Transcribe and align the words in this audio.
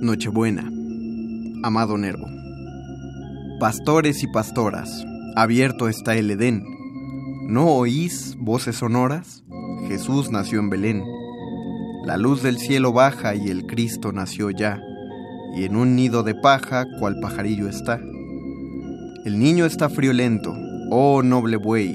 Nochebuena, 0.00 0.62
amado 1.62 1.98
Nervo. 1.98 2.26
Pastores 3.60 4.22
y 4.22 4.28
pastoras, 4.28 5.04
abierto 5.36 5.90
está 5.90 6.16
el 6.16 6.30
Edén. 6.30 6.64
¿No 7.46 7.66
oís 7.66 8.34
voces 8.40 8.76
sonoras? 8.76 9.44
Jesús 9.88 10.30
nació 10.30 10.60
en 10.60 10.70
Belén. 10.70 11.04
La 12.06 12.16
luz 12.16 12.42
del 12.42 12.56
cielo 12.56 12.94
baja 12.94 13.34
y 13.34 13.50
el 13.50 13.66
Cristo 13.66 14.10
nació 14.10 14.48
ya, 14.48 14.80
y 15.54 15.64
en 15.64 15.76
un 15.76 15.96
nido 15.96 16.22
de 16.22 16.34
paja 16.34 16.86
cual 16.98 17.20
pajarillo 17.20 17.68
está. 17.68 18.00
El 19.26 19.38
niño 19.38 19.66
está 19.66 19.90
friolento, 19.90 20.54
oh 20.90 21.22
noble 21.22 21.58
buey, 21.58 21.94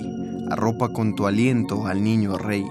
arropa 0.52 0.90
con 0.90 1.16
tu 1.16 1.25
aliento 1.25 1.88
al 1.88 2.03
niño 2.03 2.38
rey. 2.38 2.66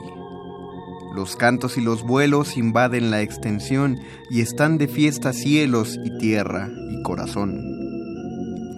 Los 1.15 1.37
cantos 1.37 1.79
y 1.79 1.81
los 1.81 2.03
vuelos 2.03 2.57
invaden 2.57 3.13
la 3.13 3.23
extensión 3.23 4.01
y 4.31 4.41
están 4.41 4.79
de 4.79 4.89
fiesta 4.89 5.33
cielos 5.33 5.97
y 6.05 6.19
tierra 6.19 6.69
y 6.91 7.03
corazón. 7.05 7.63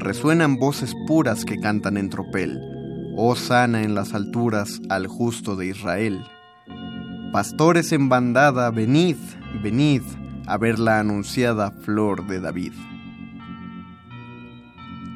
Resuenan 0.00 0.56
voces 0.56 0.94
puras 1.06 1.46
que 1.46 1.58
cantan 1.58 1.96
en 1.96 2.10
tropel, 2.10 2.60
oh 3.16 3.36
sana 3.36 3.84
en 3.84 3.94
las 3.94 4.12
alturas 4.12 4.82
al 4.90 5.06
justo 5.06 5.56
de 5.56 5.68
Israel. 5.68 6.22
Pastores 7.32 7.92
en 7.92 8.10
bandada, 8.10 8.70
venid, 8.70 9.16
venid 9.62 10.02
a 10.46 10.58
ver 10.58 10.78
la 10.78 11.00
anunciada 11.00 11.70
flor 11.70 12.26
de 12.26 12.40
David. 12.40 12.74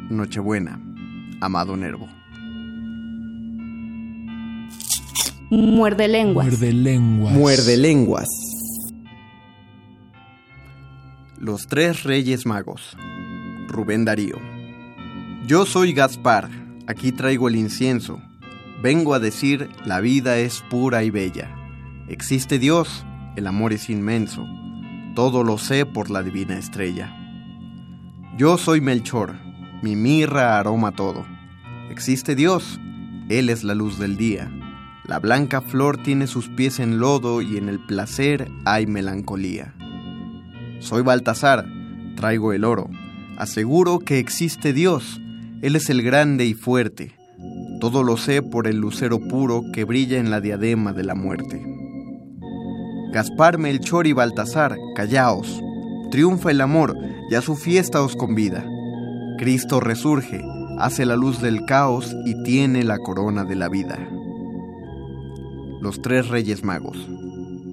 Nochebuena, 0.09 0.81
amado 1.43 1.77
Nervo. 1.77 2.09
Muerde 5.51 6.07
lenguas. 6.07 6.47
Muerde 6.47 6.73
lenguas. 6.73 7.35
Muerde 7.35 7.77
lenguas. 7.77 8.29
Los 11.39 11.67
tres 11.67 12.05
reyes 12.05 12.47
magos. 12.47 12.97
Rubén 13.67 14.05
Darío. 14.05 14.37
Yo 15.49 15.67
soy 15.67 15.93
Gaspar, 15.93 16.49
aquí 16.87 17.11
traigo 17.11 17.49
el 17.49 17.57
incienso. 17.57 18.21
Vengo 18.81 19.13
a 19.13 19.19
decir, 19.19 19.69
la 19.85 20.01
vida 20.01 20.39
es 20.39 20.63
pura 20.71 21.03
y 21.03 21.11
bella. 21.11 21.53
Existe 22.09 22.61
Dios, 22.61 23.05
el 23.35 23.49
amor 23.49 23.73
es 23.73 23.91
inmenso. 23.91 24.47
Todo 25.17 25.43
lo 25.43 25.59
sé 25.59 25.85
por 25.85 26.11
la 26.11 26.23
divina 26.23 26.59
estrella. 26.59 27.13
Yo 28.39 28.57
soy 28.57 28.81
Melchor, 28.81 29.35
mi 29.83 29.97
mirra 29.97 30.61
aroma 30.61 30.93
todo. 30.93 31.27
Existe 31.91 32.37
Dios, 32.37 32.79
Él 33.29 33.49
es 33.49 33.65
la 33.65 33.75
luz 33.75 33.99
del 33.99 34.17
día. 34.17 34.49
La 35.05 35.19
blanca 35.19 35.61
flor 35.61 36.03
tiene 36.03 36.27
sus 36.27 36.49
pies 36.49 36.79
en 36.79 36.99
lodo 36.99 37.43
y 37.43 37.57
en 37.57 37.69
el 37.69 37.81
placer 37.81 38.51
hay 38.65 38.87
melancolía. 38.87 39.75
Soy 40.79 41.03
Baltasar, 41.03 41.67
traigo 42.17 42.53
el 42.53 42.65
oro. 42.65 42.89
Aseguro 43.39 43.99
que 43.99 44.19
existe 44.19 44.73
Dios, 44.73 45.21
Él 45.63 45.75
es 45.77 45.91
el 45.91 46.03
grande 46.03 46.45
y 46.45 46.55
fuerte. 46.55 47.17
Todo 47.81 48.03
lo 48.03 48.17
sé 48.17 48.43
por 48.43 48.67
el 48.67 48.77
lucero 48.77 49.19
puro 49.19 49.63
que 49.73 49.85
brilla 49.85 50.19
en 50.19 50.31
la 50.31 50.41
diadema 50.41 50.93
de 50.93 51.05
la 51.05 51.15
muerte. 51.15 51.65
Gaspar, 53.13 53.59
Melchor 53.59 54.07
y 54.07 54.13
Baltasar, 54.13 54.77
callaos. 54.95 55.61
Triunfa 56.11 56.51
el 56.51 56.61
amor, 56.61 56.95
ya 57.31 57.41
su 57.41 57.57
fiesta 57.57 58.03
os 58.03 58.15
convida. 58.15 58.65
Cristo 59.39 59.81
resurge, 59.81 60.45
hace 60.79 61.07
la 61.07 61.17
luz 61.17 61.41
del 61.41 61.65
caos 61.65 62.15
y 62.27 62.43
tiene 62.43 62.85
la 62.85 62.99
corona 62.99 63.45
de 63.45 63.57
la 63.57 63.69
vida. 63.69 63.99
Los 65.81 66.03
tres 66.03 66.29
Reyes 66.29 66.63
Magos. 66.63 66.99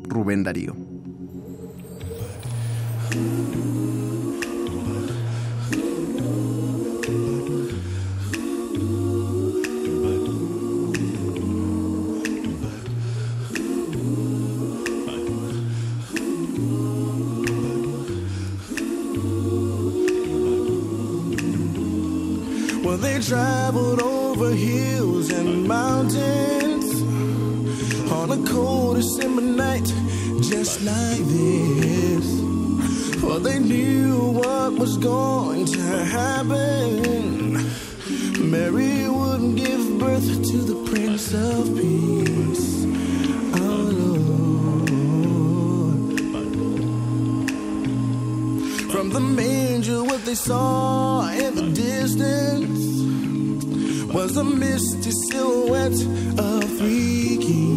Rubén 0.07 0.44
Darío. 0.44 0.75
Well, 22.84 22.97
they 22.97 23.19
traveled 23.19 24.01
over 24.01 24.51
hills 24.51 25.29
and 25.31 25.68
mountains 25.68 26.56
on 28.18 28.32
a 28.32 28.42
cold 28.50 28.96
December 28.96 29.42
night, 29.42 29.88
just 30.42 30.82
like 30.82 31.24
this. 31.38 32.26
For 33.22 33.40
they 33.40 33.60
knew 33.60 34.32
what 34.40 34.74
was 34.74 34.98
going 34.98 35.66
to 35.68 35.86
happen. 36.20 37.54
Mary 38.54 39.08
would 39.08 39.56
give 39.56 40.00
birth 40.00 40.30
to 40.52 40.58
the 40.70 40.78
Prince 40.90 41.34
of 41.34 41.76
Peace. 41.78 42.86
Our 43.62 43.88
Lord. 44.02 44.38
From 48.92 49.08
the 49.12 49.20
manger, 49.20 50.04
what 50.04 50.22
they 50.25 50.36
saw 50.36 51.30
in 51.30 51.54
the 51.56 51.70
distance 51.70 52.84
was 54.12 54.38
a 54.38 54.44
misty 54.44 55.12
silhouette 55.30 56.02
of 56.40 56.63
three 56.80 57.38
kings, 57.48 57.76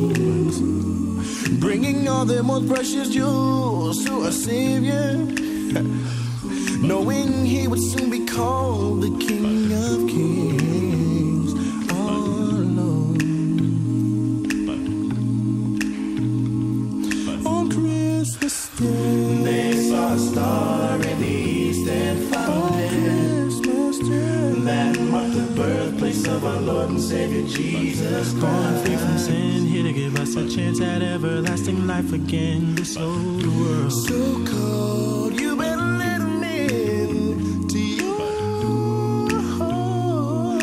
bringing 1.61 2.09
all 2.09 2.25
their 2.25 2.43
most 2.43 2.67
precious 2.67 3.11
jewels 3.11 4.05
to 4.07 4.23
our 4.23 4.33
Savior, 4.33 5.17
knowing 6.81 7.45
he 7.45 7.69
would 7.69 7.83
soon 7.83 8.11
be 8.11 8.25
called 8.25 9.03
the 9.03 9.11
King 9.25 9.71
of 9.73 10.09
Kings. 10.09 11.53
Our 11.93 12.65
Lord. 12.79 13.23
On 17.47 17.71
Christmas 17.71 18.69
Day, 18.79 19.43
they 19.45 19.73
saw 19.89 20.15
a 20.15 20.19
star 20.19 20.95
in 20.97 21.21
the 21.21 21.27
east 21.27 21.89
and 21.89 22.35
found 22.35 22.81
it. 22.81 23.11
That 24.65 25.01
marked 25.01 25.35
the 25.35 25.53
birthplace 25.57 26.27
of 26.27 26.45
our 26.45 26.61
Lord 26.61 26.91
and 26.91 27.01
Savior 27.01 27.47
Jesus 27.47 28.33
Christ. 28.39 29.50
Life 31.91 32.13
again. 32.13 32.75
This 32.77 32.97
old 32.97 33.47
world 33.59 33.93
so 33.93 34.21
cold. 34.45 35.33
You 35.41 35.57
better 35.57 35.91
let 36.03 36.21
'em 36.21 36.43
in 36.43 37.69
to 37.73 37.79
your 37.79 39.31
heart. 39.57 40.63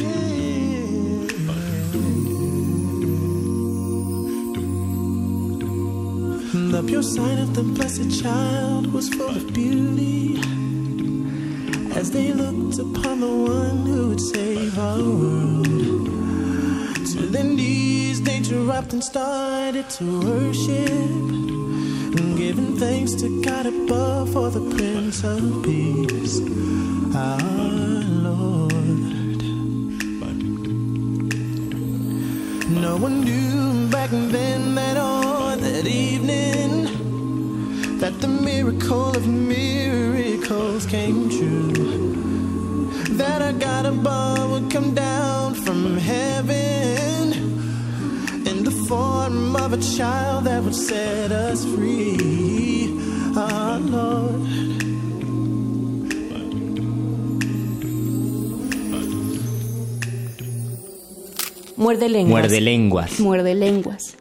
Yeah. 0.00 0.86
The 6.74 6.82
pure 6.88 7.02
sign 7.02 7.38
of 7.38 7.50
the 7.58 7.64
blessed 7.76 8.10
child 8.22 8.92
was 8.92 9.08
full 9.16 9.34
of 9.40 9.44
beauty 9.52 10.38
as 12.00 12.10
they 12.10 12.32
looked 12.32 12.78
upon 12.86 13.20
the 13.26 13.34
one 13.58 13.78
who 13.90 14.00
would 14.08 14.20
save 14.20 14.78
our 14.78 15.02
world. 15.20 15.97
Dropped 18.68 18.92
and 18.92 19.02
started 19.02 19.88
to 19.88 20.04
worship, 20.20 20.88
giving 22.36 22.76
thanks 22.76 23.14
to 23.14 23.42
God 23.42 23.64
above 23.64 24.34
for 24.34 24.50
the 24.50 24.60
Prince 24.76 25.24
of 25.24 25.62
Peace, 25.62 26.40
our 27.16 27.40
Lord. 28.28 29.42
No 32.68 32.98
one 32.98 33.22
knew 33.24 33.88
back 33.88 34.10
then 34.10 34.74
that 34.74 34.98
on 34.98 35.60
that 35.60 35.86
evening 35.86 36.84
that 38.00 38.20
the 38.20 38.28
miracle 38.28 39.16
of 39.16 39.26
miracles 39.26 40.84
came 40.84 41.30
true. 41.30 41.72
That 43.16 43.40
our 43.40 43.54
God 43.54 43.86
above 43.86 44.50
would 44.50 44.70
come 44.70 44.94
down 44.94 45.54
from 45.54 45.96
heaven 45.96 46.67
form 49.28 49.56
of 49.56 49.72
a 49.72 49.78
child 49.78 50.44
that 50.44 50.62
would 50.62 50.74
set 50.74 51.30
us 51.30 51.64
free. 51.64 52.16
Our 53.36 53.78
Lord. 53.80 54.40
Muerde 61.76 62.08
lenguas. 62.08 62.30
Muerde 62.30 62.60
lenguas. 62.60 63.20
Muerde 63.20 63.54
lenguas. 63.54 64.16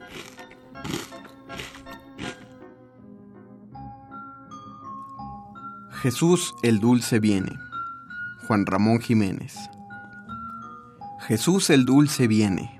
Jesús 6.01 6.53
el 6.63 6.79
Dulce 6.79 7.19
viene. 7.19 7.57
Juan 8.47 8.65
Ramón 8.65 8.99
Jiménez. 8.99 9.55
Jesús 11.27 11.69
el 11.69 11.85
Dulce 11.85 12.27
viene. 12.27 12.76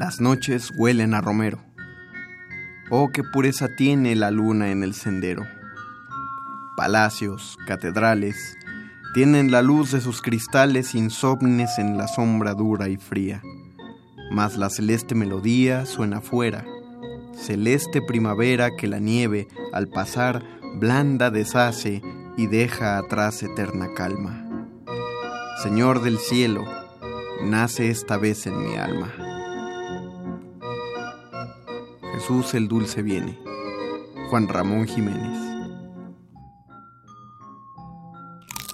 Las 0.00 0.18
noches 0.18 0.72
huelen 0.74 1.12
a 1.12 1.20
romero. 1.20 1.58
Oh, 2.88 3.10
qué 3.12 3.22
pureza 3.22 3.68
tiene 3.76 4.16
la 4.16 4.30
luna 4.30 4.70
en 4.70 4.82
el 4.82 4.94
sendero. 4.94 5.46
Palacios, 6.74 7.58
catedrales, 7.66 8.56
tienen 9.12 9.50
la 9.50 9.60
luz 9.60 9.92
de 9.92 10.00
sus 10.00 10.22
cristales 10.22 10.94
insomnes 10.94 11.78
en 11.78 11.98
la 11.98 12.08
sombra 12.08 12.54
dura 12.54 12.88
y 12.88 12.96
fría. 12.96 13.42
Mas 14.30 14.56
la 14.56 14.70
celeste 14.70 15.14
melodía 15.14 15.84
suena 15.84 16.22
fuera, 16.22 16.64
celeste 17.34 18.00
primavera 18.00 18.70
que 18.78 18.88
la 18.88 19.00
nieve 19.00 19.48
al 19.70 19.88
pasar 19.88 20.42
blanda 20.76 21.30
deshace 21.30 22.00
y 22.38 22.46
deja 22.46 22.96
atrás 22.96 23.42
eterna 23.42 23.88
calma. 23.94 24.48
Señor 25.62 26.00
del 26.00 26.16
cielo, 26.16 26.64
nace 27.44 27.90
esta 27.90 28.16
vez 28.16 28.46
en 28.46 28.64
mi 28.64 28.76
alma. 28.76 29.29
Jesús 32.20 32.52
el 32.52 32.68
Dulce 32.68 33.00
viene. 33.02 33.38
Juan 34.28 34.46
Ramón 34.46 34.86
Jiménez. 34.86 35.38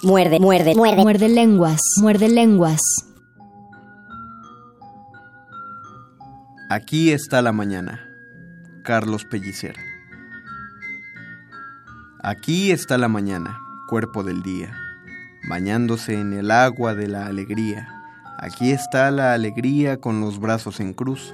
Muerde, 0.03 0.41
muerde, 0.41 0.75
muerde. 0.75 1.03
Muerde 1.03 1.29
lenguas. 1.29 1.81
Muerde 2.01 2.29
lenguas. 2.29 2.81
Aquí 6.69 7.13
está 7.13 7.41
la 7.41 7.53
mañana. 7.53 8.05
Carlos 8.83 9.25
Pellicer. 9.25 9.77
Aquí 12.25 12.73
está 12.73 12.99
la 12.99 13.07
mañana, 13.07 13.57
cuerpo 13.89 14.25
del 14.25 14.43
día, 14.43 14.77
bañándose 15.49 16.19
en 16.19 16.33
el 16.33 16.51
agua 16.51 16.95
de 16.95 17.07
la 17.07 17.27
alegría. 17.27 17.89
Aquí 18.39 18.73
está 18.73 19.13
la 19.13 19.35
alegría 19.35 19.99
con 19.99 20.21
los 20.21 20.41
brazos 20.41 20.81
en 20.81 20.93
cruz. 20.93 21.33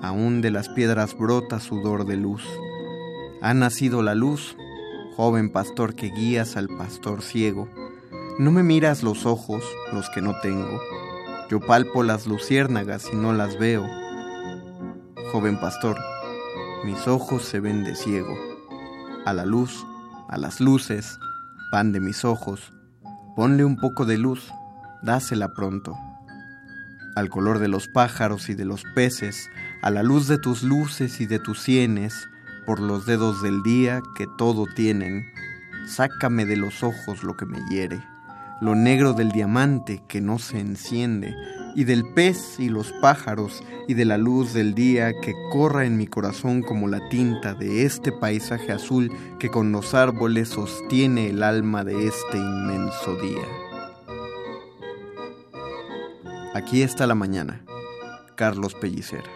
Aún 0.00 0.40
de 0.42 0.50
las 0.50 0.68
piedras 0.68 1.16
brota 1.16 1.60
sudor 1.60 2.04
de 2.04 2.16
luz. 2.16 2.44
Ha 3.42 3.54
nacido 3.54 4.02
la 4.02 4.14
luz, 4.14 4.56
joven 5.16 5.50
pastor 5.50 5.94
que 5.94 6.10
guías 6.10 6.56
al 6.56 6.68
pastor 6.68 7.22
ciego. 7.22 7.68
No 8.38 8.50
me 8.50 8.62
miras 8.62 9.02
los 9.02 9.24
ojos, 9.24 9.64
los 9.92 10.10
que 10.10 10.20
no 10.20 10.38
tengo. 10.40 10.80
Yo 11.50 11.60
palpo 11.60 12.02
las 12.02 12.26
luciérnagas 12.26 13.08
y 13.12 13.16
no 13.16 13.32
las 13.32 13.58
veo. 13.58 13.86
Joven 15.32 15.58
pastor, 15.58 15.96
mis 16.84 17.08
ojos 17.08 17.44
se 17.44 17.60
ven 17.60 17.84
de 17.84 17.94
ciego. 17.94 18.36
A 19.24 19.32
la 19.32 19.44
luz, 19.44 19.86
a 20.28 20.38
las 20.38 20.60
luces, 20.60 21.18
pan 21.70 21.92
de 21.92 22.00
mis 22.00 22.24
ojos, 22.24 22.72
ponle 23.34 23.64
un 23.64 23.76
poco 23.76 24.04
de 24.04 24.18
luz, 24.18 24.52
dásela 25.02 25.52
pronto. 25.54 25.96
Al 27.14 27.30
color 27.30 27.58
de 27.58 27.68
los 27.68 27.88
pájaros 27.88 28.48
y 28.50 28.54
de 28.54 28.64
los 28.64 28.82
peces, 28.94 29.48
a 29.82 29.90
la 29.90 30.02
luz 30.02 30.28
de 30.28 30.38
tus 30.38 30.62
luces 30.62 31.20
y 31.20 31.26
de 31.26 31.38
tus 31.38 31.60
sienes, 31.60 32.28
por 32.66 32.80
los 32.80 33.06
dedos 33.06 33.42
del 33.42 33.62
día 33.62 34.00
que 34.16 34.26
todo 34.36 34.66
tienen, 34.74 35.24
sácame 35.86 36.44
de 36.44 36.56
los 36.56 36.82
ojos 36.82 37.22
lo 37.22 37.36
que 37.36 37.46
me 37.46 37.58
hiere, 37.70 38.02
lo 38.60 38.74
negro 38.74 39.12
del 39.12 39.30
diamante 39.30 40.02
que 40.08 40.20
no 40.20 40.38
se 40.38 40.58
enciende, 40.58 41.34
y 41.76 41.84
del 41.84 42.04
pez 42.14 42.58
y 42.58 42.68
los 42.68 42.92
pájaros, 43.00 43.62
y 43.86 43.94
de 43.94 44.04
la 44.04 44.18
luz 44.18 44.52
del 44.52 44.74
día 44.74 45.12
que 45.20 45.34
corra 45.52 45.84
en 45.84 45.96
mi 45.96 46.06
corazón 46.06 46.62
como 46.62 46.88
la 46.88 47.08
tinta 47.08 47.54
de 47.54 47.84
este 47.84 48.10
paisaje 48.12 48.72
azul 48.72 49.12
que 49.38 49.50
con 49.50 49.70
los 49.70 49.94
árboles 49.94 50.48
sostiene 50.48 51.30
el 51.30 51.42
alma 51.42 51.84
de 51.84 52.08
este 52.08 52.38
inmenso 52.38 53.16
día. 53.16 53.44
Aquí 56.54 56.82
está 56.82 57.06
la 57.06 57.14
mañana. 57.14 57.60
Carlos 58.34 58.74
Pellicer. 58.74 59.35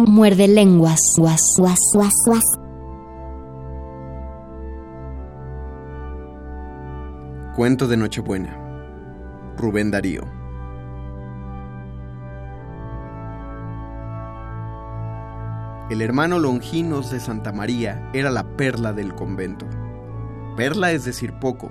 Muerde 0.00 0.48
lenguas. 0.48 1.00
Guas. 1.16 1.54
Guas, 1.58 1.78
guas, 1.92 2.14
guas. 2.26 2.44
Cuento 7.54 7.86
de 7.86 7.96
Nochebuena. 7.98 8.58
Rubén 9.58 9.90
Darío. 9.90 10.22
El 15.90 16.00
hermano 16.00 16.38
Longinos 16.38 17.10
de 17.10 17.20
Santa 17.20 17.52
María 17.52 18.08
era 18.14 18.30
la 18.30 18.56
perla 18.56 18.94
del 18.94 19.14
convento. 19.14 19.66
Perla 20.56 20.92
es 20.92 21.04
decir 21.04 21.34
poco. 21.38 21.70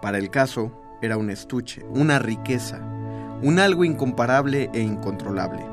Para 0.00 0.18
el 0.18 0.30
caso, 0.30 0.70
era 1.02 1.16
un 1.16 1.28
estuche, 1.28 1.84
una 1.90 2.20
riqueza, 2.20 2.78
un 3.42 3.58
algo 3.58 3.84
incomparable 3.84 4.70
e 4.72 4.80
incontrolable. 4.80 5.67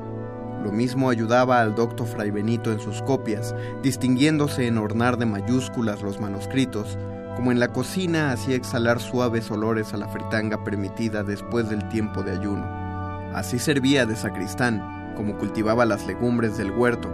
Lo 0.65 0.71
mismo 0.71 1.11
ayudaba 1.11 1.61
al 1.61 1.75
doctor 1.75 2.07
Fray 2.07 2.31
Benito 2.31 2.71
en 2.71 2.79
sus 2.79 2.99
copias, 3.03 3.53
distinguiéndose 3.83 4.65
en 4.65 4.79
ornar 4.79 5.15
de 5.15 5.27
mayúsculas 5.27 6.01
los 6.01 6.19
manuscritos, 6.19 6.97
como 7.35 7.51
en 7.51 7.59
la 7.59 7.67
cocina 7.67 8.31
hacía 8.31 8.55
exhalar 8.55 8.99
suaves 8.99 9.51
olores 9.51 9.93
a 9.93 9.97
la 9.97 10.07
fritanga 10.07 10.63
permitida 10.63 11.21
después 11.21 11.69
del 11.69 11.87
tiempo 11.89 12.23
de 12.23 12.31
ayuno. 12.31 12.65
Así 13.35 13.59
servía 13.59 14.07
de 14.07 14.15
sacristán, 14.15 15.13
como 15.15 15.37
cultivaba 15.37 15.85
las 15.85 16.07
legumbres 16.07 16.57
del 16.57 16.71
huerto, 16.71 17.11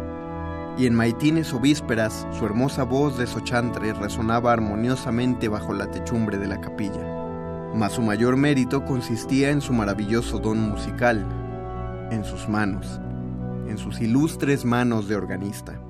y 0.77 0.85
en 0.85 0.95
maitines 0.95 1.53
o 1.53 1.59
vísperas 1.59 2.25
su 2.31 2.45
hermosa 2.45 2.83
voz 2.83 3.17
de 3.17 3.27
sochantre 3.27 3.91
resonaba 3.91 4.53
armoniosamente 4.53 5.49
bajo 5.49 5.73
la 5.73 5.91
techumbre 5.91 6.37
de 6.37 6.47
la 6.47 6.61
capilla. 6.61 7.05
Mas 7.75 7.91
su 7.91 8.01
mayor 8.01 8.37
mérito 8.37 8.85
consistía 8.85 9.49
en 9.49 9.59
su 9.59 9.73
maravilloso 9.73 10.39
don 10.39 10.57
musical, 10.69 11.27
en 12.11 12.23
sus 12.23 12.47
manos, 12.47 13.00
sus 13.81 13.99
ilustres 13.99 14.63
manos 14.63 15.07
de 15.07 15.15
organista. 15.15 15.81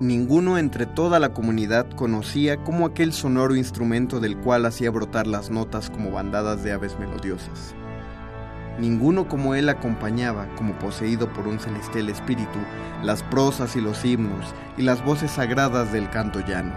Ninguno 0.00 0.58
entre 0.58 0.86
toda 0.86 1.20
la 1.20 1.32
comunidad 1.32 1.88
conocía 1.90 2.56
cómo 2.64 2.86
aquel 2.86 3.12
sonoro 3.12 3.54
instrumento 3.54 4.18
del 4.18 4.36
cual 4.36 4.66
hacía 4.66 4.90
brotar 4.90 5.26
las 5.26 5.50
notas 5.50 5.90
como 5.90 6.10
bandadas 6.10 6.64
de 6.64 6.72
aves 6.72 6.98
melodiosas. 6.98 7.74
Ninguno 8.80 9.28
como 9.28 9.54
él 9.54 9.68
acompañaba, 9.68 10.48
como 10.56 10.78
poseído 10.78 11.32
por 11.32 11.46
un 11.46 11.60
celestial 11.60 12.08
espíritu, 12.08 12.58
las 13.02 13.22
prosas 13.22 13.76
y 13.76 13.80
los 13.80 14.04
himnos 14.04 14.54
y 14.76 14.82
las 14.82 15.04
voces 15.04 15.32
sagradas 15.32 15.92
del 15.92 16.08
canto 16.10 16.40
llano. 16.40 16.72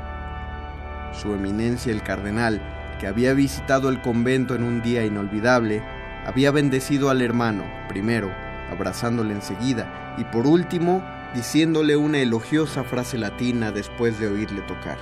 Su 1.13 1.33
eminencia 1.33 1.91
el 1.91 2.03
cardenal, 2.03 2.61
que 2.99 3.07
había 3.07 3.33
visitado 3.33 3.89
el 3.89 4.01
convento 4.01 4.53
en 4.53 4.63
un 4.63 4.81
día 4.81 5.05
inolvidable, 5.05 5.81
había 6.25 6.51
bendecido 6.51 7.09
al 7.09 7.21
hermano, 7.21 7.63
primero, 7.87 8.29
abrazándole 8.69 9.33
enseguida, 9.33 10.02
y 10.17 10.23
por 10.25 10.47
último, 10.47 11.03
diciéndole 11.33 11.97
una 11.97 12.19
elogiosa 12.19 12.83
frase 12.83 13.17
latina 13.17 13.71
después 13.71 14.19
de 14.19 14.27
oírle 14.27 14.61
tocar. 14.61 14.97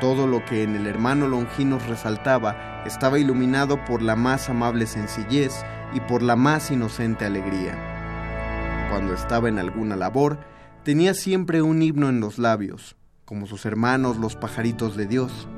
Todo 0.00 0.26
lo 0.26 0.44
que 0.44 0.62
en 0.62 0.74
el 0.74 0.86
hermano 0.86 1.28
Longinos 1.28 1.86
resaltaba 1.86 2.82
estaba 2.86 3.18
iluminado 3.18 3.84
por 3.84 4.02
la 4.02 4.16
más 4.16 4.48
amable 4.48 4.86
sencillez 4.86 5.52
y 5.94 6.00
por 6.00 6.22
la 6.22 6.36
más 6.36 6.70
inocente 6.70 7.24
alegría. 7.24 8.88
Cuando 8.90 9.14
estaba 9.14 9.48
en 9.48 9.58
alguna 9.58 9.96
labor, 9.96 10.38
tenía 10.82 11.14
siempre 11.14 11.62
un 11.62 11.82
himno 11.82 12.08
en 12.08 12.20
los 12.20 12.38
labios, 12.38 12.96
como 13.24 13.46
sus 13.46 13.64
hermanos 13.64 14.16
los 14.16 14.36
pajaritos 14.36 14.96
de 14.96 15.06
Dios. 15.06 15.48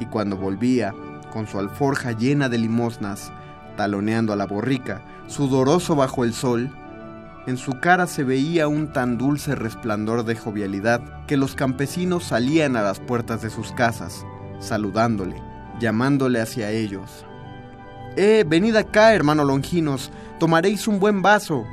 Y 0.00 0.06
cuando 0.06 0.36
volvía, 0.36 0.94
con 1.32 1.46
su 1.46 1.58
alforja 1.58 2.12
llena 2.12 2.48
de 2.48 2.58
limosnas, 2.58 3.32
taloneando 3.76 4.32
a 4.32 4.36
la 4.36 4.46
borrica, 4.46 5.04
sudoroso 5.26 5.96
bajo 5.96 6.24
el 6.24 6.32
sol, 6.32 6.70
en 7.46 7.56
su 7.56 7.80
cara 7.80 8.06
se 8.06 8.22
veía 8.24 8.68
un 8.68 8.92
tan 8.92 9.18
dulce 9.18 9.54
resplandor 9.54 10.24
de 10.24 10.36
jovialidad 10.36 11.26
que 11.26 11.36
los 11.36 11.54
campesinos 11.54 12.24
salían 12.24 12.76
a 12.76 12.82
las 12.82 13.00
puertas 13.00 13.42
de 13.42 13.50
sus 13.50 13.72
casas, 13.72 14.24
saludándole, 14.60 15.42
llamándole 15.80 16.40
hacia 16.40 16.70
ellos. 16.70 17.26
¡Eh, 18.16 18.44
venid 18.46 18.76
acá, 18.76 19.14
hermano 19.14 19.44
Longinos! 19.44 20.12
¡Tomaréis 20.38 20.86
un 20.86 21.00
buen 21.00 21.22
vaso! 21.22 21.64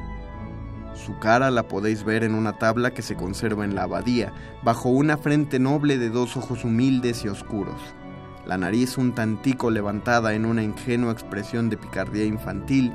Su 0.96 1.18
cara 1.20 1.52
la 1.52 1.68
podéis 1.68 2.04
ver 2.04 2.24
en 2.24 2.34
una 2.34 2.58
tabla 2.58 2.92
que 2.92 3.02
se 3.02 3.16
conserva 3.16 3.64
en 3.64 3.76
la 3.76 3.84
abadía, 3.84 4.34
bajo 4.64 4.90
una 4.90 5.18
frente 5.18 5.60
noble 5.60 5.98
de 5.98 6.10
dos 6.10 6.36
ojos 6.36 6.64
humildes 6.66 7.24
y 7.24 7.30
oscuros, 7.30 7.80
la 8.50 8.58
nariz 8.58 8.98
un 8.98 9.14
tantico 9.14 9.70
levantada 9.70 10.34
en 10.34 10.44
una 10.44 10.64
ingenua 10.64 11.12
expresión 11.12 11.70
de 11.70 11.77
picardía 11.77 12.25
infantil 12.25 12.92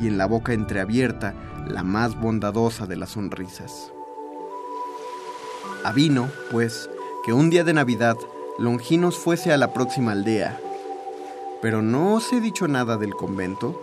y 0.00 0.06
en 0.06 0.18
la 0.18 0.26
boca 0.26 0.52
entreabierta 0.52 1.34
la 1.66 1.82
más 1.82 2.18
bondadosa 2.18 2.86
de 2.86 2.96
las 2.96 3.10
sonrisas. 3.10 3.92
Avino, 5.84 6.28
pues, 6.50 6.88
que 7.24 7.32
un 7.32 7.50
día 7.50 7.64
de 7.64 7.72
Navidad 7.72 8.16
Longinos 8.58 9.16
fuese 9.16 9.52
a 9.52 9.56
la 9.56 9.72
próxima 9.72 10.12
aldea. 10.12 10.60
Pero 11.62 11.80
no 11.80 12.14
os 12.14 12.32
he 12.32 12.40
dicho 12.40 12.66
nada 12.66 12.96
del 12.96 13.14
convento, 13.14 13.80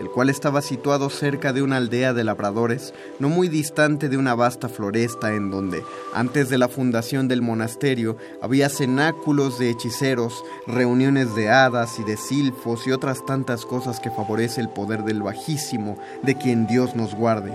el 0.00 0.08
cual 0.08 0.30
estaba 0.30 0.62
situado 0.62 1.10
cerca 1.10 1.52
de 1.52 1.62
una 1.62 1.76
aldea 1.76 2.12
de 2.12 2.24
labradores, 2.24 2.94
no 3.18 3.28
muy 3.28 3.48
distante 3.48 4.08
de 4.08 4.16
una 4.16 4.34
vasta 4.34 4.68
floresta 4.68 5.34
en 5.34 5.50
donde, 5.50 5.82
antes 6.14 6.48
de 6.48 6.58
la 6.58 6.68
fundación 6.68 7.28
del 7.28 7.42
monasterio, 7.42 8.16
había 8.40 8.68
cenáculos 8.68 9.58
de 9.58 9.70
hechiceros, 9.70 10.44
reuniones 10.66 11.34
de 11.34 11.50
hadas 11.50 11.98
y 11.98 12.04
de 12.04 12.16
silfos 12.16 12.86
y 12.86 12.92
otras 12.92 13.24
tantas 13.26 13.64
cosas 13.66 14.00
que 14.00 14.10
favorece 14.10 14.60
el 14.60 14.68
poder 14.68 15.02
del 15.04 15.22
bajísimo, 15.22 15.98
de 16.22 16.36
quien 16.36 16.66
Dios 16.66 16.94
nos 16.94 17.14
guarde. 17.14 17.52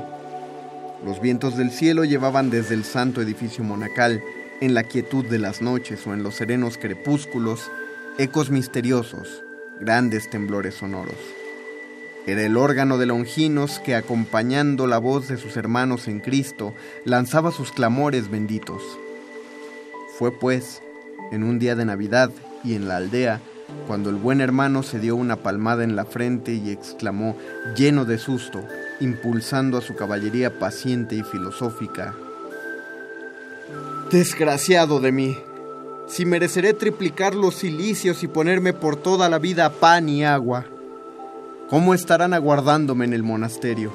Los 1.06 1.22
vientos 1.22 1.58
del 1.58 1.72
cielo 1.72 2.06
llevaban 2.06 2.50
desde 2.50 2.76
el 2.76 2.84
santo 2.84 3.22
edificio 3.22 3.64
monacal, 3.64 4.22
en 4.62 4.74
la 4.74 4.84
quietud 4.84 5.26
de 5.26 5.40
las 5.40 5.62
noches 5.62 6.08
o 6.08 6.14
en 6.14 6.24
los 6.24 6.36
serenos 6.36 6.78
crepúsculos, 6.78 7.70
ecos 8.18 8.50
misteriosos, 8.50 9.44
grandes 9.82 10.30
temblores 10.30 10.76
sonoros. 10.76 11.43
Era 12.26 12.44
el 12.44 12.56
órgano 12.56 12.98
de 12.98 13.06
Longinos 13.06 13.80
que, 13.80 13.96
acompañando 13.96 14.88
la 14.88 14.98
voz 14.98 15.28
de 15.28 15.38
sus 15.38 15.58
hermanos 15.58 16.08
en 16.08 16.20
Cristo, 16.20 16.74
lanzaba 17.04 17.52
sus 17.52 17.72
clamores 17.72 18.32
benditos. 18.32 18.82
Fue 20.18 20.32
pues, 20.32 20.82
en 21.32 21.44
un 21.44 21.60
día 21.60 21.76
de 21.76 21.86
Navidad 21.86 22.32
y 22.64 22.76
en 22.76 22.88
la 22.88 22.98
aldea, 22.98 23.42
cuando 23.88 24.10
el 24.10 24.16
buen 24.16 24.40
hermano 24.40 24.84
se 24.84 25.00
dio 25.00 25.16
una 25.16 25.38
palmada 25.38 25.84
en 25.84 25.96
la 25.96 26.06
frente 26.06 26.54
y 26.54 26.70
exclamó, 26.70 27.36
lleno 27.76 28.06
de 28.06 28.18
susto, 28.18 28.64
impulsando 29.00 29.78
a 29.78 29.82
su 29.82 29.96
caballería 29.96 30.60
paciente 30.60 31.16
y 31.16 31.24
filosófica, 31.24 32.16
Desgraciado 34.12 35.00
de 35.00 35.12
mí, 35.12 35.36
si 36.08 36.24
mereceré 36.26 36.74
triplicar 36.74 37.34
los 37.34 37.56
cilicios 37.56 38.22
y 38.22 38.28
ponerme 38.28 38.72
por 38.72 38.96
toda 38.96 39.28
la 39.28 39.40
vida 39.40 39.72
pan 39.72 40.08
y 40.08 40.24
agua. 40.24 40.68
¿Cómo 41.70 41.94
estarán 41.94 42.34
aguardándome 42.34 43.06
en 43.06 43.14
el 43.14 43.24
monasterio? 43.24 43.92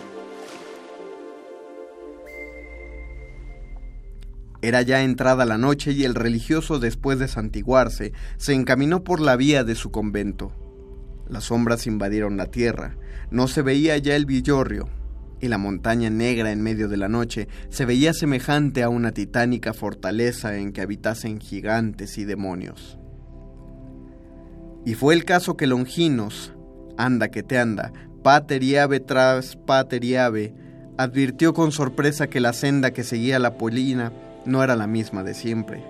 Era 4.62 4.82
ya 4.82 5.02
entrada 5.02 5.44
la 5.44 5.58
noche 5.58 5.92
y 5.92 6.04
el 6.04 6.14
religioso, 6.14 6.80
después 6.80 7.18
de 7.18 7.28
santiguarse, 7.28 8.12
se 8.38 8.54
encaminó 8.54 9.04
por 9.04 9.20
la 9.20 9.36
vía 9.36 9.64
de 9.64 9.74
su 9.74 9.90
convento. 9.90 10.52
Las 11.28 11.44
sombras 11.44 11.86
invadieron 11.86 12.36
la 12.36 12.46
tierra, 12.46 12.96
no 13.30 13.46
se 13.46 13.62
veía 13.62 13.96
ya 13.98 14.16
el 14.16 14.24
villorrio, 14.24 14.88
y 15.40 15.48
la 15.48 15.58
montaña 15.58 16.10
negra 16.10 16.50
en 16.50 16.62
medio 16.62 16.88
de 16.88 16.96
la 16.96 17.08
noche 17.08 17.48
se 17.68 17.84
veía 17.84 18.14
semejante 18.14 18.82
a 18.82 18.88
una 18.88 19.12
titánica 19.12 19.74
fortaleza 19.74 20.56
en 20.56 20.72
que 20.72 20.80
habitasen 20.80 21.38
gigantes 21.38 22.18
y 22.18 22.24
demonios. 22.24 22.98
Y 24.84 24.94
fue 24.94 25.14
el 25.14 25.24
caso 25.24 25.56
que 25.56 25.66
Longinos, 25.66 26.54
anda 26.98 27.28
que 27.28 27.42
te 27.42 27.58
anda, 27.58 27.92
pater 28.22 28.62
y 28.62 28.76
ave 28.76 29.00
tras 29.00 29.56
pater 29.56 30.04
y 30.04 30.16
ave, 30.16 30.52
advirtió 30.98 31.54
con 31.54 31.72
sorpresa 31.72 32.26
que 32.26 32.40
la 32.40 32.52
senda 32.52 32.90
que 32.90 33.04
seguía 33.04 33.38
la 33.38 33.56
polina 33.56 34.12
no 34.44 34.62
era 34.62 34.76
la 34.76 34.86
misma 34.86 35.22
de 35.22 35.32
siempre. 35.32 35.82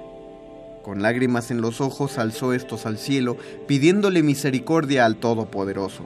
Con 0.84 1.02
lágrimas 1.02 1.50
en 1.50 1.60
los 1.60 1.80
ojos 1.80 2.18
alzó 2.18 2.52
estos 2.52 2.86
al 2.86 2.98
cielo, 2.98 3.36
pidiéndole 3.66 4.22
misericordia 4.22 5.04
al 5.04 5.16
Todopoderoso, 5.16 6.04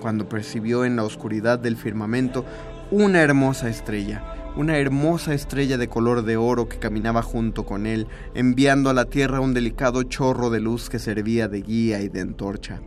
cuando 0.00 0.28
percibió 0.28 0.84
en 0.84 0.96
la 0.96 1.04
oscuridad 1.04 1.58
del 1.58 1.76
firmamento 1.76 2.44
una 2.90 3.20
hermosa 3.20 3.68
estrella, 3.68 4.52
una 4.56 4.78
hermosa 4.78 5.34
estrella 5.34 5.78
de 5.78 5.88
color 5.88 6.24
de 6.24 6.36
oro 6.36 6.68
que 6.68 6.78
caminaba 6.78 7.22
junto 7.22 7.66
con 7.66 7.86
él, 7.86 8.06
enviando 8.34 8.88
a 8.88 8.94
la 8.94 9.06
tierra 9.06 9.40
un 9.40 9.52
delicado 9.52 10.04
chorro 10.04 10.50
de 10.50 10.60
luz 10.60 10.88
que 10.88 10.98
servía 10.98 11.48
de 11.48 11.62
guía 11.62 12.00
y 12.02 12.08
de 12.08 12.20
antorcha. 12.20 12.80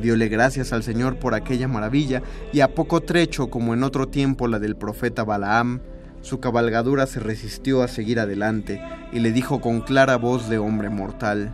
Diole 0.00 0.28
gracias 0.28 0.72
al 0.72 0.82
Señor 0.82 1.18
por 1.18 1.34
aquella 1.34 1.68
maravilla, 1.68 2.22
y 2.52 2.60
a 2.60 2.74
poco 2.74 3.00
trecho 3.00 3.50
como 3.50 3.74
en 3.74 3.82
otro 3.82 4.08
tiempo 4.08 4.46
la 4.46 4.58
del 4.58 4.76
profeta 4.76 5.24
Balaam, 5.24 5.80
su 6.20 6.40
cabalgadura 6.40 7.06
se 7.06 7.20
resistió 7.20 7.82
a 7.82 7.88
seguir 7.88 8.20
adelante 8.20 8.82
y 9.12 9.20
le 9.20 9.32
dijo 9.32 9.60
con 9.60 9.80
clara 9.80 10.16
voz 10.16 10.48
de 10.48 10.58
hombre 10.58 10.90
mortal, 10.90 11.52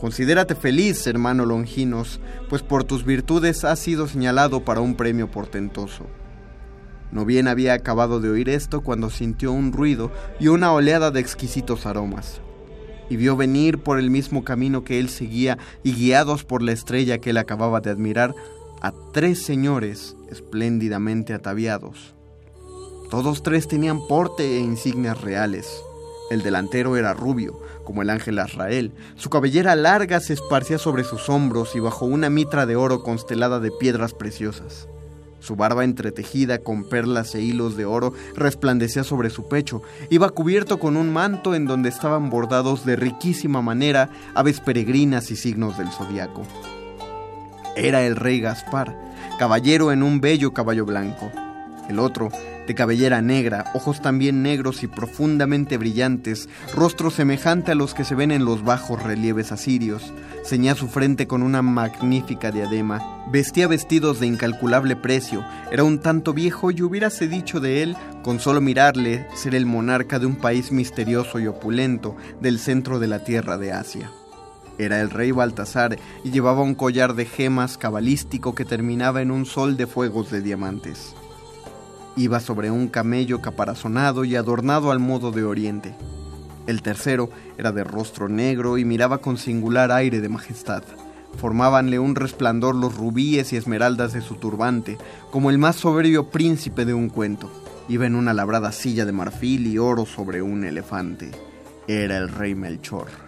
Considérate 0.00 0.54
feliz, 0.54 1.04
hermano 1.08 1.44
Longinos, 1.44 2.20
pues 2.48 2.62
por 2.62 2.84
tus 2.84 3.04
virtudes 3.04 3.64
has 3.64 3.80
sido 3.80 4.06
señalado 4.06 4.64
para 4.64 4.80
un 4.80 4.94
premio 4.94 5.28
portentoso. 5.28 6.06
No 7.10 7.24
bien 7.24 7.48
había 7.48 7.74
acabado 7.74 8.20
de 8.20 8.28
oír 8.28 8.48
esto 8.48 8.82
cuando 8.82 9.10
sintió 9.10 9.50
un 9.50 9.72
ruido 9.72 10.12
y 10.38 10.48
una 10.48 10.72
oleada 10.72 11.10
de 11.10 11.18
exquisitos 11.18 11.84
aromas. 11.84 12.40
Y 13.10 13.16
vio 13.16 13.36
venir 13.36 13.78
por 13.78 13.98
el 13.98 14.10
mismo 14.10 14.44
camino 14.44 14.84
que 14.84 14.98
él 14.98 15.08
seguía 15.08 15.58
y 15.82 15.94
guiados 15.94 16.44
por 16.44 16.62
la 16.62 16.72
estrella 16.72 17.18
que 17.18 17.30
él 17.30 17.38
acababa 17.38 17.80
de 17.80 17.90
admirar, 17.90 18.34
a 18.80 18.92
tres 19.12 19.42
señores 19.42 20.16
espléndidamente 20.30 21.34
ataviados. 21.34 22.14
Todos 23.10 23.42
tres 23.42 23.66
tenían 23.66 24.06
porte 24.06 24.58
e 24.58 24.60
insignias 24.60 25.20
reales. 25.20 25.82
El 26.30 26.42
delantero 26.42 26.96
era 26.96 27.14
rubio, 27.14 27.58
como 27.84 28.02
el 28.02 28.10
ángel 28.10 28.38
Azrael. 28.38 28.92
Su 29.16 29.30
cabellera 29.30 29.74
larga 29.74 30.20
se 30.20 30.34
esparcía 30.34 30.76
sobre 30.76 31.04
sus 31.04 31.30
hombros 31.30 31.74
y 31.74 31.80
bajo 31.80 32.04
una 32.04 32.28
mitra 32.28 32.66
de 32.66 32.76
oro 32.76 33.02
constelada 33.02 33.60
de 33.60 33.70
piedras 33.70 34.12
preciosas. 34.12 34.88
Su 35.40 35.56
barba 35.56 35.84
entretejida 35.84 36.58
con 36.58 36.88
perlas 36.88 37.34
e 37.34 37.40
hilos 37.40 37.76
de 37.76 37.84
oro 37.84 38.12
resplandecía 38.34 39.04
sobre 39.04 39.30
su 39.30 39.48
pecho. 39.48 39.82
Iba 40.10 40.30
cubierto 40.30 40.78
con 40.78 40.96
un 40.96 41.12
manto 41.12 41.54
en 41.54 41.66
donde 41.66 41.88
estaban 41.88 42.30
bordados 42.30 42.84
de 42.84 42.96
riquísima 42.96 43.62
manera 43.62 44.10
aves 44.34 44.60
peregrinas 44.60 45.30
y 45.30 45.36
signos 45.36 45.78
del 45.78 45.88
zodiaco. 45.88 46.42
Era 47.76 48.04
el 48.04 48.16
rey 48.16 48.40
Gaspar, 48.40 48.96
caballero 49.38 49.92
en 49.92 50.02
un 50.02 50.20
bello 50.20 50.52
caballo 50.52 50.84
blanco. 50.84 51.30
El 51.88 52.00
otro, 52.00 52.28
de 52.68 52.74
cabellera 52.74 53.22
negra, 53.22 53.64
ojos 53.74 54.02
también 54.02 54.42
negros 54.42 54.82
y 54.82 54.88
profundamente 54.88 55.78
brillantes, 55.78 56.50
rostro 56.74 57.10
semejante 57.10 57.72
a 57.72 57.74
los 57.74 57.94
que 57.94 58.04
se 58.04 58.14
ven 58.14 58.30
en 58.30 58.44
los 58.44 58.62
bajos 58.62 59.02
relieves 59.02 59.52
asirios, 59.52 60.12
ceñía 60.44 60.74
su 60.74 60.86
frente 60.86 61.26
con 61.26 61.42
una 61.42 61.62
magnífica 61.62 62.50
diadema, 62.50 63.24
vestía 63.32 63.68
vestidos 63.68 64.20
de 64.20 64.26
incalculable 64.26 64.96
precio, 64.96 65.42
era 65.72 65.82
un 65.82 65.98
tanto 66.00 66.34
viejo 66.34 66.70
y 66.70 66.82
hubiérase 66.82 67.26
dicho 67.26 67.58
de 67.58 67.82
él, 67.82 67.96
con 68.22 68.38
solo 68.38 68.60
mirarle, 68.60 69.26
ser 69.34 69.54
el 69.54 69.64
monarca 69.64 70.18
de 70.18 70.26
un 70.26 70.36
país 70.36 70.70
misterioso 70.70 71.40
y 71.40 71.46
opulento 71.46 72.16
del 72.42 72.58
centro 72.58 72.98
de 72.98 73.08
la 73.08 73.24
tierra 73.24 73.56
de 73.56 73.72
Asia. 73.72 74.10
Era 74.76 75.00
el 75.00 75.08
rey 75.08 75.30
Baltasar 75.30 75.98
y 76.22 76.30
llevaba 76.30 76.60
un 76.60 76.74
collar 76.74 77.14
de 77.14 77.24
gemas 77.24 77.78
cabalístico 77.78 78.54
que 78.54 78.66
terminaba 78.66 79.22
en 79.22 79.30
un 79.30 79.46
sol 79.46 79.78
de 79.78 79.86
fuegos 79.86 80.30
de 80.30 80.42
diamantes. 80.42 81.14
Iba 82.18 82.40
sobre 82.40 82.72
un 82.72 82.88
camello 82.88 83.40
caparazonado 83.40 84.24
y 84.24 84.34
adornado 84.34 84.90
al 84.90 84.98
modo 84.98 85.30
de 85.30 85.44
Oriente. 85.44 85.94
El 86.66 86.82
tercero 86.82 87.30
era 87.56 87.70
de 87.70 87.84
rostro 87.84 88.28
negro 88.28 88.76
y 88.76 88.84
miraba 88.84 89.18
con 89.18 89.38
singular 89.38 89.92
aire 89.92 90.20
de 90.20 90.28
majestad. 90.28 90.82
Formábanle 91.36 92.00
un 92.00 92.16
resplandor 92.16 92.74
los 92.74 92.96
rubíes 92.96 93.52
y 93.52 93.56
esmeraldas 93.56 94.14
de 94.14 94.20
su 94.20 94.34
turbante, 94.34 94.98
como 95.30 95.48
el 95.50 95.58
más 95.58 95.76
soberbio 95.76 96.28
príncipe 96.28 96.84
de 96.84 96.92
un 96.92 97.08
cuento. 97.08 97.52
Iba 97.88 98.06
en 98.06 98.16
una 98.16 98.34
labrada 98.34 98.72
silla 98.72 99.06
de 99.06 99.12
marfil 99.12 99.68
y 99.68 99.78
oro 99.78 100.04
sobre 100.04 100.42
un 100.42 100.64
elefante. 100.64 101.30
Era 101.86 102.18
el 102.18 102.30
rey 102.30 102.56
Melchor. 102.56 103.27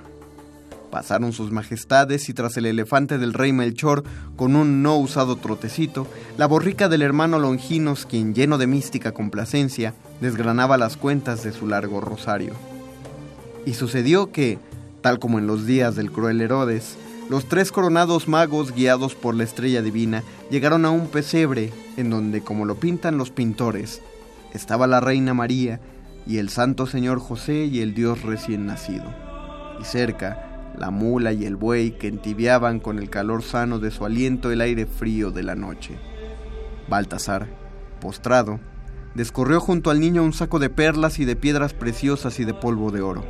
Pasaron 0.90 1.32
sus 1.32 1.52
majestades 1.52 2.28
y 2.28 2.34
tras 2.34 2.56
el 2.56 2.66
elefante 2.66 3.18
del 3.18 3.32
rey 3.32 3.52
Melchor, 3.52 4.02
con 4.36 4.56
un 4.56 4.82
no 4.82 4.96
usado 4.96 5.36
trotecito, 5.36 6.06
la 6.36 6.46
borrica 6.46 6.88
del 6.88 7.02
hermano 7.02 7.38
Longinos, 7.38 8.06
quien 8.06 8.34
lleno 8.34 8.58
de 8.58 8.66
mística 8.66 9.12
complacencia, 9.12 9.94
desgranaba 10.20 10.76
las 10.78 10.96
cuentas 10.96 11.44
de 11.44 11.52
su 11.52 11.66
largo 11.66 12.00
rosario. 12.00 12.54
Y 13.64 13.74
sucedió 13.74 14.32
que, 14.32 14.58
tal 15.00 15.18
como 15.18 15.38
en 15.38 15.46
los 15.46 15.64
días 15.64 15.94
del 15.94 16.10
cruel 16.10 16.40
Herodes, 16.40 16.96
los 17.28 17.46
tres 17.48 17.70
coronados 17.70 18.26
magos 18.26 18.72
guiados 18.74 19.14
por 19.14 19.36
la 19.36 19.44
estrella 19.44 19.82
divina 19.82 20.24
llegaron 20.50 20.84
a 20.84 20.90
un 20.90 21.06
pesebre 21.06 21.72
en 21.96 22.10
donde, 22.10 22.40
como 22.40 22.64
lo 22.64 22.74
pintan 22.74 23.16
los 23.16 23.30
pintores, 23.30 24.02
estaba 24.52 24.88
la 24.88 24.98
reina 24.98 25.32
María 25.32 25.80
y 26.26 26.38
el 26.38 26.48
santo 26.48 26.88
señor 26.88 27.20
José 27.20 27.66
y 27.66 27.80
el 27.80 27.94
Dios 27.94 28.22
recién 28.22 28.66
nacido. 28.66 29.04
Y 29.80 29.84
cerca, 29.84 30.49
la 30.80 30.90
mula 30.90 31.34
y 31.34 31.44
el 31.44 31.56
buey 31.56 31.90
que 31.90 32.08
entibiaban 32.08 32.80
con 32.80 32.98
el 32.98 33.10
calor 33.10 33.42
sano 33.42 33.78
de 33.78 33.90
su 33.90 34.06
aliento 34.06 34.50
el 34.50 34.62
aire 34.62 34.86
frío 34.86 35.30
de 35.30 35.42
la 35.42 35.54
noche. 35.54 35.98
Baltasar, 36.88 37.48
postrado, 38.00 38.58
descorrió 39.14 39.60
junto 39.60 39.90
al 39.90 40.00
niño 40.00 40.24
un 40.24 40.32
saco 40.32 40.58
de 40.58 40.70
perlas 40.70 41.18
y 41.18 41.26
de 41.26 41.36
piedras 41.36 41.74
preciosas 41.74 42.40
y 42.40 42.46
de 42.46 42.54
polvo 42.54 42.90
de 42.90 43.02
oro. 43.02 43.22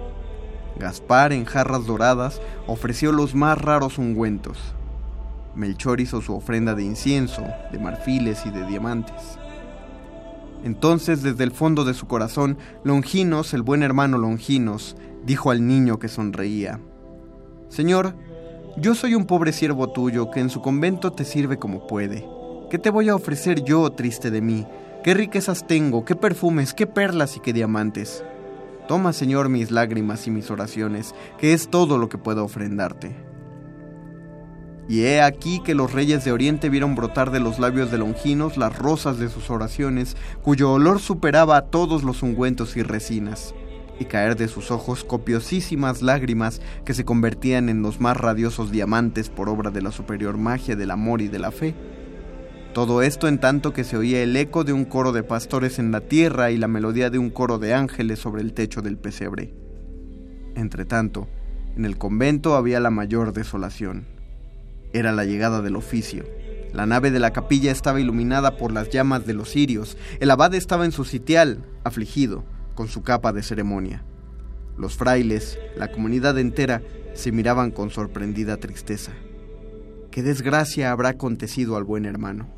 Gaspar, 0.78 1.32
en 1.32 1.44
jarras 1.44 1.86
doradas, 1.86 2.40
ofreció 2.68 3.10
los 3.10 3.34
más 3.34 3.60
raros 3.60 3.98
ungüentos. 3.98 4.56
Melchor 5.56 6.00
hizo 6.00 6.20
su 6.22 6.32
ofrenda 6.36 6.76
de 6.76 6.84
incienso, 6.84 7.42
de 7.72 7.80
marfiles 7.80 8.46
y 8.46 8.50
de 8.50 8.64
diamantes. 8.64 9.40
Entonces, 10.62 11.24
desde 11.24 11.42
el 11.42 11.50
fondo 11.50 11.84
de 11.84 11.94
su 11.94 12.06
corazón, 12.06 12.58
Longinos, 12.84 13.54
el 13.54 13.62
buen 13.62 13.82
hermano 13.82 14.18
Longinos, 14.18 14.96
dijo 15.24 15.50
al 15.50 15.66
niño 15.66 15.98
que 15.98 16.06
sonreía, 16.06 16.78
Señor, 17.70 18.16
yo 18.76 18.96
soy 18.96 19.14
un 19.14 19.26
pobre 19.26 19.52
siervo 19.52 19.90
tuyo 19.92 20.32
que 20.32 20.40
en 20.40 20.50
su 20.50 20.60
convento 20.60 21.12
te 21.12 21.24
sirve 21.24 21.56
como 21.56 21.86
puede. 21.86 22.26
¿Qué 22.68 22.80
te 22.80 22.90
voy 22.90 23.08
a 23.08 23.14
ofrecer 23.14 23.62
yo, 23.62 23.88
triste 23.90 24.32
de 24.32 24.40
mí? 24.40 24.66
¿Qué 25.04 25.14
riquezas 25.14 25.68
tengo? 25.68 26.04
¿Qué 26.04 26.16
perfumes? 26.16 26.74
¿Qué 26.74 26.88
perlas 26.88 27.36
y 27.36 27.40
qué 27.40 27.52
diamantes? 27.52 28.24
Toma, 28.88 29.12
Señor, 29.12 29.48
mis 29.48 29.70
lágrimas 29.70 30.26
y 30.26 30.32
mis 30.32 30.50
oraciones, 30.50 31.14
que 31.38 31.52
es 31.52 31.68
todo 31.68 31.96
lo 31.96 32.08
que 32.08 32.18
puedo 32.18 32.44
ofrendarte. 32.44 33.14
Y 34.88 35.04
he 35.04 35.22
aquí 35.22 35.60
que 35.60 35.76
los 35.76 35.92
reyes 35.92 36.24
de 36.24 36.32
Oriente 36.32 36.70
vieron 36.70 36.96
brotar 36.96 37.30
de 37.30 37.38
los 37.38 37.60
labios 37.60 37.92
de 37.92 37.98
Longinos 37.98 38.56
las 38.56 38.76
rosas 38.76 39.20
de 39.20 39.28
sus 39.28 39.48
oraciones, 39.48 40.16
cuyo 40.42 40.72
olor 40.72 40.98
superaba 40.98 41.56
a 41.56 41.66
todos 41.66 42.02
los 42.02 42.24
ungüentos 42.24 42.76
y 42.76 42.82
resinas 42.82 43.54
y 44.00 44.06
caer 44.06 44.34
de 44.34 44.48
sus 44.48 44.70
ojos 44.70 45.04
copiosísimas 45.04 46.00
lágrimas 46.00 46.62
que 46.86 46.94
se 46.94 47.04
convertían 47.04 47.68
en 47.68 47.82
los 47.82 48.00
más 48.00 48.16
radiosos 48.16 48.72
diamantes 48.72 49.28
por 49.28 49.50
obra 49.50 49.70
de 49.70 49.82
la 49.82 49.92
superior 49.92 50.38
magia 50.38 50.74
del 50.74 50.90
amor 50.90 51.20
y 51.20 51.28
de 51.28 51.38
la 51.38 51.50
fe. 51.52 51.74
Todo 52.72 53.02
esto 53.02 53.28
en 53.28 53.38
tanto 53.38 53.74
que 53.74 53.84
se 53.84 53.98
oía 53.98 54.22
el 54.22 54.34
eco 54.36 54.64
de 54.64 54.72
un 54.72 54.86
coro 54.86 55.12
de 55.12 55.22
pastores 55.22 55.78
en 55.78 55.92
la 55.92 56.00
tierra 56.00 56.50
y 56.50 56.56
la 56.56 56.66
melodía 56.66 57.10
de 57.10 57.18
un 57.18 57.28
coro 57.28 57.58
de 57.58 57.74
ángeles 57.74 58.18
sobre 58.18 58.40
el 58.40 58.54
techo 58.54 58.80
del 58.80 58.96
pesebre. 58.96 59.52
Entretanto, 60.54 61.28
en 61.76 61.84
el 61.84 61.98
convento 61.98 62.56
había 62.56 62.80
la 62.80 62.90
mayor 62.90 63.34
desolación. 63.34 64.06
Era 64.94 65.12
la 65.12 65.26
llegada 65.26 65.60
del 65.60 65.76
oficio. 65.76 66.24
La 66.72 66.86
nave 66.86 67.10
de 67.10 67.18
la 67.18 67.32
capilla 67.32 67.70
estaba 67.70 68.00
iluminada 68.00 68.56
por 68.56 68.72
las 68.72 68.88
llamas 68.88 69.26
de 69.26 69.34
los 69.34 69.50
cirios. 69.50 69.98
El 70.20 70.30
abad 70.30 70.54
estaba 70.54 70.86
en 70.86 70.92
su 70.92 71.04
sitial, 71.04 71.66
afligido 71.84 72.44
con 72.80 72.88
su 72.88 73.02
capa 73.02 73.34
de 73.34 73.42
ceremonia. 73.42 74.02
Los 74.78 74.96
frailes, 74.96 75.58
la 75.76 75.92
comunidad 75.92 76.38
entera, 76.38 76.80
se 77.12 77.30
miraban 77.30 77.72
con 77.72 77.90
sorprendida 77.90 78.56
tristeza. 78.56 79.12
¿Qué 80.10 80.22
desgracia 80.22 80.90
habrá 80.90 81.10
acontecido 81.10 81.76
al 81.76 81.84
buen 81.84 82.06
hermano? 82.06 82.48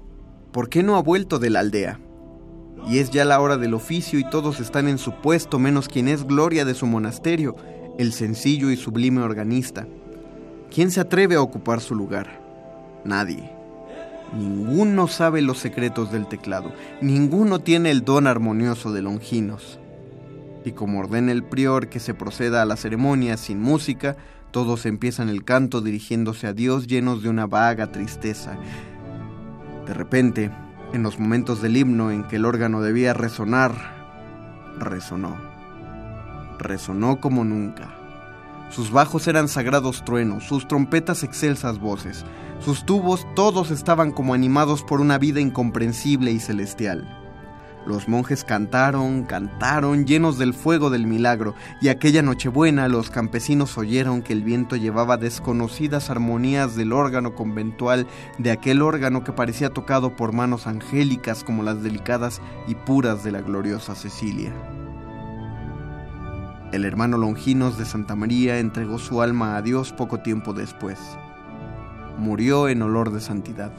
¿Por 0.53 0.69
qué 0.69 0.85
no 0.85 0.95
ha 0.95 1.03
vuelto 1.03 1.41
de 1.41 1.51
la 1.51 1.59
aldea? 1.59 1.99
Y 2.87 2.99
es 2.99 3.11
ya 3.11 3.25
la 3.25 3.41
hora 3.41 3.57
del 3.57 3.75
oficio 3.75 4.21
y 4.21 4.31
todos 4.31 4.61
están 4.61 4.87
en 4.87 4.99
su 4.99 5.13
puesto 5.13 5.59
menos 5.59 5.89
quien 5.89 6.07
es 6.07 6.23
gloria 6.23 6.65
de 6.65 6.75
su 6.75 6.87
monasterio, 6.87 7.57
el 7.99 8.13
sencillo 8.13 8.71
y 8.71 8.77
sublime 8.77 9.23
organista. 9.23 9.89
¿Quién 10.73 10.93
se 10.93 11.01
atreve 11.01 11.35
a 11.35 11.43
ocupar 11.43 11.81
su 11.81 11.97
lugar? 11.97 12.41
Nadie. 13.05 13.51
Ninguno 14.39 15.09
sabe 15.09 15.43
los 15.43 15.59
secretos 15.59 16.13
del 16.13 16.29
teclado, 16.29 16.73
ninguno 17.01 17.59
tiene 17.59 17.91
el 17.91 18.05
don 18.05 18.29
armonioso 18.29 18.93
de 18.93 19.03
Longinos 19.03 19.81
y 20.65 20.73
como 20.73 21.01
ordena 21.01 21.33
el 21.33 21.43
prior 21.43 21.89
que 21.89 22.01
se 22.01 22.15
proceda 22.15 22.63
a 22.63 22.65
la 22.65 22.77
ceremonia 22.77 23.37
sin 23.37 23.61
música, 23.61 24.17
todos 24.51 24.87
empiezan 24.87 25.29
el 25.29 25.45
canto 25.45 25.81
dirigiéndose 25.81 26.47
a 26.47 26.53
Dios 26.53 26.87
llenos 26.87 27.23
de 27.23 27.29
una 27.29 27.47
vaga 27.47 27.91
tristeza. 27.91 28.57
De 29.87 29.95
repente, 29.95 30.51
en 30.93 31.03
los 31.03 31.19
momentos 31.19 31.63
del 31.63 31.77
himno 31.77 32.11
en 32.11 32.25
que 32.25 32.37
el 32.37 32.45
órgano 32.45 32.83
debía 32.83 33.15
resonar, 33.15 33.73
resonó. 34.79 35.37
Resonó 36.59 37.21
como 37.21 37.45
nunca. 37.45 37.95
Sus 38.71 38.91
bajos 38.91 39.27
eran 39.27 39.49
sagrados 39.49 40.05
truenos, 40.05 40.45
sus 40.45 40.69
trompetas 40.69 41.25
excelsas 41.25 41.79
voces, 41.79 42.25
sus 42.61 42.87
tubos 42.87 43.27
todos 43.35 43.71
estaban 43.71 44.13
como 44.13 44.35
animados 44.35 44.83
por 44.83 45.01
una 45.01 45.19
vida 45.19 45.41
incomprensible 45.41 46.31
y 46.31 46.41
celestial. 46.41 47.22
Los 47.85 48.09
monjes 48.09 48.45
cantaron, 48.45 49.25
cantaron, 49.25 50.07
llenos 50.07 50.39
del 50.39 50.55
fuego 50.55 50.89
del 50.89 51.07
milagro, 51.07 51.55
y 51.81 51.89
aquella 51.89 52.23
Nochebuena 52.23 52.87
los 52.87 53.11
campesinos 53.11 53.77
oyeron 53.77 54.23
que 54.23 54.33
el 54.33 54.45
viento 54.45 54.77
llevaba 54.77 55.17
desconocidas 55.17 56.09
armonías 56.09 56.77
del 56.77 56.93
órgano 56.93 57.35
conventual, 57.35 58.07
de 58.39 58.53
aquel 58.53 58.83
órgano 58.83 59.25
que 59.25 59.33
parecía 59.33 59.71
tocado 59.71 60.15
por 60.15 60.33
manos 60.33 60.69
angélicas 60.69 61.43
como 61.43 61.65
las 61.65 61.83
delicadas 61.83 62.41
y 62.69 62.77
puras 62.77 63.25
de 63.25 63.33
la 63.33 63.41
gloriosa 63.41 63.97
Cecilia. 63.97 64.53
El 66.71 66.85
hermano 66.85 67.19
Longinos 67.19 67.79
de 67.79 67.85
Santa 67.85 68.15
María 68.15 68.59
entregó 68.59 68.99
su 68.99 69.23
alma 69.23 69.57
a 69.57 69.63
Dios 69.63 69.93
poco 69.93 70.21
tiempo 70.21 70.53
después. 70.53 70.99
Murió 72.17 72.69
en 72.69 72.81
olor 72.81 73.13
de 73.13 73.21
santidad. 73.21 73.73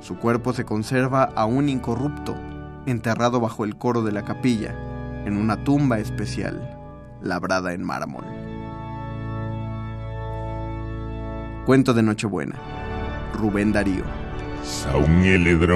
Su 0.00 0.18
cuerpo 0.18 0.52
se 0.52 0.64
conserva 0.64 1.30
aún 1.36 1.68
incorrupto, 1.68 2.36
enterrado 2.86 3.40
bajo 3.40 3.64
el 3.64 3.76
coro 3.76 4.02
de 4.02 4.12
la 4.12 4.24
capilla, 4.24 4.74
en 5.24 5.36
una 5.36 5.62
tumba 5.64 5.98
especial, 5.98 6.78
labrada 7.22 7.72
en 7.72 7.82
mármol. 7.82 8.24
Cuento 11.66 11.94
de 11.94 12.02
Nochebuena. 12.02 12.56
Rubén 13.34 13.72
Darío. 13.72 14.04
Saúl 14.64 15.08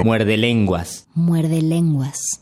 Muerde 0.03 0.37
lenguas. 0.37 1.07
Muerde 1.13 1.61
lenguas. 1.61 2.41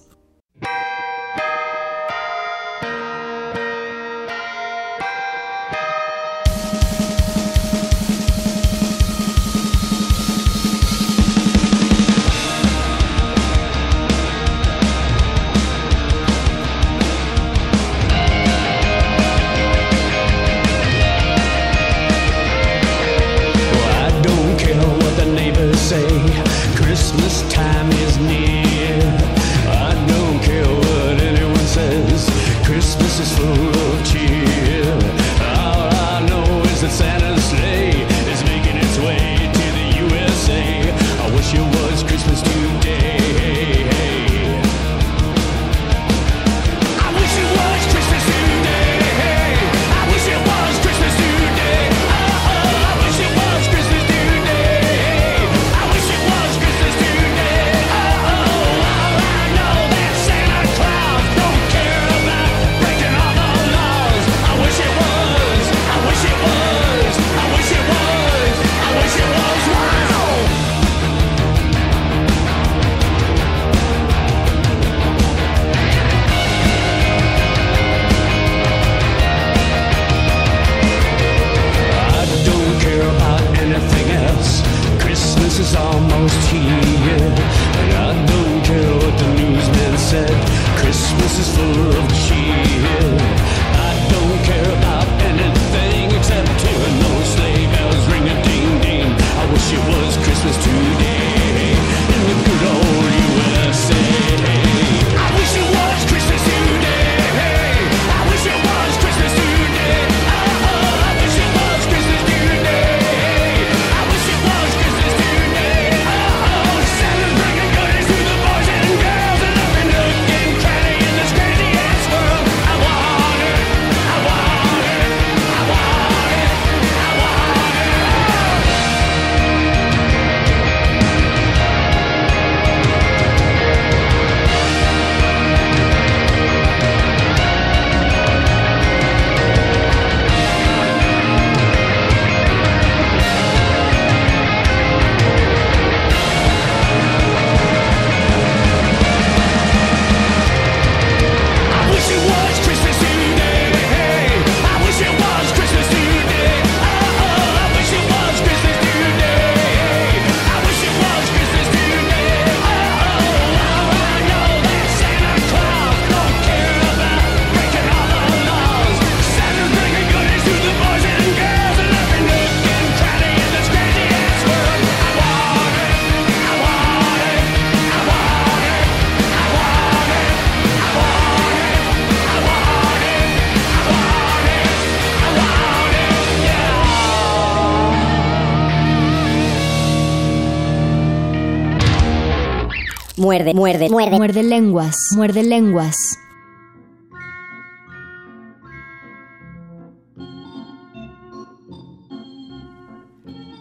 Muerde, 193.31 193.53
muerde, 193.53 193.89
muerde. 193.89 194.17
Muerde 194.17 194.43
lenguas. 194.43 194.97
Muerde 195.15 195.43
lenguas. 195.43 195.95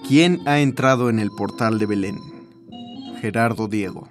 ¿Quién 0.08 0.40
ha 0.48 0.58
entrado 0.58 1.08
en 1.08 1.20
el 1.20 1.30
portal 1.30 1.78
de 1.78 1.86
Belén? 1.86 2.18
Gerardo 3.20 3.68
Diego. 3.68 4.08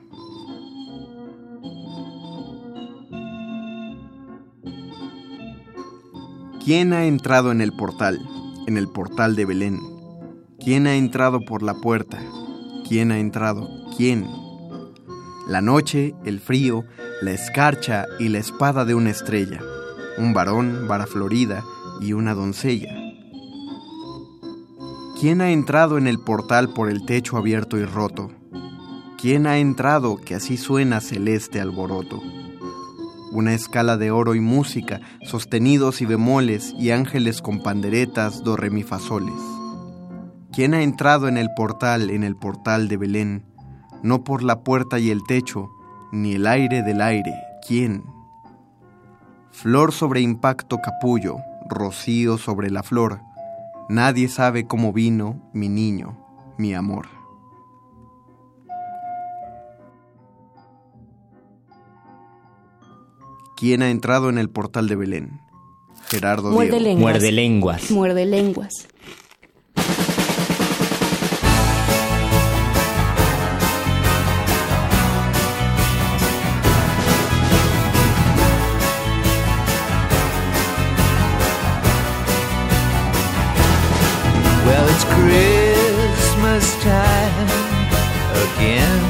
¿Quién 6.63 6.93
ha 6.93 7.03
entrado 7.05 7.51
en 7.51 7.59
el 7.59 7.73
portal? 7.73 8.17
En 8.65 8.77
el 8.77 8.87
portal 8.87 9.35
de 9.35 9.43
Belén. 9.43 9.77
¿Quién 10.57 10.87
ha 10.87 10.95
entrado 10.95 11.41
por 11.41 11.63
la 11.63 11.73
puerta? 11.73 12.17
¿Quién 12.87 13.11
ha 13.11 13.19
entrado? 13.19 13.67
¿Quién? 13.97 14.38
La 15.49 15.61
noche, 15.61 16.13
el 16.25 16.39
frío, 16.39 16.85
la 17.23 17.31
escarcha 17.31 18.05
y 18.19 18.29
la 18.29 18.37
espada 18.37 18.85
de 18.85 18.93
una 18.93 19.09
estrella. 19.09 19.59
Un 20.19 20.31
varón, 20.31 20.87
vara 20.87 21.07
florida 21.07 21.63
y 21.99 22.13
una 22.13 22.35
doncella. 22.35 22.93
¿Quién 25.19 25.41
ha 25.41 25.49
entrado 25.49 25.97
en 25.97 26.05
el 26.05 26.19
portal 26.19 26.69
por 26.69 26.87
el 26.87 27.03
techo 27.03 27.35
abierto 27.35 27.79
y 27.79 27.85
roto? 27.85 28.29
¿Quién 29.19 29.47
ha 29.47 29.57
entrado 29.57 30.17
que 30.17 30.35
así 30.35 30.55
suena 30.55 31.01
celeste 31.01 31.59
alboroto? 31.59 32.21
Una 33.31 33.55
escala 33.55 33.97
de 33.97 34.11
oro 34.11 34.35
y 34.35 34.39
música, 34.39 35.01
sostenidos 35.23 36.03
y 36.03 36.05
bemoles 36.05 36.75
y 36.77 36.91
ángeles 36.91 37.41
con 37.41 37.63
panderetas, 37.63 38.43
do 38.43 38.55
re 38.55 38.69
mi 38.69 38.83
fa 38.83 38.99
soles. 38.99 39.41
¿Quién 40.53 40.75
ha 40.75 40.83
entrado 40.83 41.27
en 41.27 41.37
el 41.37 41.49
portal, 41.55 42.11
en 42.11 42.23
el 42.23 42.35
portal 42.35 42.87
de 42.87 42.97
Belén? 42.97 43.48
No 44.03 44.23
por 44.23 44.43
la 44.43 44.61
puerta 44.61 44.99
y 44.99 45.09
el 45.09 45.23
techo, 45.23 45.69
ni 46.11 46.33
el 46.33 46.47
aire 46.47 46.83
del 46.83 47.01
aire. 47.01 47.33
¿Quién? 47.67 48.03
Flor 49.51 49.91
sobre 49.91 50.21
impacto 50.21 50.77
capullo, 50.81 51.37
rocío 51.67 52.37
sobre 52.37 52.69
la 52.69 52.83
flor. 52.83 53.21
Nadie 53.89 54.29
sabe 54.29 54.67
cómo 54.67 54.93
vino 54.93 55.41
mi 55.53 55.67
niño, 55.67 56.17
mi 56.57 56.73
amor. 56.73 57.07
¿Quién 63.57 63.81
ha 63.81 63.89
entrado 63.89 64.29
en 64.29 64.37
el 64.37 64.49
portal 64.49 64.87
de 64.87 64.95
Belén? 64.95 65.41
Gerardo 66.07 66.51
Muerde 66.51 66.79
Diego. 66.79 66.85
lenguas. 66.85 67.01
Muerde 67.11 67.31
lenguas. 67.31 67.91
Muerde 67.91 68.25
lenguas. 68.25 68.87
Time 86.81 87.47
again. 88.45 89.01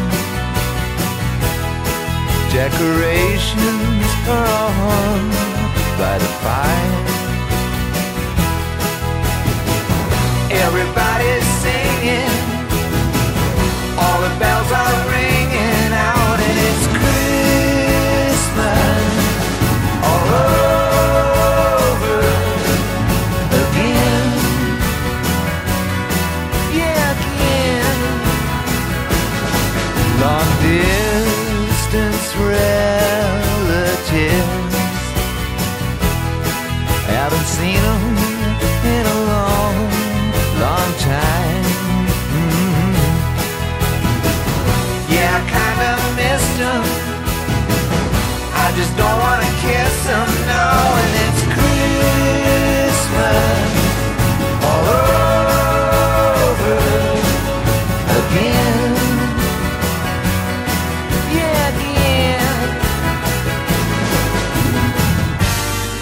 Decorations 2.51 4.05
are 4.27 4.71
on 4.97 5.29
by 5.99 6.17
the 6.17 6.31
fire. 6.41 7.05
Everybody's 10.65 11.47
singing, 11.61 12.37
all 14.01 14.19
the 14.25 14.33
bells 14.39 14.71
are 14.71 14.97
ringing 15.13 15.93
out, 15.93 16.39
and 16.47 16.57
it's 16.69 16.85
Christmas 16.97 18.39
all 20.03 20.27
over 20.41 20.58
don't 48.97 49.19
wanna 49.19 49.51
kiss 49.61 49.93
them, 50.05 50.27
no, 50.47 50.65
and 51.01 51.13
it's 51.25 51.41
Christmas 51.55 52.99
all 54.69 54.85
over 56.49 56.77
again. 58.19 58.91
Yeah, 61.37 61.61
again. 61.73 62.59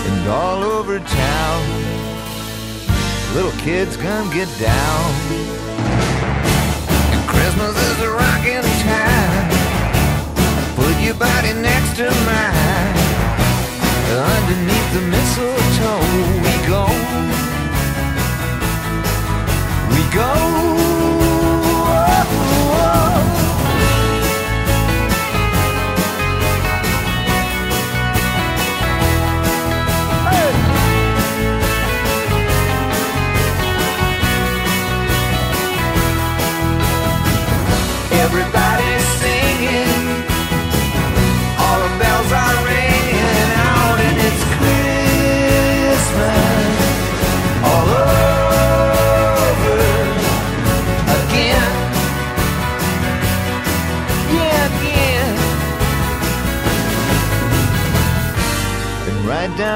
And 0.07 0.23
all 0.29 0.61
over 0.63 0.99
town, 0.99 1.63
little 3.33 3.55
kids 3.59 3.97
come 3.97 4.29
get 4.31 4.49
down. 4.59 5.13
And 7.11 7.21
Christmas 7.27 7.75
is 7.91 7.99
a 8.01 8.09
rockin' 8.11 8.76
your 11.07 11.15
body 11.15 11.53
next 11.53 11.95
to 11.95 12.03
mine. 12.03 12.97
Underneath 14.11 14.93
the 14.93 15.01
mistletoe, 15.13 16.01
we 16.43 16.53
go. 16.67 16.83
We 19.93 20.01
go. 20.13 20.96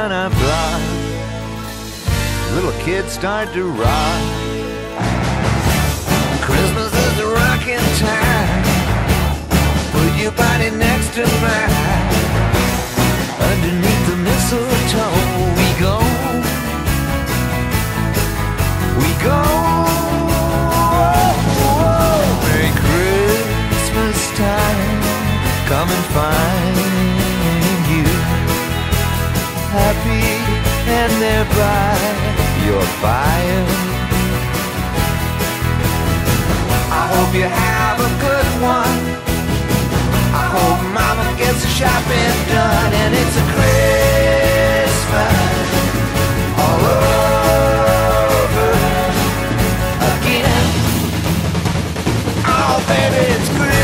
Down 0.01 0.11
our 0.11 0.29
block, 0.29 0.81
little 2.55 2.71
kids 2.83 3.11
start 3.11 3.53
to 3.53 3.65
rock. 3.69 4.23
Christmas 6.41 6.91
is 7.05 7.19
a 7.19 7.27
rocking 7.27 7.85
time. 7.99 8.63
Put 9.91 10.11
your 10.19 10.31
body 10.31 10.71
next 10.71 11.13
to 11.17 11.23
mine. 11.43 12.13
Underneath 13.51 14.03
the 14.09 14.17
mistletoe, 14.27 15.21
we 15.59 15.67
go. 15.85 15.95
We 19.01 19.09
go. 19.27 19.41
Merry 22.45 22.71
Christmas 22.85 24.19
time. 24.35 25.01
Come 25.69 25.89
and 25.89 26.05
find 26.15 27.30
happy 29.71 30.27
and 30.99 31.11
there 31.23 31.47
by 31.55 31.95
your 32.67 32.83
fire. 32.99 33.65
I 36.91 37.03
hope 37.15 37.31
you 37.33 37.47
have 37.47 37.97
a 38.03 38.11
good 38.19 38.49
one. 38.59 38.99
I 40.35 40.45
hope 40.55 40.79
mama 40.91 41.23
gets 41.37 41.61
the 41.63 41.71
shopping 41.79 42.35
done 42.51 42.91
and 43.01 43.11
it's 43.15 43.35
a 43.43 43.45
Christmas 43.55 45.31
all 46.63 46.83
over 48.51 48.71
again. 50.11 50.67
Oh, 52.43 52.75
baby, 52.91 53.23
it's 53.35 53.49
Christmas 53.55 53.80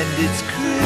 and 0.00 0.10
it's 0.24 0.42
Christmas 0.42 0.78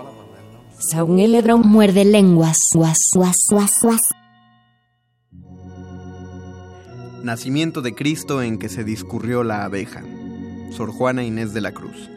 Saúl 0.80 1.20
Eledrón 1.20 1.64
muerde 1.66 2.06
lenguas. 2.06 2.56
Guas, 2.74 2.98
guas, 3.14 3.36
guas, 3.52 3.72
guas. 3.84 4.00
Nacimiento 7.22 7.82
de 7.82 7.94
Cristo 7.94 8.42
en 8.42 8.58
que 8.58 8.70
se 8.70 8.86
discurrió 8.86 9.44
la 9.44 9.66
abeja. 9.66 10.04
Sor 10.72 10.92
Juana 10.92 11.26
Inés 11.26 11.54
de 11.54 11.60
la 11.60 11.74
Cruz. 11.74 12.10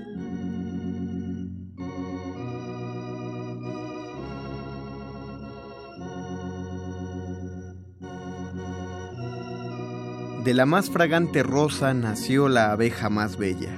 De 10.44 10.54
la 10.54 10.66
más 10.66 10.88
fragante 10.88 11.42
rosa 11.42 11.94
nació 11.94 12.48
la 12.48 12.70
abeja 12.70 13.10
más 13.10 13.36
bella, 13.36 13.76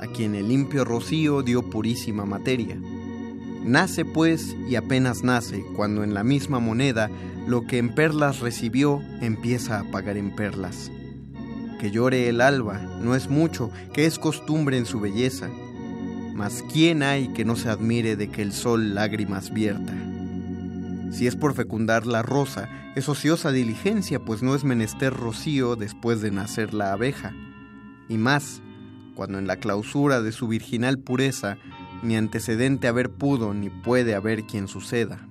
a 0.00 0.08
quien 0.08 0.34
el 0.34 0.48
limpio 0.48 0.84
rocío 0.84 1.42
dio 1.42 1.70
purísima 1.70 2.24
materia. 2.24 2.76
Nace 3.64 4.04
pues 4.04 4.54
y 4.68 4.76
apenas 4.76 5.24
nace 5.24 5.64
cuando 5.74 6.04
en 6.04 6.12
la 6.12 6.22
misma 6.22 6.58
moneda 6.58 7.10
lo 7.46 7.66
que 7.66 7.78
en 7.78 7.94
perlas 7.94 8.40
recibió 8.40 9.02
empieza 9.22 9.80
a 9.80 9.84
pagar 9.84 10.18
en 10.18 10.36
perlas. 10.36 10.90
Que 11.80 11.90
llore 11.90 12.28
el 12.28 12.42
alba 12.42 12.78
no 13.00 13.14
es 13.14 13.28
mucho, 13.28 13.70
que 13.94 14.04
es 14.04 14.18
costumbre 14.18 14.76
en 14.76 14.84
su 14.84 15.00
belleza, 15.00 15.48
mas 16.34 16.62
¿quién 16.72 17.02
hay 17.02 17.28
que 17.28 17.44
no 17.44 17.56
se 17.56 17.70
admire 17.70 18.16
de 18.16 18.28
que 18.28 18.42
el 18.42 18.52
sol 18.52 18.94
lágrimas 18.94 19.52
vierta? 19.52 19.94
Si 21.10 21.26
es 21.26 21.36
por 21.36 21.54
fecundar 21.54 22.06
la 22.06 22.22
rosa, 22.22 22.68
es 22.96 23.08
ociosa 23.08 23.50
diligencia, 23.50 24.18
pues 24.18 24.42
no 24.42 24.54
es 24.54 24.64
menester 24.64 25.14
rocío 25.14 25.76
después 25.76 26.20
de 26.20 26.30
nacer 26.30 26.74
la 26.74 26.92
abeja. 26.92 27.32
Y 28.08 28.18
más, 28.18 28.60
cuando 29.14 29.38
en 29.38 29.46
la 29.46 29.56
clausura 29.56 30.22
de 30.22 30.32
su 30.32 30.48
virginal 30.48 30.98
pureza 30.98 31.56
ni 32.04 32.16
antecedente 32.16 32.86
haber 32.86 33.10
pudo 33.10 33.54
ni 33.54 33.70
puede 33.70 34.14
haber 34.14 34.44
quien 34.44 34.68
suceda. 34.68 35.26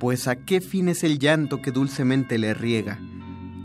Pues 0.00 0.26
a 0.26 0.36
qué 0.36 0.60
fin 0.60 0.88
es 0.88 1.04
el 1.04 1.18
llanto 1.18 1.62
que 1.62 1.70
dulcemente 1.70 2.38
le 2.38 2.54
riega? 2.54 2.98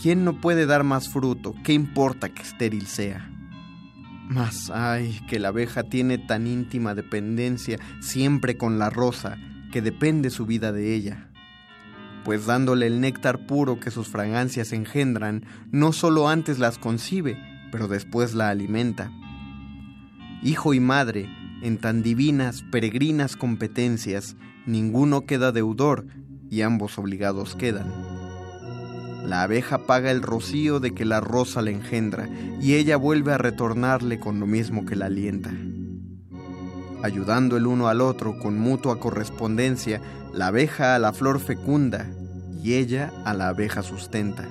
¿Quién 0.01 0.23
no 0.23 0.39
puede 0.39 0.65
dar 0.65 0.83
más 0.83 1.09
fruto? 1.09 1.55
¿Qué 1.63 1.73
importa 1.73 2.29
que 2.29 2.41
estéril 2.41 2.85
sea? 2.85 3.29
Mas, 4.29 4.69
ay, 4.69 5.19
que 5.27 5.39
la 5.39 5.47
abeja 5.47 5.83
tiene 5.83 6.19
tan 6.19 6.45
íntima 6.45 6.93
dependencia 6.93 7.79
siempre 7.99 8.57
con 8.57 8.77
la 8.77 8.89
rosa, 8.91 9.37
que 9.71 9.81
depende 9.81 10.29
su 10.29 10.45
vida 10.45 10.71
de 10.71 10.93
ella. 10.93 11.29
Pues 12.23 12.45
dándole 12.45 12.85
el 12.85 13.01
néctar 13.01 13.47
puro 13.47 13.79
que 13.79 13.91
sus 13.91 14.07
fragancias 14.07 14.71
engendran, 14.71 15.45
no 15.71 15.93
solo 15.93 16.29
antes 16.29 16.59
las 16.59 16.77
concibe, 16.77 17.37
pero 17.71 17.87
después 17.87 18.35
la 18.35 18.49
alimenta. 18.49 19.11
Hijo 20.43 20.73
y 20.73 20.79
madre, 20.79 21.27
en 21.61 21.77
tan 21.77 22.03
divinas, 22.03 22.63
peregrinas 22.71 23.35
competencias, 23.35 24.35
ninguno 24.65 25.25
queda 25.25 25.51
deudor 25.51 26.05
y 26.49 26.61
ambos 26.61 26.97
obligados 26.97 27.55
quedan. 27.55 27.91
La 29.25 29.43
abeja 29.43 29.85
paga 29.85 30.11
el 30.11 30.21
rocío 30.21 30.79
de 30.79 30.93
que 30.93 31.05
la 31.05 31.19
rosa 31.19 31.61
le 31.61 31.71
engendra 31.71 32.27
y 32.61 32.75
ella 32.75 32.97
vuelve 32.97 33.33
a 33.33 33.37
retornarle 33.37 34.19
con 34.19 34.39
lo 34.39 34.47
mismo 34.47 34.85
que 34.85 34.95
la 34.95 35.07
alienta. 35.07 35.51
Ayudando 37.03 37.57
el 37.57 37.67
uno 37.67 37.87
al 37.87 38.01
otro 38.01 38.39
con 38.39 38.57
mutua 38.57 38.99
correspondencia, 38.99 40.01
la 40.33 40.47
abeja 40.47 40.95
a 40.95 40.99
la 40.99 41.13
flor 41.13 41.39
fecunda 41.39 42.09
y 42.61 42.73
ella 42.73 43.13
a 43.25 43.33
la 43.33 43.49
abeja 43.49 43.83
sustenta. 43.83 44.47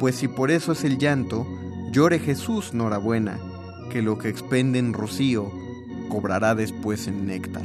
Pues 0.00 0.16
si 0.16 0.28
por 0.28 0.50
eso 0.50 0.72
es 0.72 0.84
el 0.84 0.98
llanto, 0.98 1.46
llore 1.92 2.18
Jesús, 2.18 2.74
norabuena, 2.74 3.38
que 3.90 4.02
lo 4.02 4.18
que 4.18 4.28
expende 4.28 4.78
en 4.78 4.92
rocío 4.92 5.50
cobrará 6.08 6.54
después 6.54 7.06
en 7.06 7.26
néctar. 7.26 7.64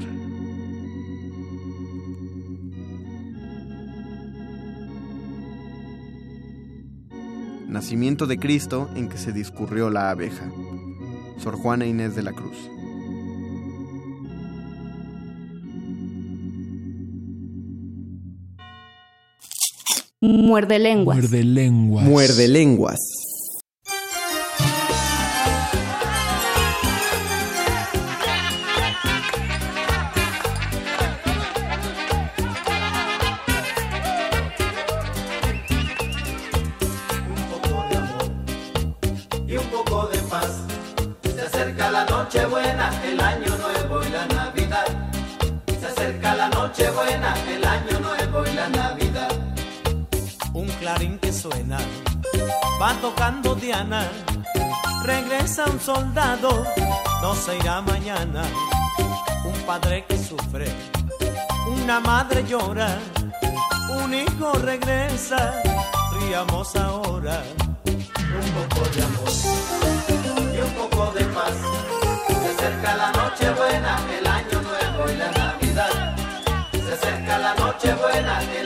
Nacimiento 7.68 8.28
de 8.28 8.38
Cristo 8.38 8.90
en 8.96 9.08
que 9.08 9.18
se 9.18 9.32
discurrió 9.32 9.90
la 9.90 10.10
abeja. 10.10 10.52
Sor 11.38 11.56
Juana 11.56 11.86
Inés 11.86 12.16
de 12.16 12.22
la 12.22 12.34
Cruz. 12.34 12.58
Muerde 20.20 20.78
lenguas. 20.78 21.18
Muerde 21.18 21.44
lenguas. 21.44 22.06
Muerde 22.06 22.48
lenguas. 22.48 23.00
Va 52.82 52.94
tocando 53.02 53.56
Diana. 53.56 54.10
Regresa 55.04 55.66
un 55.66 55.80
soldado, 55.80 56.66
no 57.22 57.36
se 57.36 57.58
irá 57.58 57.82
mañana. 57.82 58.44
Un 59.44 59.60
padre 59.66 60.06
que 60.08 60.18
sufre, 60.18 60.68
una 61.68 62.00
madre 62.00 62.44
llora. 62.48 62.98
Un 64.04 64.14
hijo 64.14 64.54
regresa, 64.54 65.54
riamos 66.20 66.76
ahora 66.76 67.44
un 67.86 68.50
poco 68.58 68.90
de 68.96 69.04
amor 69.04 69.34
y 70.56 70.60
un 70.62 70.74
poco 70.82 71.12
de 71.12 71.26
paz. 71.26 71.58
Se 72.42 72.50
acerca 72.54 72.96
la 72.96 73.12
noche 73.12 73.52
buena, 73.52 74.00
el 74.18 74.28
año 74.28 74.62
nuevo 74.62 75.12
y 75.12 75.18
la 75.18 75.32
Navidad. 75.32 76.16
Se 76.72 76.94
acerca 76.94 77.38
la 77.38 77.54
noche 77.56 77.94
buena, 77.96 78.42
el 78.60 78.61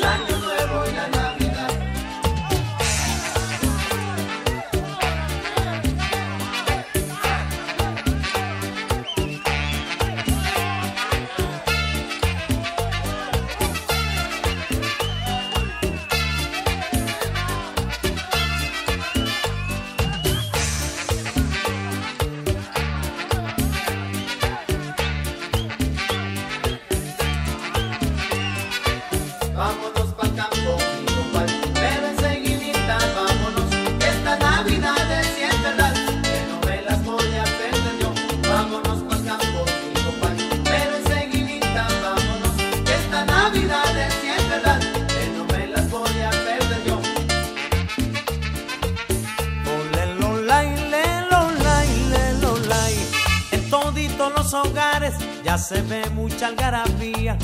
se 55.67 55.81
ve 55.81 56.07
mucha 56.11 56.47
algarabía. 56.47 57.37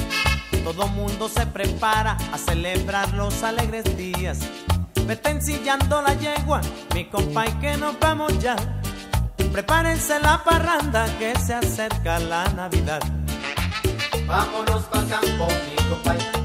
Todo 0.64 0.88
mundo 0.88 1.28
se 1.28 1.48
prepara 1.48 2.18
a 2.32 2.38
celebrar 2.38 3.12
los 3.14 3.42
alegres 3.42 3.98
días. 3.98 4.40
Vete 5.08 5.32
ensillando 5.32 6.04
la 6.04 6.14
yegua, 6.14 6.62
mi 6.94 7.06
compa, 7.06 7.46
que 7.60 7.78
nos 7.78 8.00
vamos 8.00 8.38
ya. 8.40 8.56
Prepárense 9.52 10.20
la 10.20 10.44
parranda 10.44 11.08
que 11.18 11.34
se 11.40 11.56
acerca 11.56 12.20
la 12.20 12.44
Navidad. 12.50 13.02
Vámonos 14.28 14.84
pa'l 14.84 15.08
campo, 15.10 15.48
mi 15.48 15.90
compadre, 15.90 16.41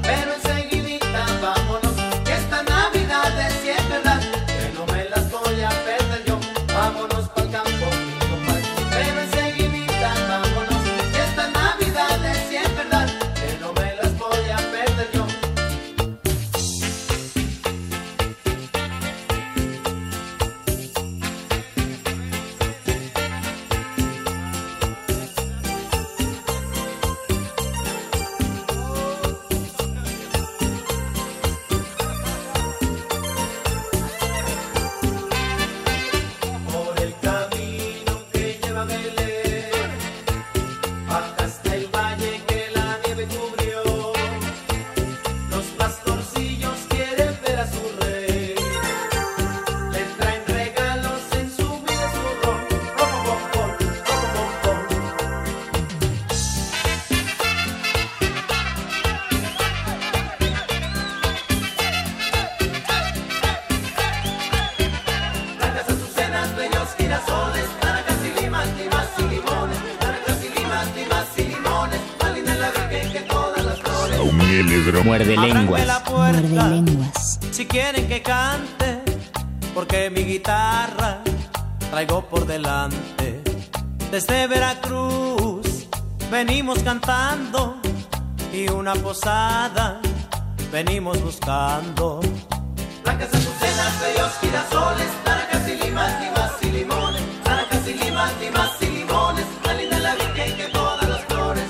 rosada 89.17 89.99
venimos 90.71 91.21
buscando. 91.23 92.19
Blancas 93.03 93.33
azucenas, 93.33 94.01
bellos 94.01 94.31
girasoles, 94.41 95.07
naranjas 95.25 95.67
y 95.67 95.75
limas, 95.83 96.21
limas 96.21 96.51
y 96.61 96.71
limones, 96.71 97.21
naranjas 97.43 97.87
y 97.87 97.93
limas, 97.93 98.31
limas 98.39 98.71
y 98.81 98.85
limones, 98.85 99.45
más 99.65 99.77
linda 99.77 99.99
la 99.99 100.15
virgen 100.15 100.57
que 100.57 100.65
todas 100.65 101.09
las 101.09 101.21
flores. 101.25 101.63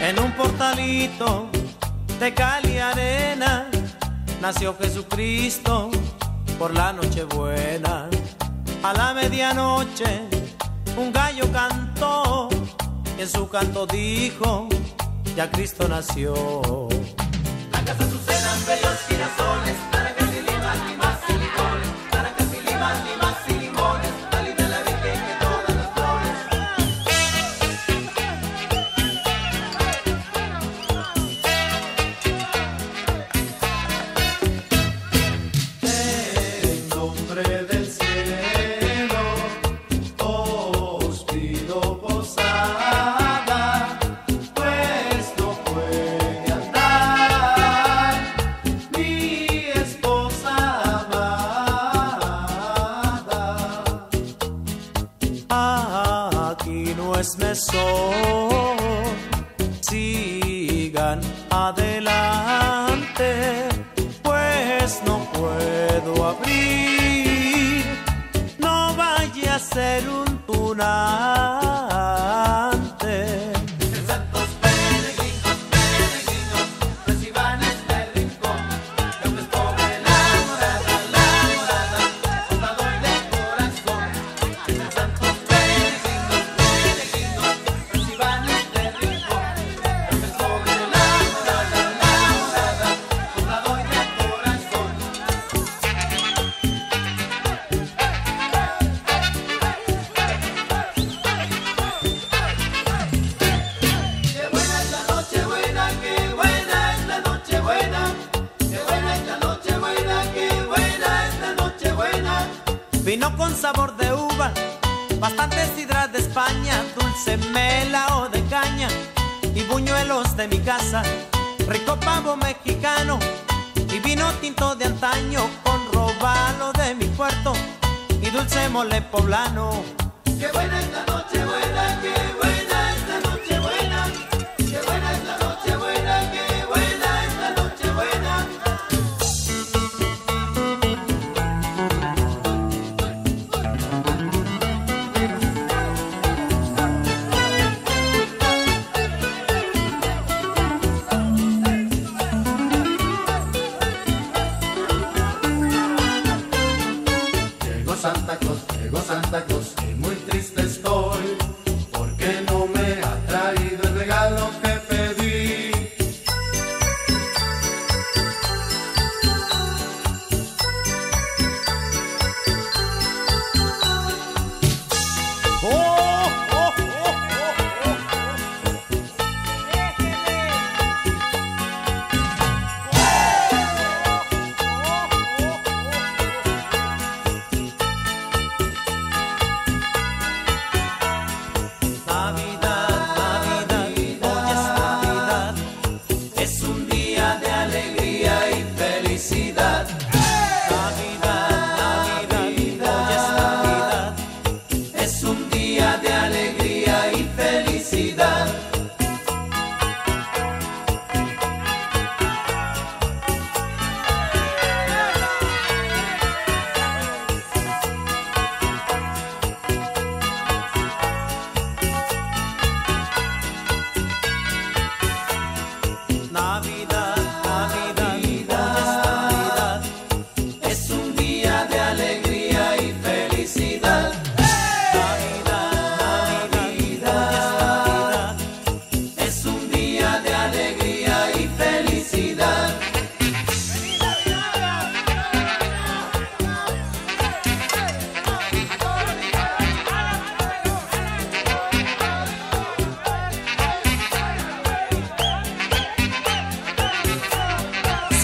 En 0.00 0.18
un 0.18 0.32
portalito 0.32 1.50
de 2.18 2.34
cal 2.34 2.68
y 2.68 2.78
arena 2.78 3.68
nació 4.40 4.76
Jesucristo 4.78 5.90
por 6.58 6.72
la 6.72 6.92
Nochebuena. 6.92 8.08
A 8.82 8.94
la 8.94 9.12
medianoche 9.12 10.22
un 10.96 11.12
gallo 11.12 11.44
cantó 11.52 12.48
y 13.18 13.22
en 13.22 13.28
su 13.28 13.46
canto 13.48 13.86
dijo 13.86 14.68
ya 15.40 15.50
Cristo 15.50 15.88
nació. 15.88 16.34
Hágase 17.72 18.10
sus 18.10 18.20
cenas, 18.26 18.66
bellos 18.66 18.98
girasoles. 19.08 19.89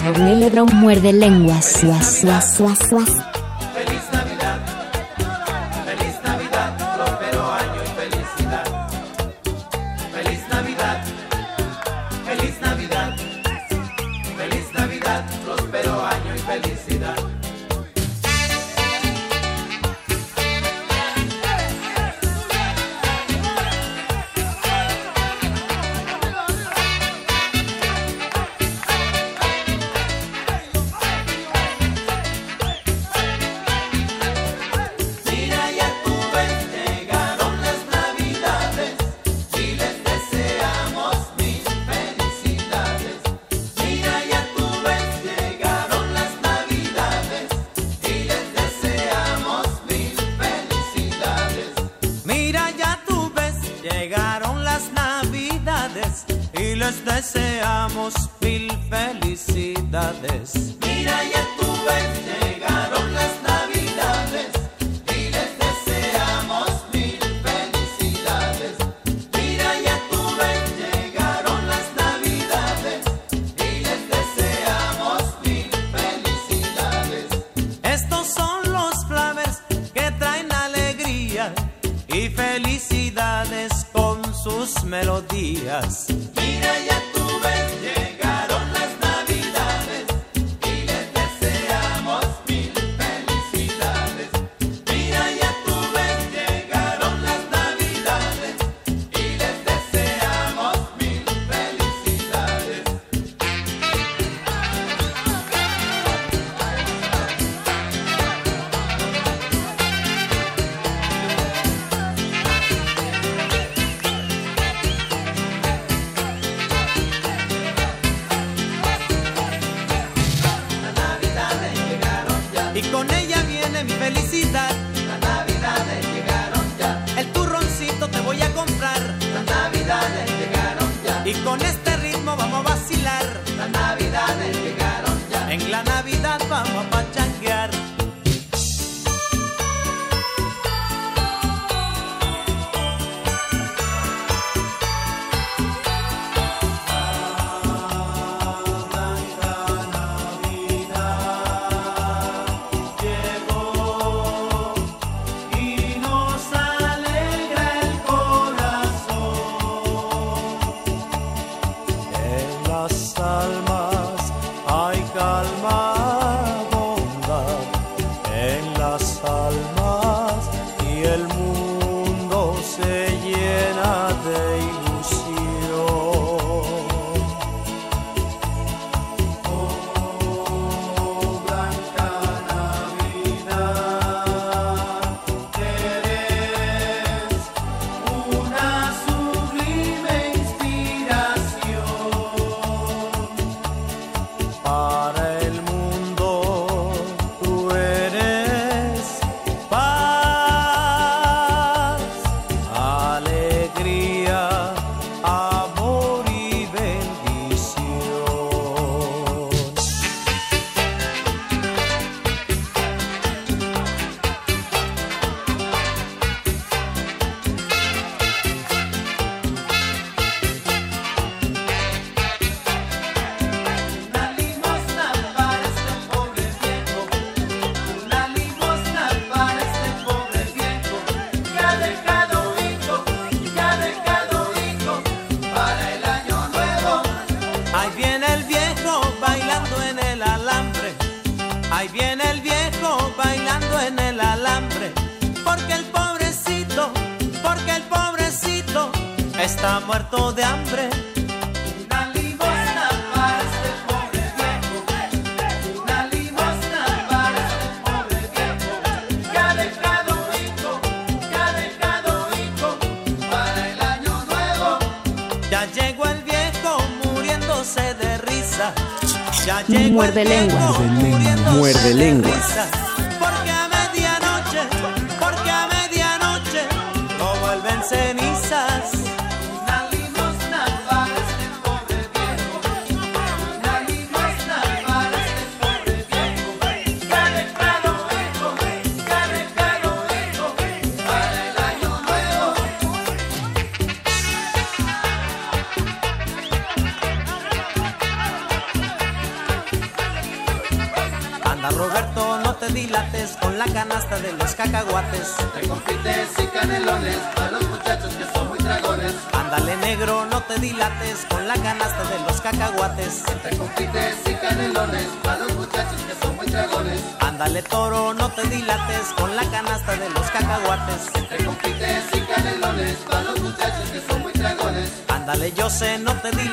Lenguas. 0.03 0.65
Muerde 0.65 1.13
lenguas. 1.13 1.65
Suas, 1.65 2.19
suas, 2.19 2.55
suas, 2.55 2.79
suas. 2.89 3.36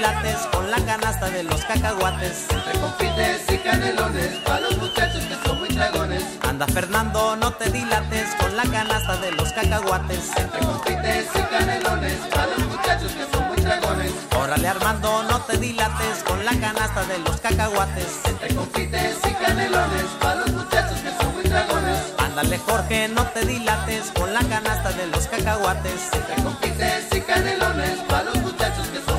chocolates 0.04 0.46
con 0.52 0.70
la 0.70 0.76
canasta 0.84 1.30
de 1.30 1.42
los 1.44 1.64
cacahuates. 1.64 2.46
Entre 2.50 2.78
confites 2.80 3.42
y 3.50 3.58
canelones, 3.58 4.36
para 4.44 4.60
los 4.60 4.76
muchachos 4.76 5.22
que 5.24 5.48
son 5.48 5.58
muy 5.58 5.68
dragones. 5.68 6.22
Anda 6.42 6.66
Fernando, 6.66 7.36
no 7.36 7.52
te 7.54 7.70
dilates 7.70 8.34
con 8.38 8.56
la 8.56 8.64
canasta 8.64 9.16
de 9.16 9.32
los 9.32 9.52
cacahuates. 9.52 10.30
Entre 10.36 10.60
confites 10.60 11.26
y 11.34 11.42
canelones, 11.42 12.18
para 12.30 12.46
los 12.48 12.66
muchachos 12.66 13.12
que 13.12 13.36
son 13.36 13.48
muy 13.48 13.56
dragones. 13.56 14.12
Órale 14.36 14.68
Armando, 14.68 15.22
no 15.22 15.40
te 15.40 15.56
dilates 15.56 16.22
con 16.24 16.44
la 16.44 16.52
canasta 16.52 17.04
de 17.04 17.18
los 17.18 17.40
cacahuates. 17.40 18.20
Entre 18.26 18.54
confites 18.54 19.16
y 19.24 19.32
canelones, 19.44 20.04
para 20.20 20.34
los 20.36 20.50
muchachos 20.52 20.98
que 21.00 21.10
son 21.16 21.34
muy 21.34 21.44
dragones. 21.44 21.98
Ándale 22.18 22.58
Jorge, 22.58 23.08
no 23.08 23.24
te 23.28 23.46
dilates 23.46 24.12
con 24.14 24.34
la 24.34 24.40
canasta 24.40 24.92
de 24.92 25.06
los 25.06 25.26
cacahuates. 25.28 26.10
Entre 26.12 26.42
confites 26.42 27.06
y 27.12 27.20
canelones, 27.22 27.98
para 28.08 28.24
los 28.24 28.36
muchachos 28.36 28.86
que 28.88 29.00
son 29.00 29.13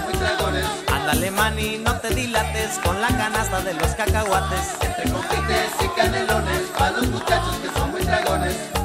Ándale 0.92 1.30
mani, 1.32 1.78
no 1.78 2.00
te 2.00 2.10
dilates 2.10 2.80
con 2.84 3.00
la 3.00 3.08
canasta 3.10 3.62
de 3.62 3.74
los 3.76 3.88
cacahuates. 3.96 4.76
Entre 4.82 5.12
confites 5.12 5.72
y 5.84 5.88
canelones, 6.00 6.62
para 6.78 6.92
los 6.92 7.08
muchachos 7.08 7.56
que 7.58 7.70
son 7.80 7.92
muy 7.92 8.02
dragones. 8.02 8.85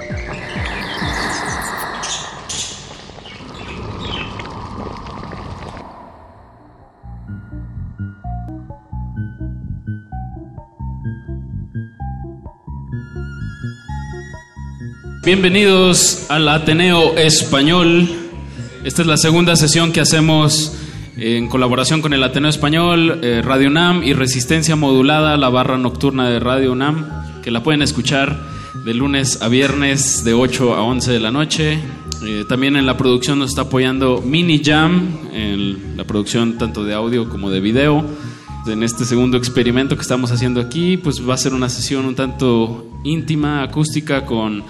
Bienvenidos 15.23 16.25
al 16.29 16.49
Ateneo 16.49 17.15
Español. 17.15 18.09
Esta 18.83 19.03
es 19.03 19.07
la 19.07 19.17
segunda 19.17 19.55
sesión 19.55 19.91
que 19.91 19.99
hacemos 19.99 20.75
en 21.15 21.47
colaboración 21.47 22.01
con 22.01 22.13
el 22.13 22.23
Ateneo 22.23 22.49
Español, 22.49 23.19
eh, 23.21 23.43
Radio 23.45 23.67
UNAM 23.67 24.01
y 24.01 24.13
Resistencia 24.13 24.75
Modulada, 24.75 25.37
la 25.37 25.49
barra 25.49 25.77
nocturna 25.77 26.27
de 26.27 26.39
Radio 26.39 26.71
UNAM, 26.71 27.41
que 27.43 27.51
la 27.51 27.61
pueden 27.61 27.83
escuchar 27.83 28.35
de 28.83 28.95
lunes 28.95 29.43
a 29.43 29.47
viernes 29.47 30.23
de 30.23 30.33
8 30.33 30.73
a 30.73 30.81
11 30.81 31.11
de 31.11 31.19
la 31.19 31.29
noche. 31.29 31.79
Eh, 32.25 32.43
también 32.49 32.75
en 32.75 32.87
la 32.87 32.97
producción 32.97 33.37
nos 33.37 33.51
está 33.51 33.61
apoyando 33.61 34.23
Mini 34.25 34.63
Jam, 34.63 35.19
en 35.31 35.97
la 35.97 36.03
producción 36.03 36.57
tanto 36.57 36.83
de 36.83 36.95
audio 36.95 37.29
como 37.29 37.51
de 37.51 37.59
video. 37.59 38.03
En 38.65 38.81
este 38.81 39.05
segundo 39.05 39.37
experimento 39.37 39.95
que 39.95 40.01
estamos 40.01 40.31
haciendo 40.31 40.59
aquí, 40.59 40.97
pues 40.97 41.21
va 41.27 41.35
a 41.35 41.37
ser 41.37 41.53
una 41.53 41.69
sesión 41.69 42.05
un 42.05 42.15
tanto 42.15 42.87
íntima, 43.03 43.61
acústica, 43.61 44.25
con 44.25 44.63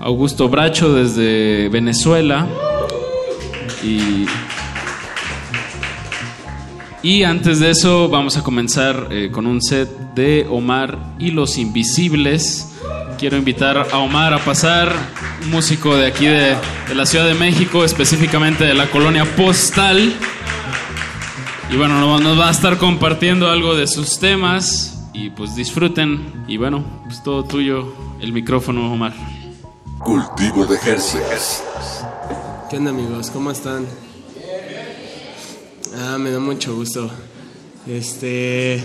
Augusto 0.00 0.48
Bracho 0.48 0.94
desde 0.94 1.68
Venezuela. 1.68 2.48
Y, 3.84 4.26
y 7.02 7.22
antes 7.22 7.60
de 7.60 7.70
eso 7.70 8.08
vamos 8.08 8.38
a 8.38 8.42
comenzar 8.42 9.08
eh, 9.10 9.30
con 9.30 9.46
un 9.46 9.60
set 9.60 9.88
de 10.14 10.46
Omar 10.50 10.98
y 11.18 11.30
los 11.30 11.58
Invisibles. 11.58 12.78
Quiero 13.18 13.36
invitar 13.36 13.76
a 13.92 13.98
Omar 13.98 14.32
a 14.32 14.38
pasar, 14.38 14.90
un 15.44 15.50
músico 15.50 15.94
de 15.94 16.06
aquí 16.06 16.24
de, 16.24 16.56
de 16.88 16.94
la 16.94 17.04
Ciudad 17.04 17.26
de 17.26 17.34
México, 17.34 17.84
específicamente 17.84 18.64
de 18.64 18.72
la 18.72 18.86
colonia 18.86 19.26
Postal. 19.36 20.14
Y 21.70 21.76
bueno, 21.76 22.18
nos 22.18 22.40
va 22.40 22.48
a 22.48 22.50
estar 22.50 22.78
compartiendo 22.78 23.50
algo 23.50 23.76
de 23.76 23.86
sus 23.86 24.18
temas 24.18 25.06
y 25.12 25.28
pues 25.28 25.54
disfruten. 25.54 26.44
Y 26.48 26.56
bueno, 26.56 26.82
pues 27.04 27.22
todo 27.22 27.44
tuyo, 27.44 27.94
el 28.20 28.32
micrófono, 28.32 28.90
Omar. 28.90 29.12
Cultivo 30.04 30.66
de 30.66 30.76
ejercicios. 30.76 31.62
¿Qué 32.68 32.78
onda 32.78 32.90
amigos? 32.90 33.30
¿Cómo 33.30 33.50
están? 33.50 33.86
Ah, 35.96 36.16
me 36.18 36.30
da 36.30 36.40
mucho 36.40 36.74
gusto. 36.74 37.10
Este, 37.86 38.82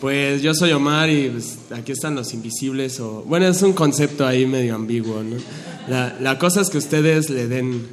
pues 0.00 0.40
yo 0.40 0.54
soy 0.54 0.72
Omar 0.72 1.10
y 1.10 1.30
pues, 1.30 1.58
aquí 1.70 1.92
están 1.92 2.14
los 2.14 2.32
invisibles. 2.32 3.00
O, 3.00 3.22
bueno, 3.22 3.48
es 3.48 3.60
un 3.62 3.72
concepto 3.72 4.26
ahí 4.26 4.46
medio 4.46 4.76
ambiguo, 4.76 5.22
¿no? 5.22 5.36
La, 5.88 6.16
la 6.20 6.38
cosa 6.38 6.60
es 6.60 6.70
que 6.70 6.78
ustedes 6.78 7.28
le 7.28 7.48
den 7.48 7.86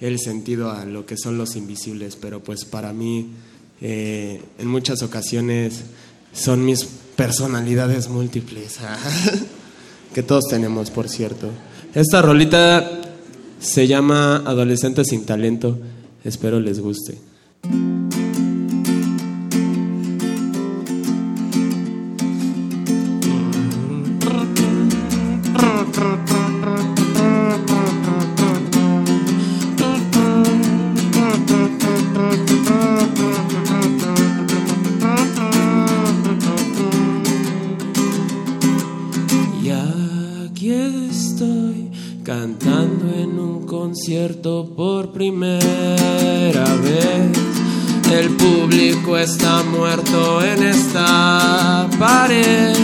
el 0.00 0.18
sentido 0.18 0.72
a 0.72 0.84
lo 0.84 1.06
que 1.06 1.16
son 1.16 1.38
los 1.38 1.54
invisibles, 1.54 2.16
pero 2.16 2.42
pues 2.42 2.64
para 2.64 2.92
mí 2.92 3.30
eh, 3.80 4.42
en 4.58 4.66
muchas 4.66 5.02
ocasiones 5.02 5.82
son 6.32 6.64
mis 6.64 6.84
personalidades 6.84 8.08
múltiples, 8.08 8.78
que 10.14 10.22
todos 10.22 10.44
tenemos, 10.48 10.90
por 10.90 11.08
cierto. 11.08 11.50
Esta 11.94 12.20
rolita 12.20 12.90
se 13.60 13.86
llama 13.86 14.42
Adolescente 14.44 15.04
sin 15.04 15.24
talento. 15.24 15.78
Espero 16.24 16.58
les 16.58 16.80
guste. 16.80 17.33
Concierto 44.04 44.68
por 44.76 45.12
primera 45.12 46.64
vez. 46.82 47.32
El 48.12 48.36
público 48.36 49.16
está 49.16 49.62
muerto 49.62 50.44
en 50.44 50.62
esta 50.62 51.88
pared. 51.98 52.76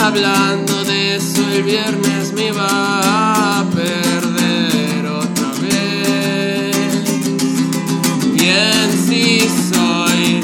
Hablando 0.00 0.82
de 0.82 1.14
eso 1.14 1.42
el 1.54 1.62
viernes 1.62 2.32
me 2.32 2.48
iba 2.48 3.60
a 3.60 3.64
perder 3.70 5.06
otra 5.06 5.52
vez. 5.62 6.74
Bien 8.32 8.90
si 9.06 9.38
soy 9.72 10.40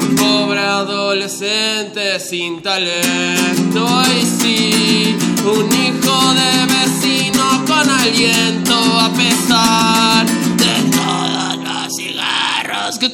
un 0.00 0.16
pobre 0.16 0.60
adolescente 0.60 2.18
sin 2.20 2.62
talento. 2.62 3.86
Y 4.18 4.24
sí, 4.24 5.16
un 5.44 5.66
hijo 5.66 6.34
de 6.40 6.50
vecino 6.72 7.64
con 7.66 7.90
aliento 7.90 8.74
a 8.98 9.12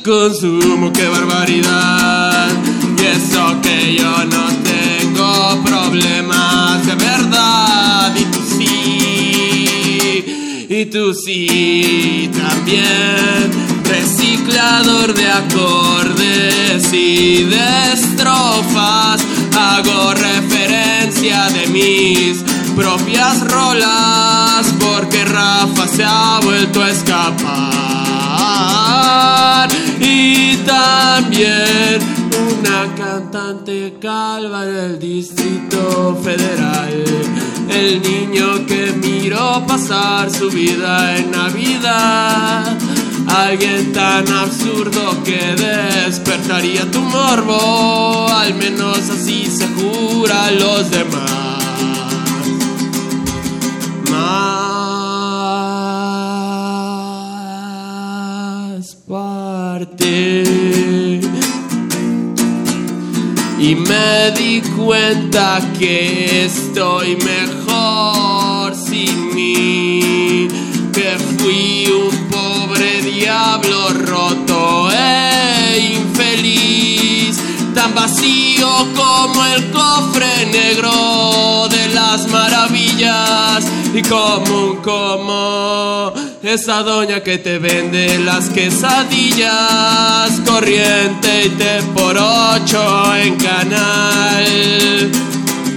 consumo. 0.04 0.92
¡Qué 0.92 1.08
barbaridad! 1.08 2.48
Y 2.98 3.04
eso 3.06 3.60
que 3.62 3.96
yo 3.96 4.24
no 4.26 4.46
tengo 4.62 5.64
problemas 5.64 6.86
de 6.86 6.94
verdad. 6.94 8.14
Y 8.14 8.24
tú 8.26 8.40
sí, 8.58 10.24
y 10.68 10.84
tú 10.86 11.14
sí 11.14 12.30
también. 12.36 13.50
reciclador 13.84 15.14
de 15.14 15.26
acordes 15.26 16.92
y 16.92 17.44
de 17.44 17.92
estrofas. 17.94 19.24
Hago 19.56 20.12
referencia 20.14 21.48
de 21.48 21.66
mis 21.68 22.44
propias 22.76 23.40
rolas 23.40 24.66
porque 24.80 25.24
Rafa 25.24 25.88
se 25.88 26.04
ha 26.04 26.40
vuelto 26.42 26.82
a 26.82 26.90
escapar. 26.90 27.84
También 30.84 31.98
una 32.50 32.94
cantante 32.94 33.96
calva 33.98 34.64
en 34.64 34.76
el 34.76 34.98
Distrito 34.98 36.14
Federal. 36.22 37.04
El 37.70 38.02
niño 38.02 38.66
que 38.66 38.92
miró 38.92 39.64
pasar 39.66 40.30
su 40.30 40.50
vida 40.50 41.16
en 41.16 41.30
Navidad. 41.30 42.76
Alguien 43.28 43.94
tan 43.94 44.28
absurdo 44.28 45.22
que 45.24 45.56
despertaría 45.56 46.90
tu 46.90 47.00
morbo. 47.00 48.28
Al 48.28 48.52
menos 48.54 48.98
así 49.08 49.46
se 49.46 49.66
jura 49.68 50.50
los 50.50 50.90
demás. 50.90 51.64
Más 58.74 58.94
parte. 59.08 60.53
Y 63.66 63.74
me 63.76 64.30
di 64.32 64.60
cuenta 64.76 65.58
que 65.78 66.44
estoy 66.44 67.16
mejor 67.16 68.74
sin 68.76 69.34
mí. 69.34 70.48
Que 70.92 71.16
fui 71.38 71.86
un 71.86 72.28
pobre 72.28 73.00
diablo 73.00 73.88
roto 73.88 74.90
e 74.92 75.96
infeliz. 75.96 77.38
Tan 77.74 77.94
vacío 77.94 78.68
como 78.94 79.42
el 79.46 79.70
cofre 79.70 80.44
negro 80.52 81.66
de 81.70 81.88
las 81.94 82.28
maravillas. 82.28 83.64
Y 83.94 84.02
común 84.02 84.80
como 84.84 86.12
esa 86.46 86.82
doña 86.82 87.22
que 87.22 87.38
te 87.38 87.58
vende 87.58 88.18
las 88.18 88.50
quesadillas. 88.50 90.40
Corriente 90.46 91.46
y 91.46 91.48
te 91.50 91.82
por 91.94 92.16
ocho 92.16 93.14
en 93.16 93.36
canal 93.36 95.10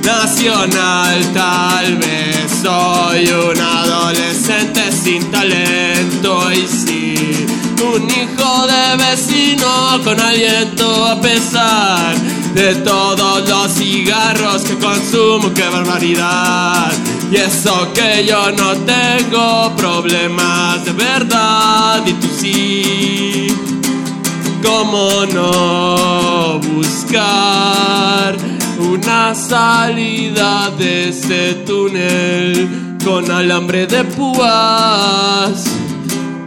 nacional. 0.03 1.33
Tal 1.33 1.95
vez 1.97 2.51
soy 2.61 3.27
un 3.27 3.59
adolescente 3.61 4.91
sin 4.91 5.23
talento 5.31 6.51
y 6.51 6.67
sí, 6.67 7.45
un 7.81 8.09
hijo 8.09 8.67
de 8.67 8.97
vecino 8.97 10.01
con 10.03 10.19
aliento 10.19 11.05
a 11.05 11.21
pesar 11.21 12.15
de 12.53 12.75
todos 12.75 13.47
los 13.47 13.71
cigarros 13.73 14.63
que 14.63 14.75
consumo. 14.75 15.53
¡Qué 15.53 15.67
barbaridad! 15.69 17.06
Y 17.29 17.35
eso 17.35 17.91
que 17.93 18.25
yo 18.25 18.51
no 18.51 18.73
tengo 18.85 19.75
problemas 19.75 20.85
de 20.85 20.91
verdad 20.93 22.05
y 22.05 22.13
tú 22.13 22.27
sí. 22.39 23.47
¿Cómo 24.63 25.25
no 25.33 26.59
buscar 26.59 28.35
una 28.79 29.35
salida 29.35 30.71
de 30.77 31.09
ese 31.09 31.53
túnel 31.65 32.97
con 33.03 33.29
alambre 33.29 33.87
de 33.87 34.03
púas? 34.03 35.65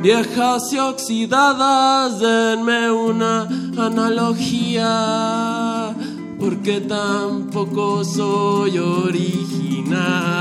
Viejas 0.03 0.73
y 0.73 0.79
oxidadas, 0.79 2.21
denme 2.21 2.91
una 2.91 3.43
analogía, 3.77 4.85
porque 6.41 6.81
tampoco 6.81 8.03
soy 8.03 8.79
original. 8.79 10.41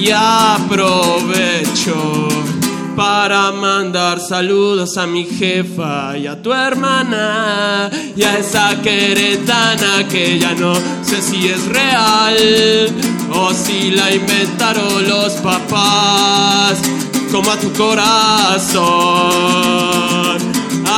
Y 0.00 0.10
aprovecho 0.10 1.48
para 2.98 3.52
mandar 3.52 4.18
saludos 4.18 4.98
a 4.98 5.06
mi 5.06 5.24
jefa 5.24 6.18
y 6.18 6.26
a 6.26 6.42
tu 6.42 6.52
hermana 6.52 7.88
y 8.16 8.24
a 8.24 8.38
esa 8.38 8.82
queretana 8.82 10.08
que 10.08 10.36
ya 10.40 10.52
no 10.56 10.74
sé 11.04 11.22
si 11.22 11.46
es 11.46 11.64
real 11.66 12.36
o 13.32 13.54
si 13.54 13.92
la 13.92 14.12
inventaron 14.12 15.08
los 15.08 15.34
papás 15.34 16.80
como 17.30 17.52
a 17.52 17.56
tu 17.56 17.72
corazón. 17.74 18.82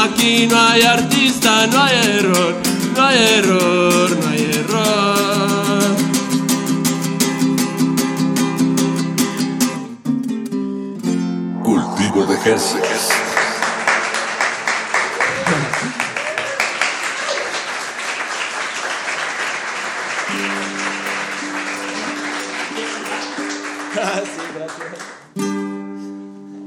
Aquí 0.03 0.47
no 0.47 0.59
hay 0.59 0.81
artista, 0.81 1.67
no 1.67 1.83
hay 1.83 1.97
error, 2.17 2.55
no 2.97 3.05
hay 3.05 3.19
error, 3.19 4.11
no 4.11 4.29
hay 4.31 4.51
error. 4.55 5.60
Jerseys. 12.27 13.09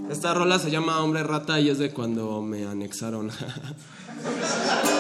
Esta 0.10 0.34
rola 0.34 0.58
se 0.60 0.72
llama 0.72 1.02
Hombre 1.02 1.24
Rata 1.24 1.60
y 1.60 1.70
es 1.70 1.78
de 1.78 1.92
cuando 1.92 2.42
me 2.42 2.66
anexaron. 2.66 3.32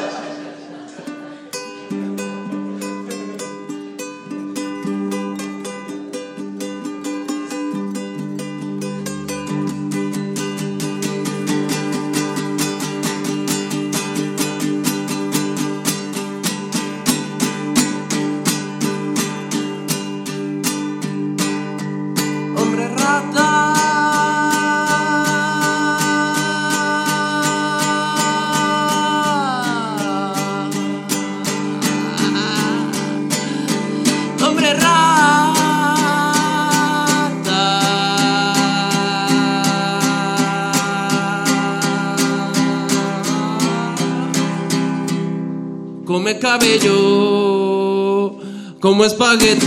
cabello 46.44 48.36
como 48.82 49.06
espagueti 49.06 49.62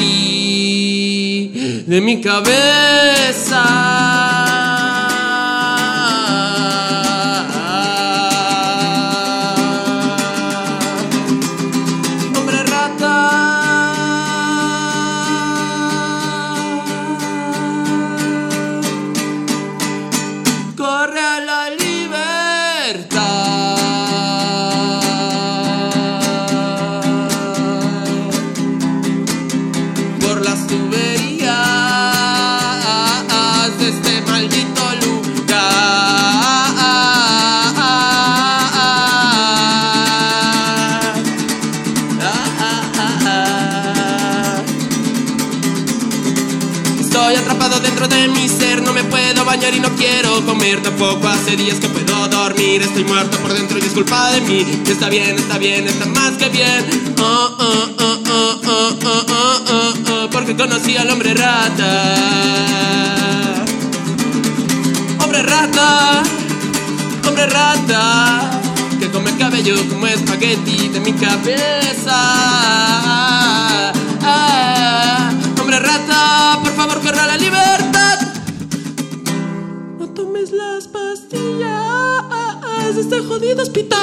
de 1.87 2.01
mi 2.03 2.21
cabeza. 2.21 4.16
Tampoco. 50.75 51.29
Hace 51.29 51.57
días 51.57 51.79
que 51.79 51.89
puedo 51.89 52.29
dormir. 52.29 52.83
Estoy 52.83 53.05
muerto 53.05 53.39
por 53.39 53.53
dentro 53.53 53.79
y 53.79 53.83
es 53.83 53.93
culpa 53.93 54.31
de 54.33 54.41
mí. 54.41 54.67
Está 54.87 55.09
bien, 55.09 55.37
está 55.37 55.59
bien, 55.59 55.87
está 55.87 56.07
más 56.07 56.33
que 56.33 56.49
bien. 56.49 57.15
Oh, 57.19 57.55
oh, 57.59 57.89
oh, 57.99 58.19
oh, 58.29 58.61
oh, 58.67 58.97
oh, 59.05 59.27
oh, 59.31 59.63
oh, 59.71 59.95
oh, 60.13 60.31
porque 60.31 60.57
conocí 60.57 60.97
al 60.97 61.11
hombre 61.11 61.35
rata. 61.35 62.15
Hombre 65.23 65.43
rata, 65.43 66.23
hombre 67.27 67.47
rata, 67.47 68.51
que 68.99 69.11
come 69.11 69.37
cabello 69.37 69.77
como 69.89 70.07
espagueti 70.07 70.89
de 70.89 71.01
mi 71.01 71.13
cabeza. 71.13 72.17
Ah, 74.23 75.31
hombre 75.61 75.79
rata, 75.79 76.59
por 76.63 76.75
favor, 76.75 77.01
corra 77.03 77.27
la 77.27 77.37
libertad. 77.37 77.86
Las 80.53 80.87
pastillas 80.87 81.45
de 82.95 83.01
este 83.01 83.21
jodido 83.21 83.63
hospital. 83.63 83.99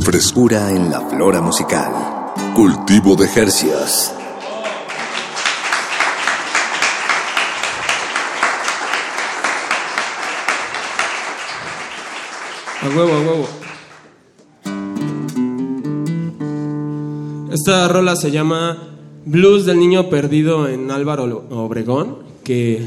Frescura 0.00 0.70
en 0.70 0.90
la 0.90 1.00
flora 1.02 1.40
musical. 1.40 1.92
Cultivo 2.54 3.14
de 3.14 3.28
Jercias. 3.28 4.14
A 12.84 12.88
huevo, 12.88 13.12
a 13.14 13.20
huevo. 13.20 13.48
Esta 17.50 17.88
rola 17.88 18.14
se 18.14 18.30
llama 18.30 18.76
Blues 19.24 19.64
del 19.64 19.78
Niño 19.78 20.10
Perdido 20.10 20.68
en 20.68 20.90
Álvaro 20.90 21.46
Obregón, 21.48 22.18
que 22.44 22.86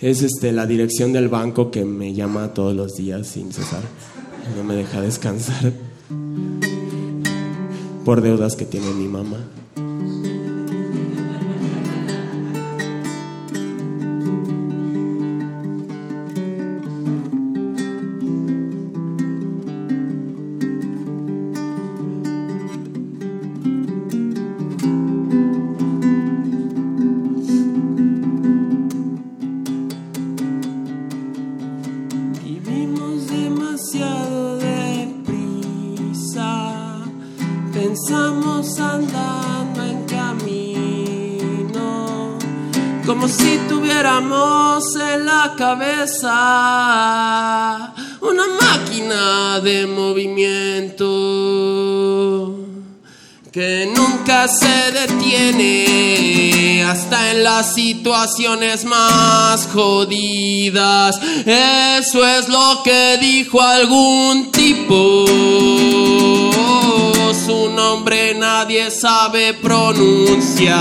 es 0.00 0.20
este, 0.20 0.52
la 0.52 0.66
dirección 0.66 1.14
del 1.14 1.30
banco 1.30 1.70
que 1.70 1.86
me 1.86 2.12
llama 2.12 2.52
todos 2.52 2.76
los 2.76 2.94
días 2.96 3.26
sin 3.26 3.54
cesar. 3.54 3.80
No 4.54 4.64
me 4.64 4.74
deja 4.74 5.00
descansar 5.00 5.72
por 8.04 8.20
deudas 8.20 8.54
que 8.54 8.66
tiene 8.66 8.90
mi 8.90 9.08
mamá. 9.08 9.38
Las 57.62 57.74
situaciones 57.74 58.84
más 58.84 59.68
jodidas. 59.72 61.20
Eso 61.46 62.26
es 62.26 62.48
lo 62.48 62.82
que 62.82 63.18
dijo 63.20 63.60
algún 63.60 64.50
tipo. 64.50 65.26
Su 67.46 67.70
nombre 67.70 68.34
nadie 68.34 68.90
sabe 68.90 69.54
pronunciar. 69.54 70.80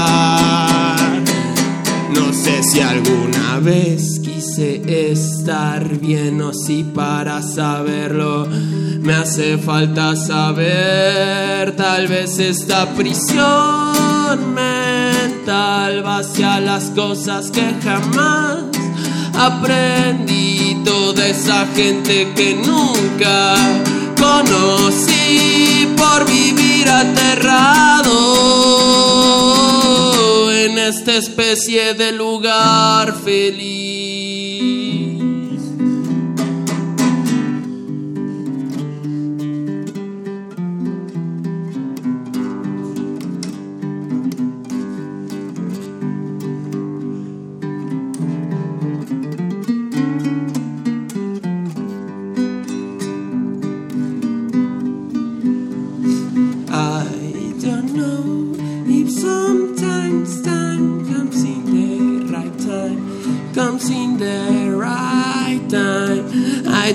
No 2.16 2.34
sé 2.34 2.64
si 2.64 2.80
alguna 2.80 3.60
vez 3.60 4.20
quise 4.20 5.12
estar 5.12 5.88
bien 6.00 6.42
o 6.42 6.52
si 6.52 6.84
para 6.84 7.44
saberlo 7.44 8.48
me 9.02 9.14
hace 9.14 9.60
falta 9.60 10.16
saber. 10.16 11.76
Tal 11.76 12.08
vez 12.08 12.40
esta 12.40 12.88
prisión 12.94 14.01
mental 14.40 16.06
va 16.06 16.18
hacia 16.20 16.60
las 16.60 16.86
cosas 16.92 17.52
que 17.52 17.76
jamás 17.84 18.64
aprendí. 19.34 20.82
Toda 20.86 21.28
esa 21.28 21.66
gente 21.76 22.32
que 22.36 22.56
nunca 22.56 23.56
conocí 24.20 25.88
por 25.98 26.26
vivir 26.26 26.90
aterrado 26.90 28.12
en 30.52 30.78
esta 30.78 31.16
especie 31.16 31.94
de 31.94 32.12
lugar 32.12 33.14
feliz. 33.24 34.11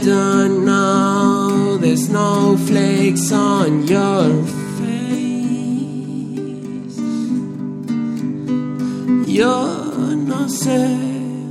Don't 0.06 0.64
know 0.64 1.76
the 1.78 1.96
snowflakes 1.96 3.32
on 3.32 3.88
your 3.88 4.44
face. 4.78 5.26
Yo 9.26 10.14
no 10.14 10.48
sé 10.48 10.96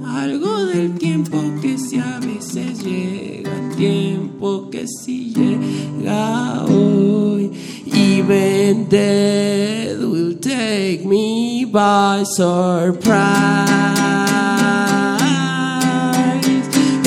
algo 0.06 0.68
del 0.68 0.98
tiempo 0.98 1.38
que 1.62 1.78
si 1.78 2.00
a 2.00 2.22
veces 2.22 2.82
llega, 2.82 3.52
tiempo 3.76 4.70
que 4.70 4.88
si 4.88 5.34
llega 5.34 6.64
hoy. 6.64 7.52
Even 7.94 8.88
death 8.88 10.00
will 10.00 10.40
take 10.40 11.04
me 11.04 11.66
by 11.66 12.24
surprise. 12.24 14.05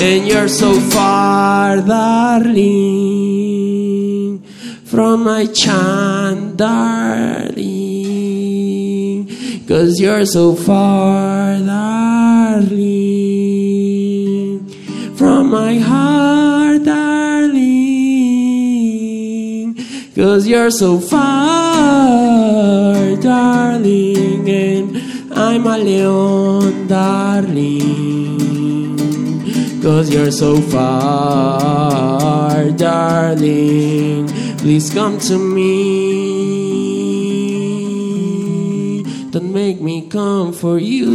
And 0.01 0.29
you're 0.29 0.47
so 0.47 0.79
far, 0.79 1.79
darling, 1.79 2.55
from 4.85 5.25
my 5.25 5.45
chant, 5.47 6.57
darling. 6.57 7.59
Cause 9.67 9.99
you're 10.01 10.25
so 10.25 10.55
far, 10.55 11.59
darling, 11.59 12.79
from 15.17 15.51
my 15.51 15.79
heart, 15.79 16.85
darling. 16.85 17.65
Cause 20.15 20.47
you're 20.47 20.71
so 20.71 21.01
far, 21.01 22.15
darling, 23.17 24.49
and 24.49 24.97
I'm 25.37 25.67
a 25.67 25.77
leon, 25.77 26.87
darling. 26.87 28.58
Cause 29.89 30.13
you're 30.13 30.31
so 30.31 30.61
far, 30.61 32.51
darling. 32.73 34.29
Please 34.59 34.93
come 34.93 35.19
to 35.21 35.39
me. 35.39 35.65
Don't 39.31 39.51
make 39.51 39.81
me 39.81 40.07
come 40.11 40.53
for 40.53 40.77
you. 40.77 41.09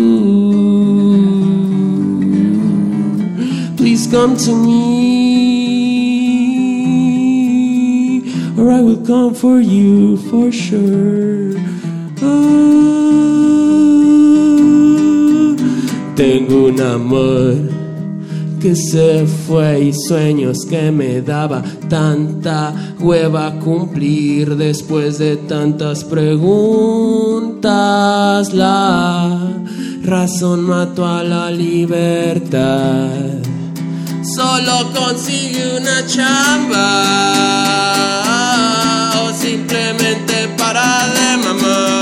Please 3.78 4.08
come 4.08 4.36
to 4.38 4.56
me. 4.56 5.04
Or 8.58 8.72
I 8.72 8.82
will 8.82 9.06
come 9.06 9.36
for 9.36 9.60
you 9.60 10.18
for 10.32 10.52
sure. 10.52 11.54
Oh, 12.24 13.14
Tengo 16.16 16.70
un 16.70 16.82
amor 16.82 17.73
que 18.64 18.76
se 18.78 19.28
fue 19.28 19.88
y 19.88 19.94
sueños 19.94 20.60
que 20.70 20.90
me 20.90 21.22
daba 21.22 21.62
tanta 21.90 22.96
hueva 22.98 23.60
cumplir 23.60 24.56
después 24.56 25.18
de 25.18 25.36
tantas 25.36 26.06
preguntas. 26.06 26.44
La 28.54 29.38
razón 30.02 30.62
mató 30.62 31.06
a 31.06 31.24
la 31.24 31.52
libertad. 31.52 33.10
Solo 34.34 34.94
consigue 34.94 35.78
una 35.78 36.06
chamba 36.08 37.04
o 39.26 39.34
simplemente 39.34 40.48
para 40.58 41.10
de 41.10 41.38
mamá. 41.44 41.93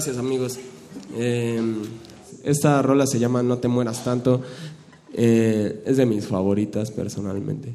Gracias 0.00 0.16
amigos. 0.16 0.58
Eh, 1.14 1.60
esta 2.42 2.80
rola 2.80 3.06
se 3.06 3.18
llama 3.18 3.42
No 3.42 3.58
te 3.58 3.68
mueras 3.68 4.02
tanto. 4.02 4.40
Eh, 5.12 5.82
es 5.84 5.98
de 5.98 6.06
mis 6.06 6.26
favoritas 6.26 6.90
personalmente. 6.90 7.74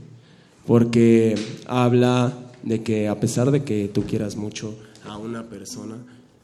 Porque 0.66 1.36
habla 1.68 2.34
de 2.64 2.82
que 2.82 3.08
a 3.08 3.20
pesar 3.20 3.52
de 3.52 3.64
que 3.64 3.92
tú 3.94 4.06
quieras 4.06 4.38
mucho 4.38 4.74
a 5.08 5.20
una 5.20 5.44
persona, 5.44 5.98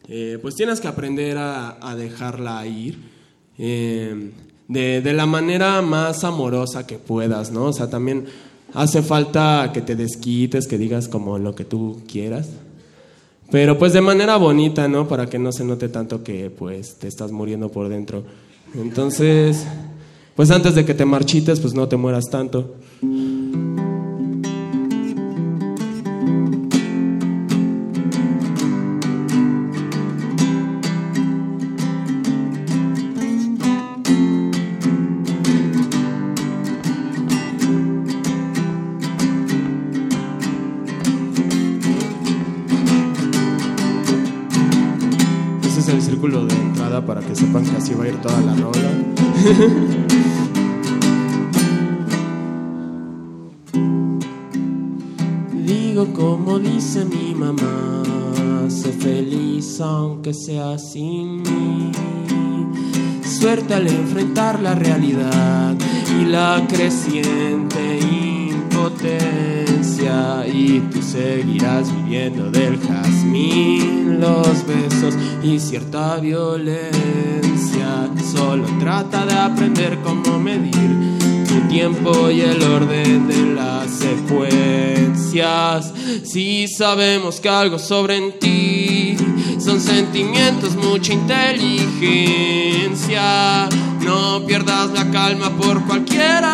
eh, 0.07 0.37
pues 0.39 0.53
tienes 0.53 0.79
que 0.79 0.87
aprender 0.87 1.37
a, 1.39 1.95
dejarla 1.97 2.63
ir. 2.67 2.99
de, 3.57 4.31
de 4.67 5.13
la 5.13 5.25
manera 5.25 5.81
más 5.81 6.23
amorosa 6.23 6.85
que 6.85 6.99
puedas, 6.99 7.51
¿no? 7.51 7.65
O 7.65 7.73
sea, 7.73 7.89
también 7.89 8.25
hace 8.75 9.01
falta 9.01 9.71
que 9.73 9.81
te 9.81 9.95
desquites, 9.95 10.67
que 10.67 10.77
digas 10.77 11.07
como 11.07 11.39
lo 11.39 11.55
que 11.55 11.65
tú 11.65 12.03
quieras. 12.07 12.49
Pero 13.51 13.77
pues 13.77 13.91
de 13.91 14.01
manera 14.01 14.37
bonita, 14.37 14.87
¿no? 14.87 15.07
Para 15.07 15.27
que 15.27 15.37
no 15.37 15.51
se 15.51 15.65
note 15.65 15.89
tanto 15.89 16.23
que 16.23 16.49
pues 16.49 16.95
te 16.95 17.07
estás 17.07 17.31
muriendo 17.31 17.69
por 17.69 17.89
dentro. 17.89 18.23
Entonces, 18.73 19.65
pues 20.35 20.49
antes 20.51 20.73
de 20.73 20.85
que 20.85 20.93
te 20.93 21.03
marchites, 21.03 21.59
pues 21.59 21.73
no 21.73 21.87
te 21.89 21.97
mueras 21.97 22.29
tanto. 22.29 22.75
Así 47.91 47.97
va 47.97 48.05
a 48.05 48.07
ir 48.07 48.15
toda 48.21 48.39
la 48.41 48.55
rola. 48.55 48.81
Digo 55.65 56.13
como 56.13 56.59
dice 56.59 57.05
mi 57.05 57.33
mamá, 57.35 58.03
sé 58.69 58.91
feliz 58.91 59.79
aunque 59.81 60.33
sea 60.33 60.77
sin 60.77 61.41
mí. 61.43 61.91
Suerte 63.23 63.73
al 63.73 63.87
enfrentar 63.87 64.61
la 64.61 64.75
realidad 64.75 65.75
y 66.19 66.25
la 66.25 66.67
creciente 66.67 67.99
impotencia 67.99 69.71
y 70.47 70.79
tú 70.91 71.01
seguirás 71.01 71.91
viviendo 71.95 72.51
del 72.51 72.77
jazmín, 72.79 74.19
los 74.19 74.67
besos 74.67 75.15
y 75.43 75.57
cierta 75.59 76.17
violencia. 76.17 77.40
Solo 78.23 78.67
trata 78.79 79.25
de 79.25 79.33
aprender 79.33 79.99
cómo 80.03 80.37
medir 80.39 81.17
tu 81.47 81.59
tiempo 81.67 82.29
y 82.29 82.41
el 82.41 82.61
orden 82.63 83.27
de 83.27 83.55
las 83.55 83.89
secuencias. 83.89 85.91
Si 86.23 86.67
sabemos 86.67 87.39
que 87.39 87.49
algo 87.49 87.79
sobre 87.79 88.21
ti 88.33 89.17
son 89.59 89.81
sentimientos, 89.81 90.75
mucha 90.75 91.13
inteligencia. 91.13 93.67
No 94.01 94.45
pierdas 94.45 94.91
la 94.91 95.09
calma 95.11 95.49
por 95.57 95.83
cualquiera 95.85 96.53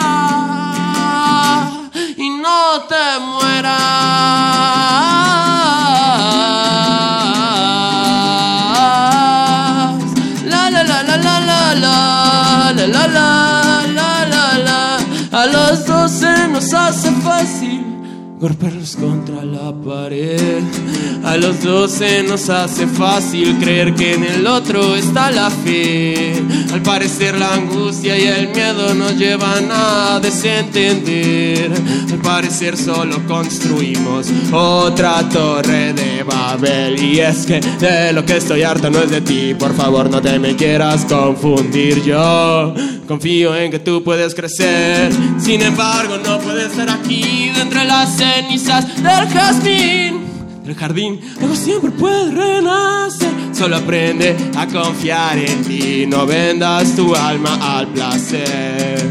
y 2.18 2.30
no 2.30 2.84
te 2.88 3.20
mueras. 3.20 5.47
Nos 16.58 16.74
hace 16.74 17.12
fácil 17.22 17.77
golpearlos 18.40 18.96
contra 18.96 19.44
la 19.44 19.74
pared. 19.74 20.62
A 21.24 21.36
los 21.38 21.62
dos 21.64 21.92
se 21.92 22.24
nos 22.24 22.50
hace 22.50 22.88
fácil 22.88 23.58
creer 23.60 23.94
que 23.96 24.14
en 24.14 24.24
el 24.24 24.48
otro 24.48 24.96
está 24.96 25.32
la 25.32 25.50
fe. 25.50 26.34
Al 26.72 26.82
parecer 26.82 27.38
la 27.38 27.54
angustia 27.54 28.18
y 28.18 28.24
el 28.28 28.50
miedo 28.50 28.94
nos 28.94 29.18
llevan 29.18 29.70
a 29.72 30.20
desentender. 30.22 31.72
Al 32.12 32.20
parecer 32.20 32.78
solo 32.78 33.26
construimos 33.28 34.28
otra 34.52 35.28
torre 35.30 35.94
de 35.94 36.24
Babel. 36.24 37.02
Y 37.04 37.20
es 37.20 37.46
que 37.46 37.60
de 37.60 38.14
lo 38.14 38.24
que 38.24 38.38
estoy 38.38 38.64
harto 38.64 38.90
no 38.90 39.00
es 39.00 39.10
de 39.10 39.22
ti. 39.22 39.56
Por 39.56 39.76
favor 39.76 40.10
no 40.10 40.22
te 40.22 40.38
me 40.40 40.56
quieras 40.56 41.06
confundir. 41.06 42.04
Yo 42.04 42.74
confío 43.08 43.56
en 43.56 43.72
que 43.72 43.80
tú 43.80 44.04
puedes 44.04 44.36
crecer. 44.36 45.12
Sin 45.40 45.62
embargo 45.62 46.18
no 46.24 46.40
puedes 46.40 46.72
estar 46.72 46.90
aquí 46.90 47.52
de 47.56 47.62
entre 47.62 47.84
las 47.86 48.20
cenizas 48.28 48.86
del 49.02 49.28
jazmín 49.30 50.28
del 50.64 50.76
jardín, 50.76 51.20
luego 51.40 51.56
siempre 51.56 51.92
puede 51.92 52.30
renacer. 52.32 53.30
Solo 53.54 53.78
aprende 53.78 54.36
a 54.56 54.68
confiar 54.68 55.38
en 55.38 55.64
ti, 55.64 56.06
no 56.06 56.26
vendas 56.26 56.94
tu 56.94 57.16
alma 57.16 57.78
al 57.78 57.88
placer. 57.88 59.02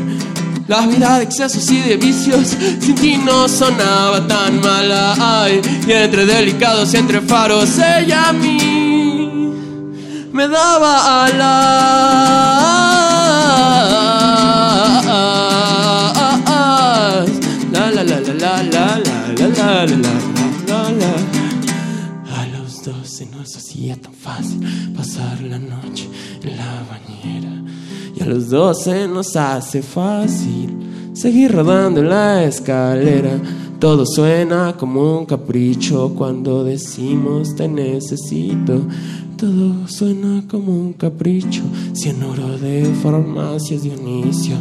La 0.69 0.87
vida 0.87 1.19
de 1.19 1.25
excesos 1.25 1.71
y 1.71 1.81
de 1.81 1.97
vicios 1.97 2.55
sin 2.81 2.95
ti 2.95 3.17
no 3.17 3.49
sonaba 3.49 4.27
tan 4.27 4.61
mala. 4.61 5.15
Ay, 5.19 5.63
y 5.87 5.93
entre 5.93 6.27
delicados 6.27 6.93
y 6.93 6.99
entre 6.99 7.23
faros, 7.23 7.79
ella 7.79 8.29
a 8.29 8.33
mí 8.35 9.53
me 10.33 10.49
daba 10.49 11.25
alas. 11.25 12.86
A 19.87 19.89
los 22.59 22.85
dos 22.85 23.09
se 23.09 23.25
nos 23.27 23.57
hacía 23.57 23.95
tan 23.95 24.13
fácil 24.13 24.59
pasar 24.97 25.41
la 25.43 25.61
noche 25.61 26.09
en 26.43 26.57
la 26.57 26.85
bañera. 26.91 27.63
Y 28.17 28.21
a 28.21 28.27
los 28.27 28.51
dos 28.51 28.83
se 28.83 29.07
nos 29.07 29.37
hace 29.37 29.83
fácil 29.83 30.77
seguir 31.13 31.53
rodando 31.53 32.01
en 32.01 32.09
la 32.09 32.43
escalera. 32.43 33.41
Todo 33.79 34.05
suena 34.07 34.75
como 34.77 35.21
un 35.21 35.27
capricho 35.27 36.13
cuando 36.17 36.65
decimos 36.65 37.55
te 37.55 37.69
necesito. 37.69 38.83
Todo 39.37 39.87
suena 39.87 40.43
como 40.49 40.73
un 40.73 40.95
capricho, 40.95 41.63
cianuro 41.95 42.59
de 42.59 42.93
farmacias 43.05 43.85
Dionisio. 43.85 44.57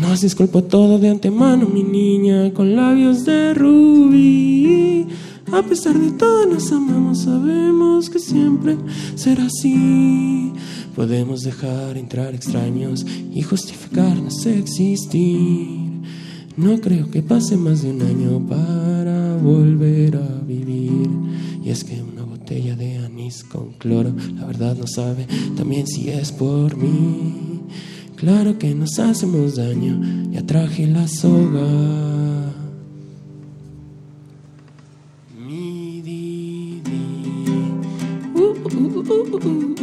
Nos 0.00 0.20
disculpo 0.20 0.62
todo 0.62 0.98
de 0.98 1.08
antemano, 1.08 1.66
mi 1.66 1.82
niña, 1.82 2.52
con 2.54 2.76
labios 2.76 3.24
de 3.24 3.52
rubí. 3.52 5.06
A 5.52 5.62
pesar 5.62 5.98
de 5.98 6.12
todo, 6.12 6.46
nos 6.46 6.70
amamos, 6.70 7.22
sabemos 7.22 8.08
que 8.08 8.20
siempre 8.20 8.76
será 9.16 9.46
así. 9.46 10.52
Podemos 10.94 11.42
dejar 11.42 11.96
entrar 11.96 12.34
extraños 12.34 13.04
y 13.32 13.42
justificarnos 13.42 14.46
existir. 14.46 15.88
No 16.56 16.80
creo 16.80 17.10
que 17.10 17.22
pase 17.22 17.56
más 17.56 17.82
de 17.82 17.90
un 17.90 18.02
año 18.02 18.46
para 18.46 19.36
volver 19.36 20.16
a 20.16 20.42
vivir. 20.46 21.08
Y 21.64 21.70
es 21.70 21.82
que 21.82 22.00
una 22.02 22.22
botella 22.22 22.76
de 22.76 22.98
anís 22.98 23.42
con 23.42 23.72
cloro, 23.72 24.12
la 24.36 24.46
verdad 24.46 24.76
no 24.76 24.86
sabe 24.86 25.26
también 25.56 25.86
si 25.86 26.08
es 26.08 26.30
por 26.30 26.76
mí. 26.76 27.57
Claro 28.18 28.58
que 28.58 28.74
nos 28.74 28.98
hacemos 28.98 29.54
daño, 29.54 30.00
ya 30.32 30.44
traje 30.44 30.88
la 30.88 31.06
soga. 31.06 31.68
Mi 35.38 36.02
di, 36.02 36.82
di. 36.82 37.46
Uh, 38.34 38.40
uh, 38.40 38.74
uh, 38.74 39.06
uh, 39.06 39.38
uh, 39.38 39.44
uh, 39.44 39.78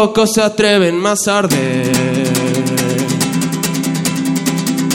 Pocos 0.00 0.30
se 0.32 0.40
atreven 0.40 0.96
más 0.96 1.26
a 1.26 1.38
arder. 1.38 1.90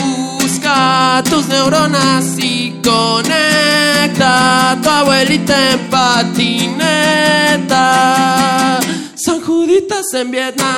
Busca 0.00 1.22
tus 1.28 1.46
neuronas 1.46 2.38
y 2.38 2.80
conecta 2.82 4.78
tu 4.82 4.88
abuelita 4.88 5.72
en 5.72 5.78
patineta. 5.90 6.40
San 9.14 9.42
Juditas 9.42 10.06
en 10.14 10.30
Vietnam. 10.30 10.74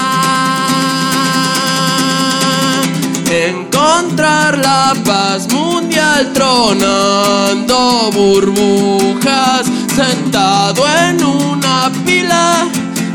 Encontrar 3.30 4.58
la 4.58 4.92
paz 5.04 5.46
mundial 5.52 6.32
tronando 6.32 8.10
burbujas, 8.12 9.66
sentado 9.94 10.84
en 10.88 11.24
una 11.24 11.92
pila 12.04 12.66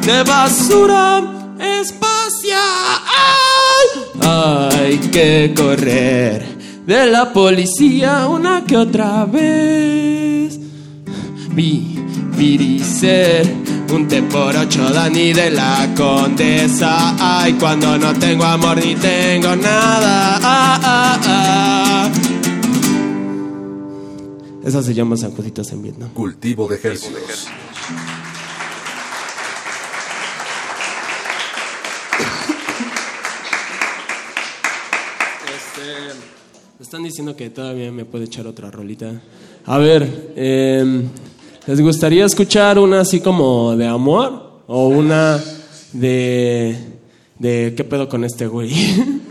de 0.06 0.24
basura 0.24 1.22
espacial. 1.60 2.58
Hay 4.22 4.98
que 5.12 5.54
correr 5.56 6.46
de 6.86 7.06
la 7.08 7.32
policía 7.32 8.28
una 8.28 8.64
que 8.66 8.78
otra 8.78 9.26
vez. 9.26 10.60
Vivir 11.54 12.62
y 12.62 12.80
ser 12.80 13.46
un 13.92 14.08
té 14.08 14.22
por 14.24 14.56
ocho 14.56 14.90
Dani 14.90 15.34
de 15.34 15.52
la 15.52 15.90
condesa. 15.96 17.16
Ay, 17.20 17.54
cuando 17.54 17.98
no 17.98 18.14
tengo 18.14 18.46
amor 18.46 18.78
ni 18.84 18.96
tengo 18.96 19.56
nada. 19.56 20.40
Ah. 20.42 22.10
Esa 24.64 24.84
se 24.84 24.94
llama 24.94 25.18
San 25.18 25.32
Juditas 25.32 25.72
en 25.72 25.82
Vietnam. 25.82 26.10
Cultivo 26.14 26.68
de 26.68 26.78
Jercias. 26.78 27.48
Diciendo 37.04 37.36
que 37.36 37.50
todavía 37.50 37.92
me 37.92 38.06
puede 38.06 38.26
echar 38.26 38.48
otra 38.48 38.72
rolita. 38.72 39.22
A 39.66 39.78
ver, 39.78 40.34
eh, 40.36 41.04
¿les 41.68 41.82
gustaría 41.82 42.26
escuchar 42.26 42.80
una 42.80 43.02
así 43.02 43.20
como 43.20 43.76
de 43.76 43.88
amor? 43.88 44.62
¿O 44.68 44.88
una 44.88 45.40
de, 45.94 46.76
de 47.40 47.74
qué 47.76 47.84
pedo 47.84 48.10
con 48.10 48.24
este 48.24 48.48
güey? 48.48 48.74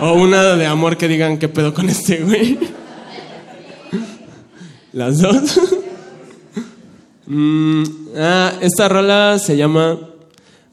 ¿O 0.00 0.14
una 0.14 0.56
de 0.56 0.66
amor 0.66 0.96
que 0.96 1.08
digan 1.08 1.38
qué 1.38 1.48
pedo 1.48 1.74
con 1.74 1.88
este 1.88 2.22
güey? 2.22 2.58
¿Las 4.92 5.20
dos? 5.20 5.60
Mm, 7.26 7.84
ah, 8.18 8.52
esta 8.60 8.86
rola 8.86 9.38
se 9.38 9.56
llama 9.56 9.98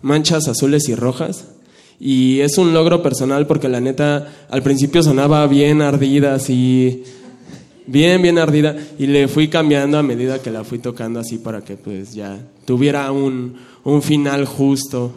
Manchas 0.01 0.49
Azules 0.49 0.89
y 0.89 0.95
Rojas. 0.95 1.50
Y 2.03 2.39
es 2.39 2.57
un 2.57 2.73
logro 2.73 3.03
personal 3.03 3.45
porque 3.45 3.69
la 3.69 3.79
neta 3.79 4.27
al 4.49 4.63
principio 4.63 5.03
sonaba 5.03 5.45
bien 5.45 5.83
ardida, 5.83 6.33
así, 6.33 7.03
bien, 7.85 8.23
bien 8.23 8.39
ardida. 8.39 8.75
Y 8.97 9.05
le 9.05 9.27
fui 9.27 9.49
cambiando 9.49 9.99
a 9.99 10.03
medida 10.03 10.41
que 10.41 10.49
la 10.49 10.63
fui 10.63 10.79
tocando 10.79 11.19
así 11.19 11.37
para 11.37 11.61
que 11.61 11.77
pues 11.77 12.15
ya 12.15 12.39
tuviera 12.65 13.11
un, 13.11 13.55
un 13.83 14.01
final 14.01 14.47
justo. 14.47 15.13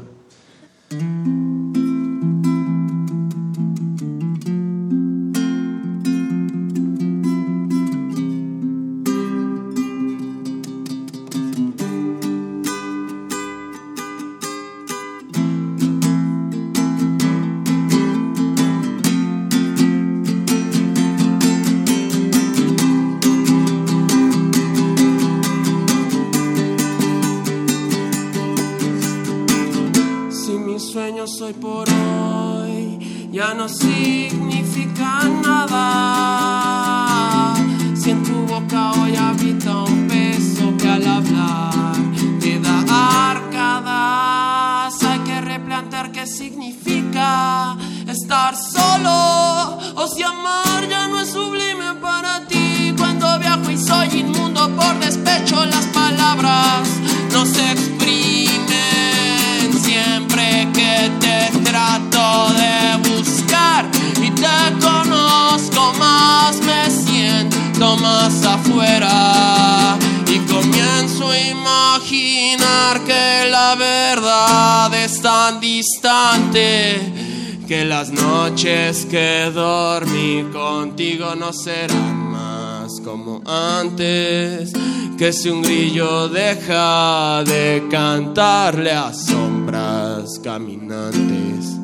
Noches 78.54 79.06
que 79.06 79.50
dormí 79.52 80.44
contigo 80.52 81.34
no 81.34 81.52
serán 81.52 82.30
más 82.30 83.00
como 83.04 83.42
antes 83.44 84.72
que 85.18 85.32
si 85.32 85.48
un 85.48 85.60
grillo 85.60 86.28
deja 86.28 87.42
de 87.42 87.84
cantarle 87.90 88.92
a 88.92 89.12
sombras 89.12 90.38
caminantes, 90.38 91.78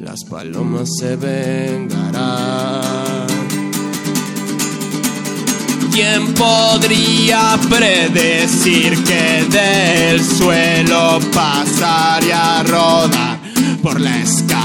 las 0.00 0.22
palomas 0.24 0.90
se 0.98 1.16
vengarán. 1.16 2.12
¿Quién 5.94 6.34
podría 6.34 7.58
predecir 7.70 9.02
que 9.04 9.46
del 9.48 10.22
suelo 10.22 11.20
pasaría 11.32 12.58
a 12.58 12.62
rodar 12.64 13.40
por 13.82 13.98
la 14.00 14.20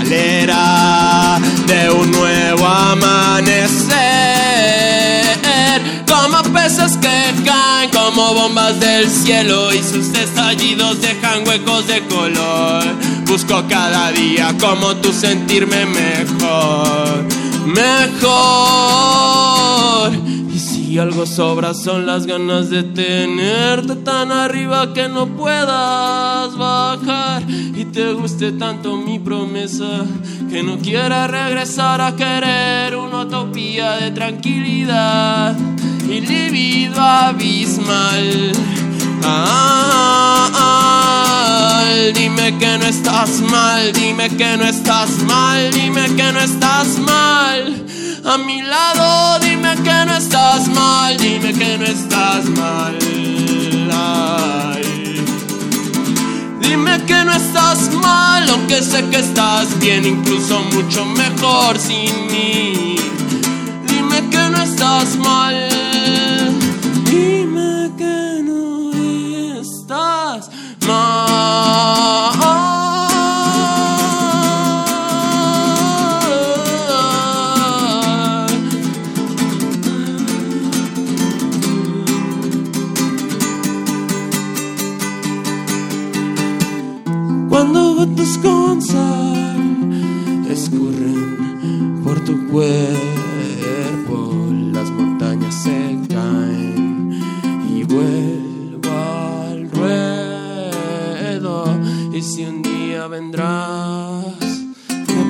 de 0.10 1.90
un 1.92 2.12
nuevo 2.12 2.66
amanecer? 2.66 3.96
Como 6.08 6.44
peces 6.54 6.96
que 6.98 7.34
caen 7.44 7.90
como 7.92 8.34
bombas 8.34 8.80
del 8.80 9.10
cielo 9.10 9.74
y 9.74 9.80
sus 9.84 10.14
estallidos 10.14 11.02
dejan 11.02 11.46
huecos 11.46 11.88
de 11.88 12.08
color. 12.08 12.86
Busco 13.26 13.66
cada 13.68 14.14
día 14.14 14.56
como 14.62 14.96
tú 14.96 15.12
sentirme 15.12 15.86
mejor, 15.86 17.26
mejor. 17.66 18.28
Y 20.98 21.00
si 21.00 21.04
algo 21.04 21.28
sobra 21.28 21.76
son 21.76 22.08
las 22.08 22.26
ganas 22.26 22.72
de 22.72 22.82
tenerte 22.82 23.98
tan 23.98 24.32
arriba 24.32 24.96
que 24.96 25.08
no 25.08 25.28
puedas 25.28 26.58
bajar 26.58 27.44
y 27.48 27.86
te 27.86 28.14
guste 28.14 28.54
tanto 28.54 28.98
mi 28.98 29.20
promesa 29.20 30.08
que 30.50 30.64
no 30.64 30.80
quieras 30.80 31.30
regresar 31.30 32.02
a 32.02 32.16
querer 32.16 32.96
una 32.96 33.26
utopía 33.26 33.92
de 33.98 34.10
tranquilidad. 34.10 35.56
mi 36.08 36.20
libido 36.20 37.00
abismal. 37.00 38.54
Ah, 39.24 40.50
dime 42.16 42.58
que 42.58 42.76
no 42.80 42.86
estás 42.86 43.40
mal, 43.42 43.94
dime 43.94 44.30
que 44.30 44.58
no 44.58 44.66
estás 44.66 45.12
mal, 45.28 45.70
dime 45.70 46.08
que 46.16 46.32
no 46.34 46.40
estás 46.40 46.98
mal. 46.98 47.86
A 48.24 48.38
mi 48.38 48.62
lado, 48.62 49.40
dime 49.40 49.76
que 49.84 50.06
no 50.06 50.16
estás 50.18 50.68
mal, 50.70 51.18
dime 51.18 51.54
que 51.54 51.78
no 51.78 51.86
estás 51.86 52.46
mal. 52.50 52.98
Dime 56.60 57.06
que 57.06 57.24
no 57.24 57.32
estás 57.32 57.94
mal, 57.94 58.50
aunque 58.50 58.82
sé 58.82 59.04
que 59.10 59.20
estás 59.20 59.80
bien, 59.80 60.06
incluso 60.06 60.60
mucho 60.74 61.06
mejor 61.06 61.78
sin 61.78 62.28
mí. 62.28 62.96
Dime 63.88 64.30
que 64.30 64.50
no 64.50 64.62
estás 64.62 65.16
mal. 65.18 65.70
Dime 67.06 67.92
que 67.98 68.42
no 68.44 68.92
estás 69.62 70.50
mal. 70.88 72.17
Gotas 88.16 88.42
con 88.42 88.80
escurren 90.50 92.02
por 92.04 92.20
tu 92.26 92.48
cuerpo, 92.48 94.16
las 94.72 94.90
montañas 94.92 95.54
se 95.64 95.98
caen 96.10 97.20
y 97.70 97.84
vuelvo 97.84 98.90
al 99.52 99.70
ruedo. 99.72 101.56
Y 102.14 102.22
si 102.22 102.46
un 102.46 102.62
día 102.62 103.08
vendrás 103.08 104.48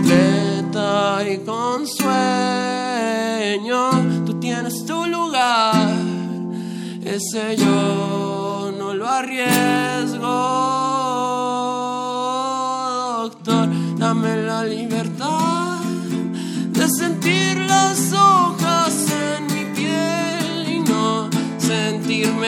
repleta 0.08 1.24
y 1.30 1.38
con 1.40 1.88
sueño, 1.88 2.20
tú 4.26 4.34
tienes 4.40 4.86
tu 4.86 5.06
lugar. 5.06 5.96
Ese 7.04 7.56
yo 7.58 8.72
no 8.78 8.94
lo 8.94 9.08
arriesgo, 9.08 10.77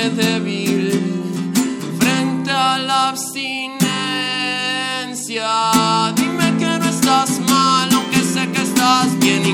débil 0.07 0.91
frente 1.99 2.51
a 2.51 2.77
la 2.77 3.09
abstinencia. 3.09 3.81
Dime 6.15 6.55
que 6.57 6.79
no 6.79 6.85
estás 6.85 7.39
mal, 7.49 7.89
aunque 7.91 8.21
sé 8.21 8.47
que 8.49 8.61
estás 8.61 9.19
bien, 9.19 9.45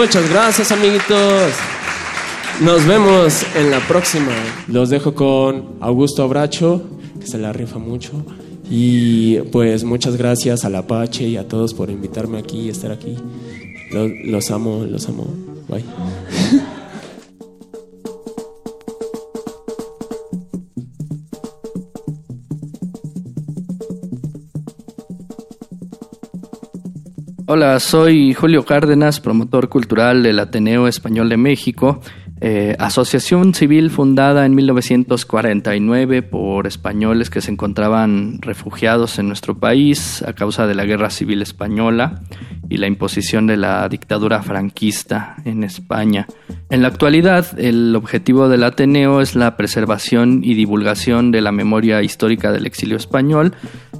Muchas 0.00 0.30
gracias, 0.30 0.70
amiguitos. 0.70 1.52
Nos 2.60 2.86
vemos 2.86 3.44
en 3.56 3.72
la 3.72 3.80
próxima. 3.80 4.30
Los 4.68 4.90
dejo 4.90 5.12
con 5.12 5.76
Augusto 5.80 6.22
Abracho, 6.22 6.84
que 7.20 7.26
se 7.26 7.36
la 7.36 7.52
rifa 7.52 7.80
mucho. 7.80 8.12
Y 8.70 9.38
pues 9.50 9.82
muchas 9.82 10.16
gracias 10.16 10.64
al 10.64 10.76
Apache 10.76 11.24
y 11.24 11.36
a 11.36 11.48
todos 11.48 11.74
por 11.74 11.90
invitarme 11.90 12.38
aquí 12.38 12.60
y 12.60 12.68
estar 12.68 12.92
aquí. 12.92 13.16
Los, 13.90 14.12
los 14.22 14.50
amo, 14.52 14.84
los 14.88 15.08
amo. 15.08 15.26
Bye. 15.68 15.84
Hola, 27.50 27.80
soy 27.80 28.34
Julio 28.34 28.66
Cárdenas, 28.66 29.20
promotor 29.20 29.70
cultural 29.70 30.22
del 30.22 30.38
Ateneo 30.38 30.86
Español 30.86 31.30
de 31.30 31.38
México, 31.38 32.02
eh, 32.40 32.76
asociación 32.78 33.54
civil 33.54 33.90
fundada 33.90 34.46
en 34.46 34.54
1949 34.54 36.22
por 36.22 36.66
españoles 36.66 37.30
que 37.30 37.40
se 37.40 37.50
encontraban 37.50 38.38
refugiados 38.40 39.18
en 39.18 39.26
nuestro 39.26 39.58
país 39.58 40.22
a 40.22 40.32
causa 40.34 40.66
de 40.66 40.74
la 40.74 40.84
Guerra 40.84 41.10
Civil 41.10 41.42
Española 41.42 42.22
y 42.68 42.76
la 42.76 42.86
imposición 42.86 43.46
de 43.46 43.56
la 43.56 43.88
dictadura 43.88 44.42
franquista 44.42 45.36
en 45.44 45.64
España. 45.64 46.26
En 46.70 46.82
la 46.82 46.88
actualidad, 46.88 47.58
el 47.58 47.96
objetivo 47.96 48.48
del 48.48 48.62
Ateneo 48.62 49.20
es 49.20 49.34
la 49.34 49.56
preservación 49.56 50.42
y 50.44 50.54
divulgación 50.54 51.32
de 51.32 51.40
la 51.40 51.50
memoria 51.50 52.02
histórica 52.02 52.52
del 52.52 52.66
exilio 52.66 52.96
español, 52.96 53.54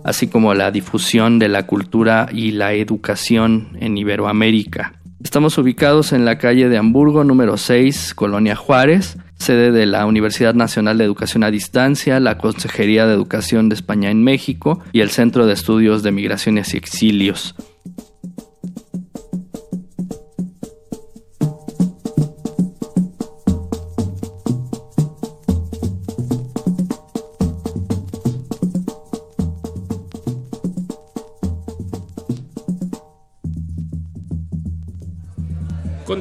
así 0.05 0.29
como 0.29 0.55
la 0.55 0.71
difusión 0.71 1.39
de 1.39 1.49
la 1.49 1.67
cultura 1.67 2.29
y 2.31 2.53
la 2.53 2.75
educación 2.75 3.71
en 3.81 3.97
Iberoamérica. 3.97 4.98
Estamos 5.23 5.59
ubicados 5.59 6.13
en 6.13 6.25
la 6.25 6.39
calle 6.39 6.69
de 6.69 6.79
Hamburgo 6.79 7.25
número 7.25 7.57
6, 7.57 8.15
Colonia 8.15 8.55
Juárez, 8.55 9.19
sede 9.37 9.73
de 9.73 9.85
la 9.85 10.07
Universidad 10.07 10.55
Nacional 10.55 10.97
de 10.97 11.05
Educación 11.05 11.43
a 11.43 11.51
Distancia, 11.51 12.21
la 12.21 12.39
Consejería 12.39 13.05
de 13.05 13.15
Educación 13.15 13.69
de 13.69 13.75
España 13.75 14.13
en 14.13 14.23
México 14.23 14.81
y 14.93 15.01
el 15.01 15.11
Centro 15.11 15.47
de 15.47 15.55
Estudios 15.55 16.05
de 16.05 16.13
Migraciones 16.13 16.73
y 16.73 16.77
Exilios. 16.77 17.57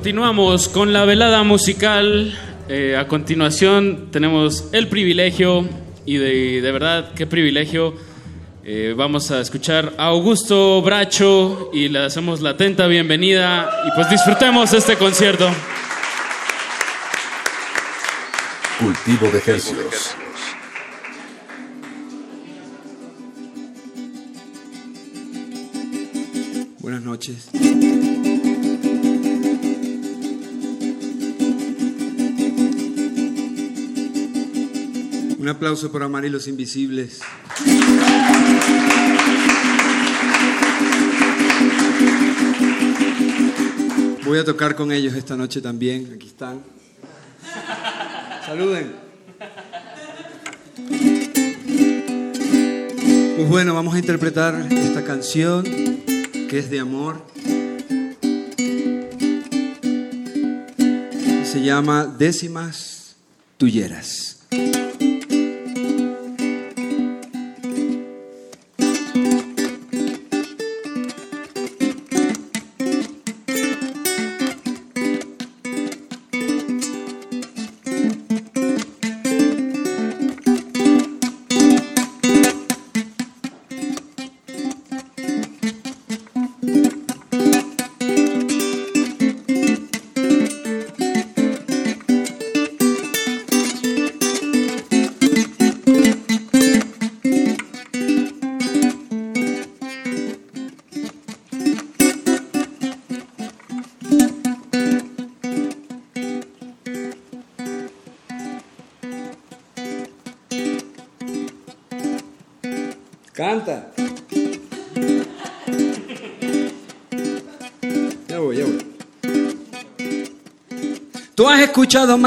Continuamos 0.08 0.70
con 0.70 0.94
la 0.94 1.04
velada 1.04 1.44
musical. 1.44 2.34
Eh, 2.70 2.96
a 2.96 3.10
continuación 3.10 4.08
tenemos 4.10 4.70
el 4.72 4.88
privilegio, 4.88 5.68
y 6.06 6.16
de, 6.16 6.62
de 6.62 6.72
verdad, 6.72 7.14
qué 7.14 7.28
privilegio. 7.28 7.94
Eh, 8.64 8.94
vamos 8.96 9.32
a 9.32 9.42
escuchar 9.42 9.96
a 9.98 10.06
Augusto 10.06 10.82
Bracho 10.82 11.72
y 11.74 11.90
le 11.90 12.00
hacemos 12.00 12.40
la 12.40 12.52
atenta 12.52 12.88
bienvenida 12.88 13.70
y 13.86 13.92
pues 13.96 14.10
disfrutemos 14.10 14.72
este 14.72 14.96
concierto. 14.96 15.50
Cultivo 18.80 19.28
de 19.30 19.38
ejercicios. 19.40 20.16
Buenas 26.80 27.02
noches. 27.02 27.50
Un 35.48 35.52
aplauso 35.52 35.90
para 35.94 36.04
Amar 36.04 36.26
y 36.26 36.30
los 36.30 36.46
Invisibles. 36.50 37.22
Voy 44.26 44.40
a 44.40 44.44
tocar 44.44 44.76
con 44.76 44.92
ellos 44.92 45.14
esta 45.14 45.38
noche 45.38 45.62
también. 45.62 46.12
Aquí 46.14 46.28
están. 46.28 46.62
Saluden. 48.46 48.94
Pues 53.38 53.48
bueno, 53.48 53.74
vamos 53.74 53.96
a 53.96 54.00
interpretar 54.00 54.68
esta 54.70 55.06
canción 55.06 55.64
que 55.64 56.60
es 56.60 56.70
de 56.70 56.82
amor. 56.82 57.26
Se 61.46 61.64
llama 61.64 62.06
Décimas 62.06 63.16
Tulleras. 63.56 64.38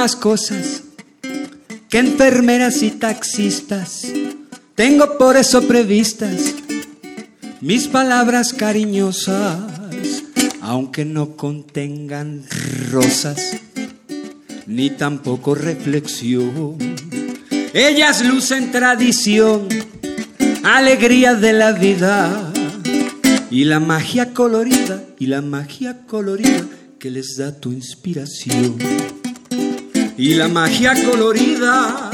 Más 0.01 0.17
cosas 0.17 0.85
que 1.91 1.99
enfermeras 1.99 2.83
y 2.83 2.91
taxistas. 2.91 4.07
Tengo 4.75 5.19
por 5.19 5.37
eso 5.37 5.61
previstas 5.69 6.55
mis 7.61 7.87
palabras 7.87 8.55
cariñosas, 8.55 10.23
aunque 10.63 11.05
no 11.05 11.37
contengan 11.37 12.45
rosas 12.91 13.59
ni 14.67 14.89
tampoco 14.89 15.55
reflexión. 15.55 16.79
Ellas 17.75 18.25
lucen 18.25 18.73
tradición 18.73 19.69
alegría 20.63 21.35
de 21.35 21.53
la 21.53 21.73
vida 21.73 22.51
y 23.51 23.65
la 23.65 23.81
magia 23.81 24.33
colorida 24.33 25.05
y 25.19 25.27
la 25.27 25.43
magia 25.43 26.07
colorida 26.07 26.65
que 26.99 27.11
les 27.11 27.37
da 27.37 27.61
tu 27.61 27.71
inspiración 27.73 28.79
y 30.21 30.35
la 30.35 30.49
magia 30.49 30.93
colorida 31.03 32.11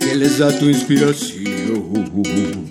que 0.00 0.16
les 0.16 0.38
da 0.38 0.50
tu 0.58 0.68
inspiración. 0.68 2.68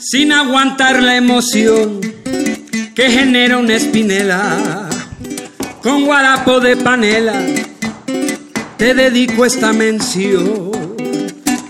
Sin 0.00 0.32
aguantar 0.32 1.00
la 1.00 1.16
emoción 1.16 2.00
que 2.96 3.10
genera 3.10 3.58
una 3.58 3.76
espinela 3.76 4.88
con 5.82 6.04
guarapo 6.04 6.58
de 6.58 6.76
panela 6.76 7.40
te 8.76 8.94
dedico 8.94 9.46
esta 9.46 9.72
mención. 9.72 10.72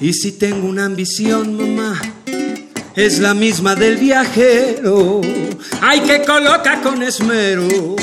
Y 0.01 0.15
si 0.15 0.33
tengo 0.33 0.69
una 0.69 0.87
ambición, 0.87 1.55
mamá, 1.55 2.01
es 2.95 3.19
la 3.19 3.35
misma 3.35 3.75
del 3.75 3.99
viajero. 3.99 5.21
Hay 5.83 6.01
que 6.01 6.23
colocar 6.23 6.81
con 6.81 7.03
esmero 7.03 7.97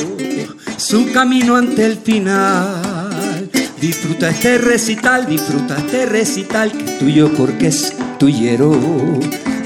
su 0.78 1.12
camino 1.12 1.56
ante 1.56 1.86
el 1.86 1.98
final. 1.98 3.50
Disfruta 3.80 4.30
este 4.30 4.58
recital, 4.58 5.28
disfruta 5.28 5.78
este 5.78 6.06
recital 6.06 6.72
que 6.72 6.86
es 6.86 7.00
tuyo 7.00 7.32
porque 7.34 7.68
es 7.68 7.94
tuyero. 8.18 8.72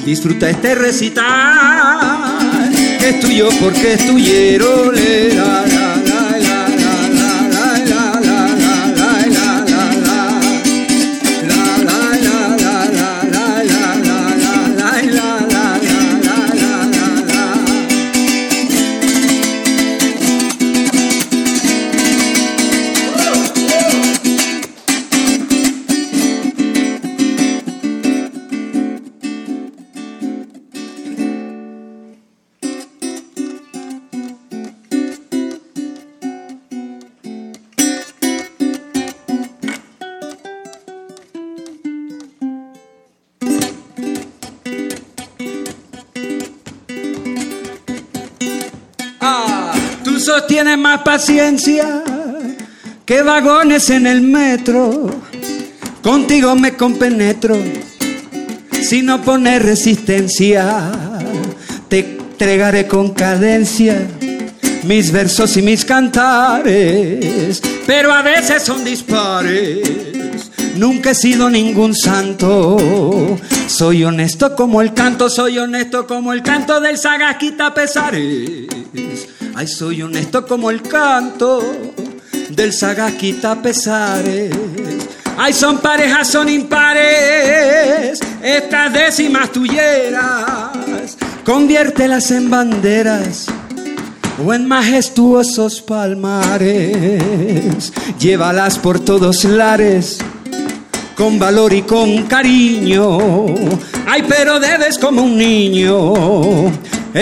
Disfruta 0.05 0.49
este 0.49 0.75
recital 0.75 2.39
que 2.99 3.09
es 3.09 3.19
tuyo 3.19 3.49
porque 3.59 3.93
es 3.93 4.07
tuyero. 4.07 4.91
Más 50.77 51.01
paciencia 51.01 52.03
que 53.05 53.21
vagones 53.21 53.89
en 53.89 54.07
el 54.07 54.21
metro. 54.21 55.09
Contigo 56.01 56.55
me 56.55 56.73
compenetro. 56.73 57.57
Si 58.81 59.01
no 59.01 59.21
pones 59.21 59.61
resistencia, 59.61 60.91
te 61.89 61.99
entregaré 61.99 62.87
con 62.87 63.13
cadencia 63.13 64.07
mis 64.83 65.11
versos 65.11 65.57
y 65.57 65.61
mis 65.61 65.83
cantares. 65.83 67.61
Pero 67.85 68.13
a 68.13 68.21
veces 68.21 68.63
son 68.63 68.83
dispares. 68.85 70.51
Nunca 70.75 71.11
he 71.11 71.15
sido 71.15 71.49
ningún 71.49 71.95
santo. 71.95 72.77
Soy 73.67 74.03
honesto 74.03 74.55
como 74.55 74.81
el 74.81 74.93
canto, 74.93 75.29
soy 75.29 75.57
honesto 75.57 76.07
como 76.07 76.33
el 76.33 76.43
canto 76.43 76.79
del 76.79 76.97
Sagasquita 76.97 77.73
Pesares. 77.73 78.67
Ay, 79.59 79.65
soy 79.65 80.03
honesto 80.03 80.45
como 80.45 80.69
el 80.69 80.83
canto 80.83 81.63
del 82.51 82.71
Sagasquita 82.71 83.59
Pesares. 83.59 84.55
Ay, 85.35 85.51
son 85.51 85.79
parejas, 85.79 86.27
son 86.27 86.47
impares. 86.47 88.19
Estas 88.43 88.93
décimas 88.93 89.51
tulleras, 89.51 91.17
conviértelas 91.43 92.29
en 92.29 92.51
banderas 92.51 93.47
o 94.45 94.53
en 94.53 94.67
majestuosos 94.67 95.81
palmares. 95.81 97.23
Llévalas 98.19 98.77
por 98.77 98.99
todos 98.99 99.43
lares 99.43 100.19
con 101.15 101.39
valor 101.39 101.73
y 101.73 101.81
con 101.81 102.27
cariño. 102.27 103.47
Ay, 104.05 104.23
pero 104.29 104.59
debes 104.59 104.99
como 104.99 105.23
un 105.23 105.35
niño 105.35 106.13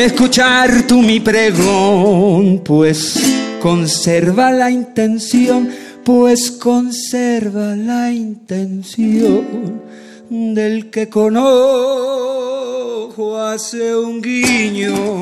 escuchar 0.03 0.87
tú 0.87 1.01
mi 1.01 1.19
pregón, 1.19 2.61
pues 2.63 3.19
conserva 3.61 4.51
la 4.51 4.69
intención, 4.69 5.69
pues 6.03 6.51
conserva 6.51 7.75
la 7.75 8.11
intención 8.11 9.81
del 10.29 10.89
que 10.89 11.07
con 11.07 11.37
ojo 11.37 13.39
hace 13.39 13.95
un 13.95 14.21
guiño, 14.21 15.21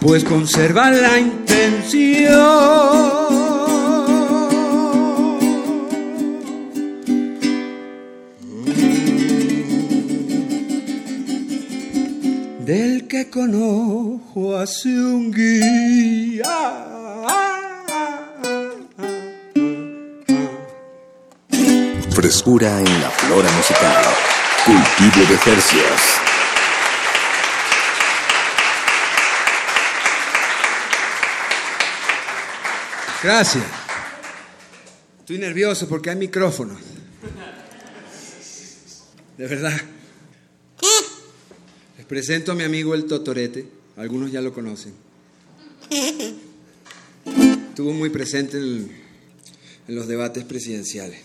pues 0.00 0.24
conserva 0.24 0.90
la 0.90 1.18
intención. 1.18 3.51
Del 12.64 13.08
que 13.08 13.28
con 13.28 13.54
ojo 13.54 14.56
hace 14.56 14.88
un 14.88 15.32
guía. 15.32 16.44
Frescura 22.10 22.78
en 22.78 23.00
la 23.00 23.10
flora 23.10 23.50
musical. 23.52 24.04
Cultivo 24.64 25.28
de 25.28 25.36
tercios. 25.38 26.00
Gracias. 33.22 33.64
Estoy 35.20 35.38
nervioso 35.38 35.88
porque 35.88 36.10
hay 36.10 36.16
micrófono. 36.16 36.76
de 39.36 39.46
verdad. 39.48 39.91
Presento 42.12 42.52
a 42.52 42.54
mi 42.54 42.62
amigo 42.62 42.94
el 42.94 43.06
Totorete, 43.06 43.64
algunos 43.96 44.30
ya 44.30 44.42
lo 44.42 44.52
conocen. 44.52 44.92
Estuvo 47.70 47.94
muy 47.94 48.10
presente 48.10 48.58
en, 48.58 48.92
en 49.88 49.94
los 49.94 50.06
debates 50.08 50.44
presidenciales. 50.44 51.20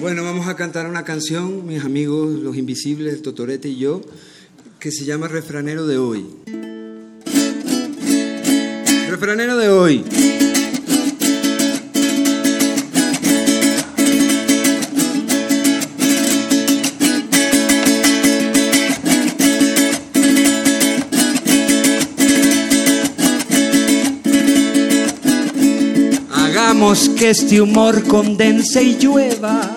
Bueno, 0.00 0.24
vamos 0.24 0.48
a 0.48 0.56
cantar 0.56 0.86
una 0.86 1.04
canción, 1.04 1.66
mis 1.66 1.84
amigos 1.84 2.30
los 2.30 2.56
invisibles, 2.56 3.12
el 3.12 3.20
Totorete 3.20 3.68
y 3.68 3.76
yo, 3.76 4.00
que 4.78 4.90
se 4.92 5.04
llama 5.04 5.28
Refranero 5.28 5.86
de 5.86 5.98
hoy. 5.98 6.24
Refranero 9.10 9.58
de 9.58 9.68
hoy. 9.68 10.49
Hagamos 26.80 27.10
que 27.10 27.28
este 27.28 27.60
humor 27.60 28.04
condense 28.04 28.82
y 28.82 28.96
llueva, 28.96 29.70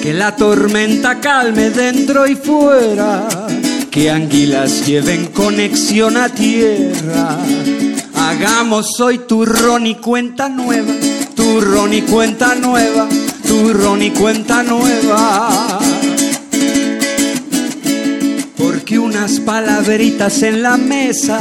que 0.00 0.14
la 0.14 0.36
tormenta 0.36 1.18
calme 1.18 1.70
dentro 1.70 2.24
y 2.28 2.36
fuera, 2.36 3.26
que 3.90 4.12
anguilas 4.12 4.86
lleven 4.86 5.26
conexión 5.32 6.16
a 6.16 6.28
tierra. 6.28 7.36
Hagamos 8.14 9.00
hoy 9.00 9.22
turrón 9.26 9.88
y 9.88 9.96
cuenta 9.96 10.48
nueva, 10.48 10.94
turrón 11.34 11.92
y 11.92 12.02
cuenta 12.02 12.54
nueva, 12.54 13.08
turrón 13.44 14.00
y 14.00 14.10
cuenta 14.12 14.62
nueva. 14.62 15.80
Porque 18.56 19.00
unas 19.00 19.40
palabritas 19.40 20.44
en 20.44 20.62
la 20.62 20.76
mesa 20.76 21.40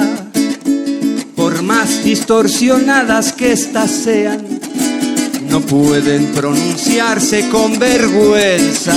por 1.36 1.62
más 1.62 2.04
distorsionadas 2.04 3.34
que 3.34 3.52
éstas 3.52 3.92
sean, 3.92 4.53
no 5.54 5.62
pueden 5.62 6.32
pronunciarse 6.34 7.48
con 7.50 7.78
vergüenza, 7.78 8.96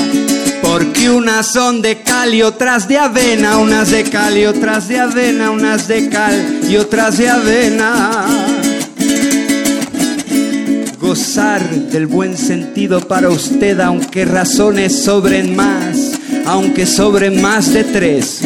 porque 0.63 1.11
unas 1.11 1.53
son 1.53 1.83
de 1.83 2.01
cal 2.01 2.33
y 2.33 2.41
otras 2.41 2.89
de 2.89 2.97
avena, 2.97 3.59
unas 3.59 3.91
de 3.91 4.05
cal 4.05 4.39
y 4.39 4.47
otras 4.47 4.89
de 4.89 4.99
avena, 4.99 5.51
unas 5.51 5.87
de 5.87 6.09
cal 6.09 6.61
y 6.67 6.79
otras 6.79 7.19
de 7.19 7.29
avena. 7.29 8.25
Gozar 10.99 11.69
del 11.69 12.07
buen 12.07 12.39
sentido 12.39 13.07
para 13.07 13.29
usted, 13.29 13.79
aunque 13.79 14.25
razones 14.25 15.05
sobren 15.05 15.55
más, 15.55 16.13
aunque 16.47 16.87
sobren 16.87 17.43
más 17.43 17.71
de 17.75 17.85
tres 17.85 18.41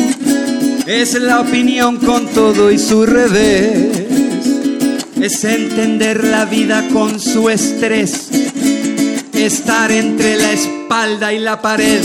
es 0.84 1.14
la 1.14 1.40
opinión 1.40 1.98
con 1.98 2.26
todo 2.30 2.72
y 2.72 2.78
su 2.78 3.06
revés. 3.06 4.09
Es 5.20 5.44
entender 5.44 6.24
la 6.24 6.46
vida 6.46 6.88
con 6.92 7.20
su 7.20 7.50
estrés. 7.50 8.30
Estar 9.34 9.92
entre 9.92 10.36
la 10.38 10.52
espalda 10.52 11.32
y 11.32 11.38
la 11.38 11.60
pared. 11.60 12.02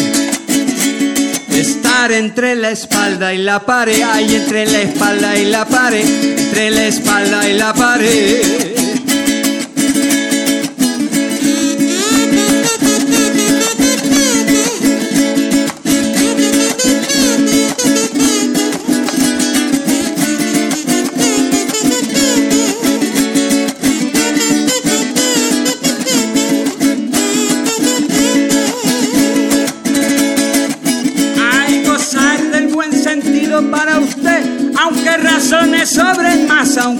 Estar 1.49 2.11
entre 2.11 2.55
la 2.55 2.71
espalda 2.71 3.33
y 3.33 3.37
la 3.37 3.65
pared. 3.65 4.01
Hay 4.01 4.35
entre 4.35 4.65
la 4.65 4.81
espalda 4.81 5.37
y 5.37 5.45
la 5.45 5.65
pared. 5.65 6.05
Entre 6.05 6.71
la 6.71 6.87
espalda 6.87 7.49
y 7.49 7.53
la 7.53 7.73
pared. 7.73 8.74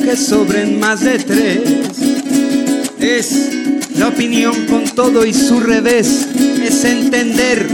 Aunque 0.06 0.22
sobren 0.22 0.80
más 0.80 1.02
de 1.02 1.18
tres. 1.20 1.60
Es 3.00 3.50
la 3.96 4.10
opinión 4.10 4.66
con 4.68 4.86
todo 4.86 5.26
y 5.26 5.34
su 5.34 5.60
revés, 5.60 6.28
es 6.64 6.84
entender 6.84 7.68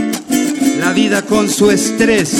la 0.78 0.92
vida 0.92 1.22
con 1.22 1.50
su 1.50 1.70
estrés. 1.70 2.32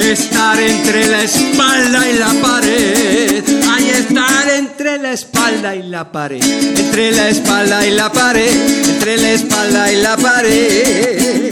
Estar 0.00 0.60
entre 0.60 1.06
la 1.06 1.22
espalda 1.22 2.08
y 2.08 2.18
la 2.18 2.32
pared. 2.40 3.44
Hay 3.70 3.90
estar 3.90 4.48
entre 4.56 4.98
la 4.98 5.12
espalda 5.12 5.76
y 5.76 5.82
la 5.82 6.10
pared. 6.10 6.42
Entre 6.42 7.12
la 7.12 7.28
espalda 7.28 7.86
y 7.86 7.90
la 7.90 8.12
pared. 8.12 8.50
Entre 8.88 9.16
la 9.16 9.30
espalda 9.32 9.92
y 9.92 9.96
la 9.96 10.16
pared. 10.16 11.50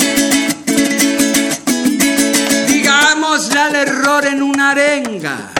Digámosle 2.68 3.58
al 3.58 3.74
error 3.74 4.26
en 4.26 4.42
una 4.42 4.70
arenga. 4.70 5.55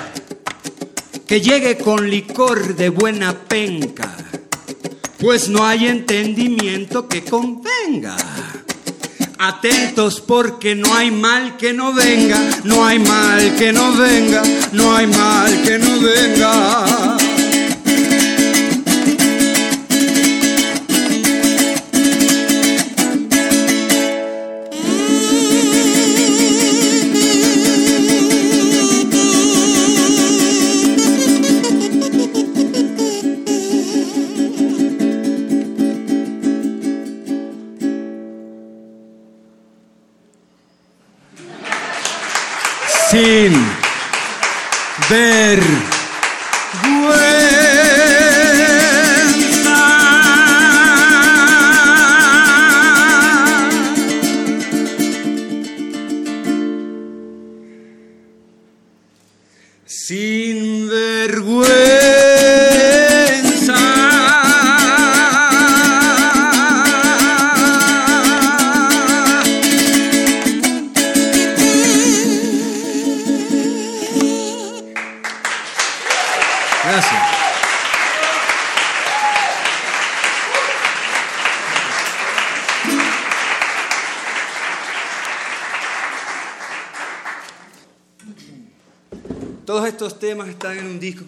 Que 1.26 1.40
llegue 1.40 1.76
con 1.76 2.08
licor 2.08 2.76
de 2.76 2.88
buena 2.88 3.34
penca. 3.34 4.16
Pues 5.18 5.48
no 5.48 5.66
hay 5.66 5.88
entendimiento 5.88 7.08
que 7.08 7.24
convenga. 7.24 8.16
Atentos 9.38 10.20
porque 10.20 10.74
no 10.74 10.94
hay 10.94 11.10
mal 11.10 11.56
que 11.56 11.72
no 11.72 11.92
venga, 11.92 12.38
no 12.64 12.86
hay 12.86 12.98
mal 12.98 13.54
que 13.56 13.72
no 13.72 13.92
venga, 13.92 14.42
no 14.72 14.96
hay 14.96 15.06
mal 15.06 15.62
que 15.62 15.78
no 15.78 16.00
venga. 16.00 17.05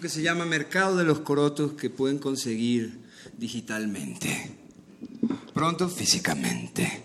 Se 0.09 0.23
llama 0.23 0.45
Mercado 0.45 0.97
de 0.97 1.03
los 1.03 1.19
Corotos 1.19 1.73
que 1.73 1.89
pueden 1.89 2.17
conseguir 2.17 2.99
digitalmente. 3.37 4.51
Pronto 5.53 5.87
físicamente. 5.87 7.03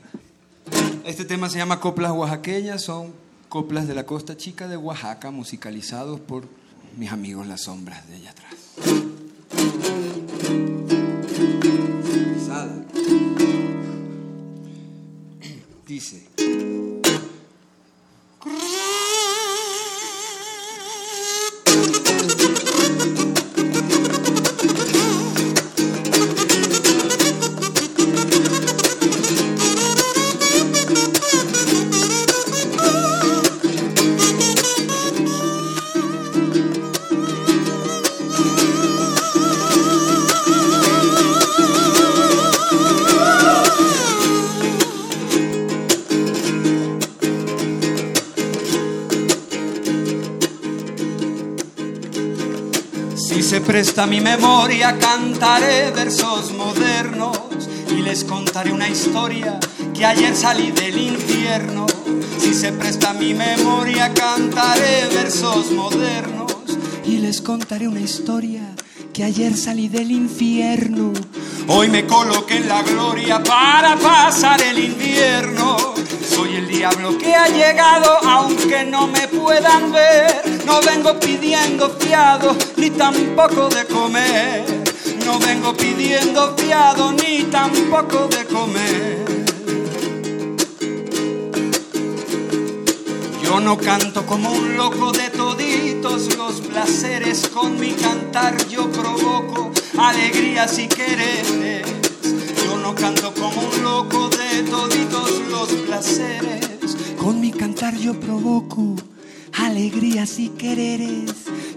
Este 1.04 1.24
tema 1.24 1.50
se 1.50 1.58
llama 1.58 1.80
Coplas 1.80 2.12
Oaxaqueñas, 2.12 2.82
son 2.82 3.12
coplas 3.48 3.86
de 3.86 3.94
la 3.94 4.06
costa 4.06 4.36
chica 4.36 4.68
de 4.68 4.76
Oaxaca 4.76 5.30
musicalizados 5.30 6.18
por 6.18 6.44
mis 6.96 7.12
amigos 7.12 7.46
Las 7.46 7.62
Sombras 7.62 8.08
de 8.08 8.16
allá 8.16 8.30
atrás. 8.30 8.54
Dice. 15.86 16.83
Presta 53.94 54.10
mi 54.10 54.20
memoria, 54.20 54.98
cantaré 54.98 55.92
versos 55.92 56.50
modernos 56.50 57.38
y 57.88 58.02
les 58.02 58.24
contaré 58.24 58.72
una 58.72 58.88
historia 58.88 59.60
que 59.94 60.04
ayer 60.04 60.34
salí 60.34 60.72
del 60.72 60.98
infierno. 60.98 61.86
Si 62.40 62.54
se 62.54 62.72
presta 62.72 63.12
mi 63.12 63.34
memoria, 63.34 64.12
cantaré 64.12 65.06
versos 65.14 65.70
modernos 65.70 66.56
y 67.04 67.18
les 67.18 67.40
contaré 67.40 67.86
una 67.86 68.00
historia 68.00 68.62
que 69.12 69.22
ayer 69.22 69.56
salí 69.56 69.86
del 69.86 70.10
infierno. 70.10 71.12
Hoy 71.68 71.88
me 71.88 72.04
coloqué 72.04 72.56
en 72.56 72.68
la 72.68 72.82
gloria 72.82 73.44
para 73.44 73.96
pasar 73.96 74.60
el 74.60 74.76
invierno. 74.76 75.94
Soy 76.28 76.56
el 76.56 76.66
diablo 76.66 77.16
que 77.16 77.32
ha 77.32 77.46
llegado 77.46 78.10
aunque 78.24 78.84
no 78.86 79.06
me 79.06 79.28
puedan 79.28 79.92
ver. 79.92 80.64
No 80.66 80.80
vengo 80.80 81.20
pidiendo 81.20 81.90
fiado 81.90 82.56
ni 82.84 82.90
tampoco 82.90 83.70
de 83.70 83.86
comer. 83.86 84.62
No 85.24 85.38
vengo 85.38 85.74
pidiendo 85.74 86.54
fiado 86.54 87.12
ni 87.12 87.44
tampoco 87.44 88.28
de 88.28 88.44
comer. 88.44 89.24
Yo 93.42 93.58
no 93.60 93.78
canto 93.78 94.26
como 94.26 94.52
un 94.52 94.76
loco 94.76 95.12
de 95.12 95.30
toditos 95.30 96.36
los 96.36 96.60
placeres, 96.60 97.48
con 97.48 97.80
mi 97.80 97.92
cantar 97.92 98.54
yo 98.68 98.90
provoco 98.92 99.70
alegrías 99.96 100.78
y 100.78 100.86
quereres. 100.86 101.86
Yo 102.66 102.76
no 102.76 102.94
canto 102.94 103.32
como 103.32 103.62
un 103.62 103.82
loco 103.82 104.28
de 104.28 104.62
toditos 104.64 105.30
los 105.50 105.68
placeres, 105.86 106.96
con 107.16 107.40
mi 107.40 107.50
cantar 107.50 107.96
yo 107.96 108.12
provoco 108.20 108.94
alegrías 109.54 110.38
y 110.38 110.50
quereres. 110.50 111.33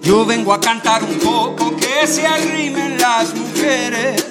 Yo 0.07 0.25
vengo 0.25 0.53
a 0.53 0.61
cantar 0.61 1.03
un 1.03 1.19
poco 1.19 1.75
que 1.75 2.07
se 2.07 2.25
arrimen 2.25 2.97
las 2.97 3.35
mujeres. 3.35 4.23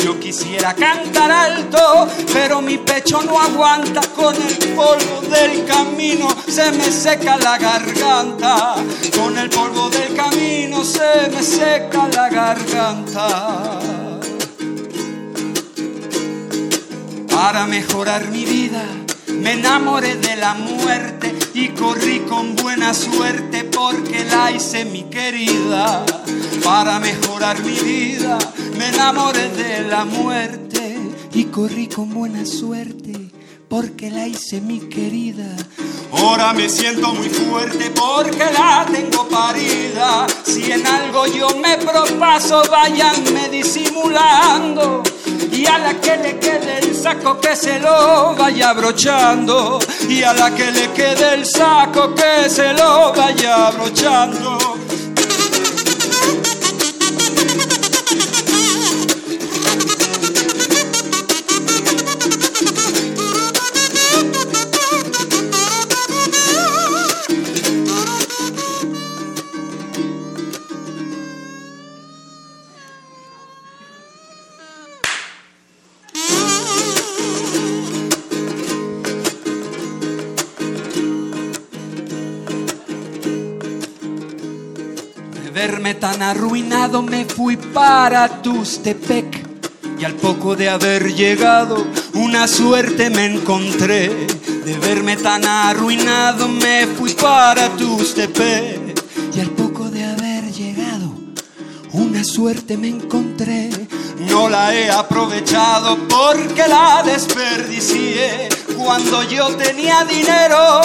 Yo 0.00 0.20
quisiera 0.20 0.72
cantar 0.74 1.28
alto, 1.28 2.06
pero 2.32 2.62
mi 2.62 2.78
pecho 2.78 3.20
no 3.20 3.40
aguanta 3.40 4.00
con 4.14 4.36
el 4.36 4.56
polvo 4.76 5.22
del 5.22 5.64
camino. 5.64 6.28
Se 6.46 6.70
me 6.70 6.84
seca 6.84 7.36
la 7.38 7.58
garganta, 7.58 8.76
con 9.18 9.36
el 9.36 9.50
polvo 9.50 9.90
del 9.90 10.14
camino 10.14 10.84
se 10.84 11.28
me 11.34 11.42
seca 11.42 12.06
la 12.14 12.28
garganta. 12.28 13.80
Para 17.28 17.66
mejorar 17.66 18.28
mi 18.28 18.44
vida, 18.44 18.84
me 19.44 19.52
enamoré 19.52 20.16
de 20.16 20.36
la 20.36 20.54
muerte 20.54 21.34
y 21.52 21.68
corrí 21.68 22.20
con 22.20 22.56
buena 22.56 22.94
suerte 22.94 23.64
porque 23.64 24.24
la 24.24 24.50
hice 24.50 24.86
mi 24.86 25.02
querida. 25.04 26.02
Para 26.64 26.98
mejorar 26.98 27.62
mi 27.62 27.78
vida, 27.78 28.38
me 28.78 28.88
enamoré 28.88 29.50
de 29.50 29.82
la 29.82 30.06
muerte 30.06 30.96
y 31.34 31.44
corrí 31.44 31.88
con 31.88 32.08
buena 32.14 32.46
suerte 32.46 33.12
porque 33.68 34.10
la 34.10 34.26
hice 34.26 34.62
mi 34.62 34.80
querida. 34.80 35.54
Ahora 36.12 36.54
me 36.54 36.66
siento 36.70 37.12
muy 37.12 37.28
fuerte 37.28 37.90
porque 37.90 38.46
la 38.50 38.86
tengo 38.90 39.28
parida. 39.28 40.26
Si 40.42 40.72
en 40.72 40.86
algo 40.86 41.26
yo 41.26 41.50
me 41.58 41.76
propaso, 41.76 42.62
váyanme 42.70 43.50
disimulando. 43.50 45.02
Y 45.64 45.66
a 45.66 45.78
la 45.78 45.94
que 45.98 46.16
le 46.18 46.38
quede 46.38 46.78
el 46.80 46.94
saco 46.94 47.40
que 47.40 47.56
se 47.56 47.78
lo 47.78 48.34
vaya 48.36 48.68
abrochando. 48.68 49.78
Y 50.06 50.22
a 50.22 50.34
la 50.34 50.54
que 50.54 50.70
le 50.70 50.92
quede 50.92 51.36
el 51.36 51.46
saco 51.46 52.14
que 52.14 52.50
se 52.50 52.74
lo 52.74 53.14
vaya 53.14 53.68
abrochando. 53.68 54.73
Tan 86.14 86.22
arruinado 86.22 87.02
me 87.02 87.24
fui 87.24 87.56
para 87.56 88.40
Tustepec 88.40 89.44
y 89.98 90.04
al 90.04 90.14
poco 90.14 90.54
de 90.54 90.68
haber 90.68 91.12
llegado 91.12 91.84
una 92.12 92.46
suerte 92.46 93.10
me 93.10 93.26
encontré. 93.26 94.26
De 94.64 94.78
verme 94.78 95.16
tan 95.16 95.44
arruinado 95.44 96.46
me 96.46 96.86
fui 96.86 97.14
para 97.14 97.68
Tustepec 97.70 99.02
y 99.34 99.40
al 99.40 99.50
poco 99.50 99.90
de 99.90 100.04
haber 100.04 100.52
llegado 100.52 101.12
una 101.92 102.22
suerte 102.22 102.76
me 102.76 102.88
encontré. 102.90 103.70
No 104.30 104.48
la 104.48 104.72
he 104.72 104.88
aprovechado 104.90 105.98
porque 106.08 106.68
la 106.68 107.02
desperdicié. 107.04 108.50
Cuando 108.78 109.24
yo 109.24 109.48
tenía 109.56 110.04
dinero 110.04 110.80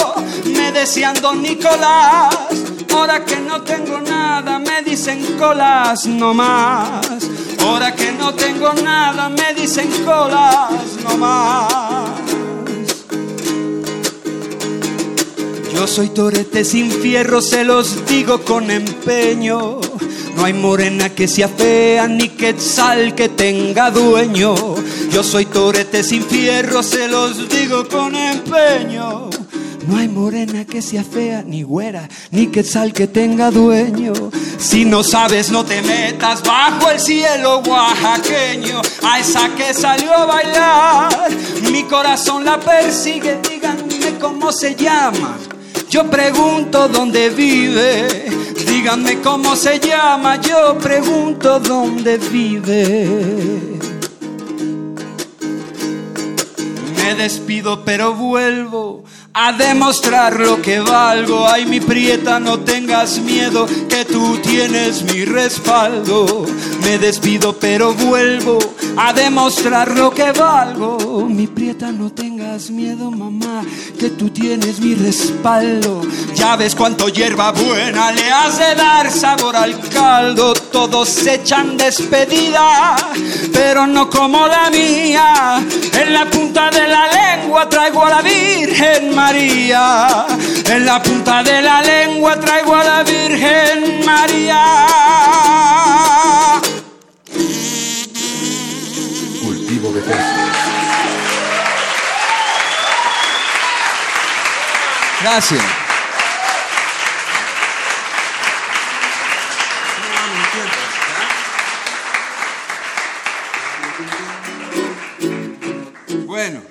me 0.46 0.72
decían 0.72 1.14
don 1.22 1.40
Nicolás. 1.40 2.59
Ahora 3.00 3.24
que 3.24 3.36
no 3.36 3.62
tengo 3.62 3.98
nada 3.98 4.58
me 4.58 4.82
dicen 4.82 5.24
colas 5.38 6.04
no 6.04 6.34
más. 6.34 7.06
Ahora 7.60 7.94
que 7.94 8.12
no 8.12 8.34
tengo 8.34 8.74
nada 8.74 9.30
me 9.30 9.54
dicen 9.54 9.88
colas 10.04 10.70
no 11.02 11.16
más. 11.16 12.10
Yo 15.72 15.86
soy 15.86 16.10
torete 16.10 16.62
sin 16.62 16.90
fierro, 16.90 17.40
se 17.40 17.64
los 17.64 18.04
digo 18.04 18.42
con 18.44 18.70
empeño. 18.70 19.80
No 20.36 20.44
hay 20.44 20.52
morena 20.52 21.08
que 21.08 21.26
sea 21.26 21.48
fea 21.48 22.06
ni 22.06 22.28
quetzal 22.28 23.14
que 23.14 23.30
tenga 23.30 23.90
dueño. 23.90 24.54
Yo 25.10 25.22
soy 25.22 25.46
torete 25.46 26.02
sin 26.02 26.22
fierro, 26.22 26.82
se 26.82 27.08
los 27.08 27.48
digo 27.48 27.88
con 27.88 28.14
empeño. 28.14 29.30
No 29.90 29.96
hay 29.96 30.06
morena 30.06 30.64
que 30.64 30.82
sea 30.82 31.02
fea, 31.02 31.42
ni 31.44 31.64
güera, 31.64 32.08
ni 32.30 32.46
quetzal 32.46 32.92
que 32.92 33.08
tenga 33.08 33.50
dueño. 33.50 34.12
Si 34.56 34.84
no 34.84 35.02
sabes, 35.02 35.50
no 35.50 35.64
te 35.64 35.82
metas 35.82 36.44
bajo 36.44 36.90
el 36.92 37.00
cielo 37.00 37.58
oaxaqueño. 37.66 38.82
A 39.02 39.18
esa 39.18 39.48
que 39.56 39.74
salió 39.74 40.14
a 40.14 40.26
bailar, 40.26 41.28
mi 41.72 41.82
corazón 41.82 42.44
la 42.44 42.60
persigue. 42.60 43.40
Díganme 43.50 44.16
cómo 44.20 44.52
se 44.52 44.76
llama. 44.76 45.36
Yo 45.88 46.08
pregunto 46.08 46.86
dónde 46.86 47.30
vive. 47.30 48.26
Díganme 48.64 49.20
cómo 49.20 49.56
se 49.56 49.80
llama. 49.80 50.40
Yo 50.40 50.78
pregunto 50.78 51.58
dónde 51.58 52.16
vive. 52.16 53.80
Me 56.94 57.14
despido 57.16 57.84
pero 57.84 58.14
vuelvo 58.14 59.02
a 59.32 59.52
demostrar 59.52 60.38
lo 60.38 60.60
que 60.60 60.80
valgo. 60.80 61.46
Ay, 61.46 61.66
mi 61.66 61.80
prieta, 61.80 62.40
no 62.40 62.60
tengas 62.60 63.18
miedo, 63.18 63.66
que 63.88 64.04
tú 64.04 64.38
tienes 64.38 65.02
mi 65.02 65.24
respaldo. 65.24 66.46
Me 66.82 66.98
despido 66.98 67.56
pero 67.58 67.94
vuelvo 67.94 68.58
a 68.96 69.12
demostrar 69.12 69.96
lo 69.96 70.10
que 70.10 70.32
valgo. 70.32 71.26
Mi 71.28 71.46
prieta, 71.46 71.92
no 71.92 72.10
tengas 72.10 72.70
miedo, 72.70 73.10
mamá, 73.10 73.62
que 73.98 74.10
tú 74.10 74.30
tienes 74.30 74.80
mi 74.80 74.94
respaldo. 74.94 76.02
Ya 76.34 76.56
ves 76.56 76.74
cuánto 76.74 77.08
hierba 77.08 77.52
buena 77.52 78.10
le 78.12 78.30
hace 78.30 78.74
dar 78.74 79.10
sabor 79.10 79.56
al 79.56 79.78
caldo. 79.90 80.54
Todos 80.54 81.08
se 81.08 81.34
echan 81.34 81.76
despedida, 81.76 82.96
pero 83.52 83.86
no 83.86 84.10
como 84.10 84.46
la 84.46 84.70
mía. 84.70 85.62
En 85.92 86.12
la 86.12 86.24
punta 86.26 86.70
de 86.70 86.88
la 86.88 87.06
lengua 87.08 87.68
traigo 87.68 88.04
a 88.04 88.10
la 88.10 88.22
Virgen 88.22 89.19
María. 89.20 90.26
En 90.64 90.86
la 90.86 91.02
punta 91.02 91.42
de 91.42 91.60
la 91.60 91.82
lengua 91.82 92.40
traigo 92.40 92.74
a 92.74 92.82
la 92.82 93.02
Virgen 93.02 94.02
María. 94.06 94.62
Cultivo 99.42 99.92
de. 99.92 100.00
Gracias. 105.22 105.64
Bueno, 116.26 116.62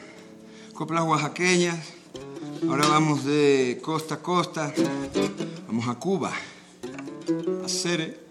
coplas 0.74 1.04
oaxaqueñas. 1.04 1.99
Ahora 2.68 2.88
vamos 2.88 3.24
de 3.26 3.80
costa 3.82 4.16
a 4.16 4.20
costa. 4.20 4.74
Vamos 5.68 5.88
a 5.88 5.96
Cuba. 5.96 6.32
A 7.64 7.70
Cere. 7.70 8.28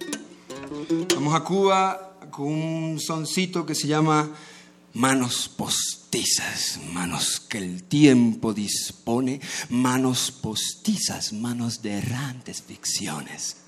Vamos 1.15 1.35
a 1.35 1.41
Cuba 1.45 2.19
con 2.31 2.47
un 2.47 3.01
soncito 3.01 3.65
que 3.65 3.75
se 3.75 3.89
llama 3.89 4.29
Manos 4.95 5.49
postizas, 5.49 6.81
manos 6.93 7.41
que 7.41 7.59
el 7.59 7.85
tiempo 7.85 8.53
dispone, 8.53 9.41
manos 9.71 10.31
postizas, 10.31 11.33
manos 11.33 11.83
de 11.83 11.99
errantes 11.99 12.63
ficciones. 12.63 13.59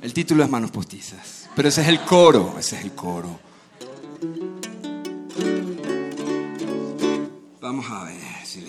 El 0.00 0.12
título 0.12 0.42
es 0.42 0.50
Manos 0.50 0.70
postizas, 0.70 1.48
pero 1.54 1.68
ese 1.68 1.82
es 1.82 1.88
el 1.88 2.00
coro, 2.04 2.56
ese 2.58 2.76
es 2.76 2.84
el 2.84 2.92
coro. 2.92 3.38
Vamos 7.60 7.86
a 7.88 8.04
ver 8.04 8.16
si. 8.44 8.64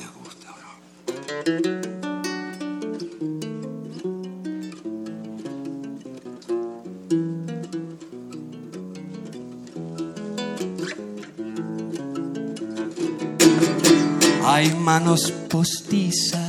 Hay 14.46 14.72
manos 14.76 15.32
postizas, 15.50 16.40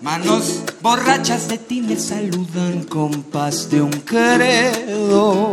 manos 0.00 0.62
borrachas 0.80 1.48
de 1.48 1.58
ti 1.58 1.82
me 1.82 1.96
saludan 1.96 2.84
con 2.84 3.24
paz 3.24 3.68
de 3.70 3.82
un 3.82 3.90
credo. 3.90 5.50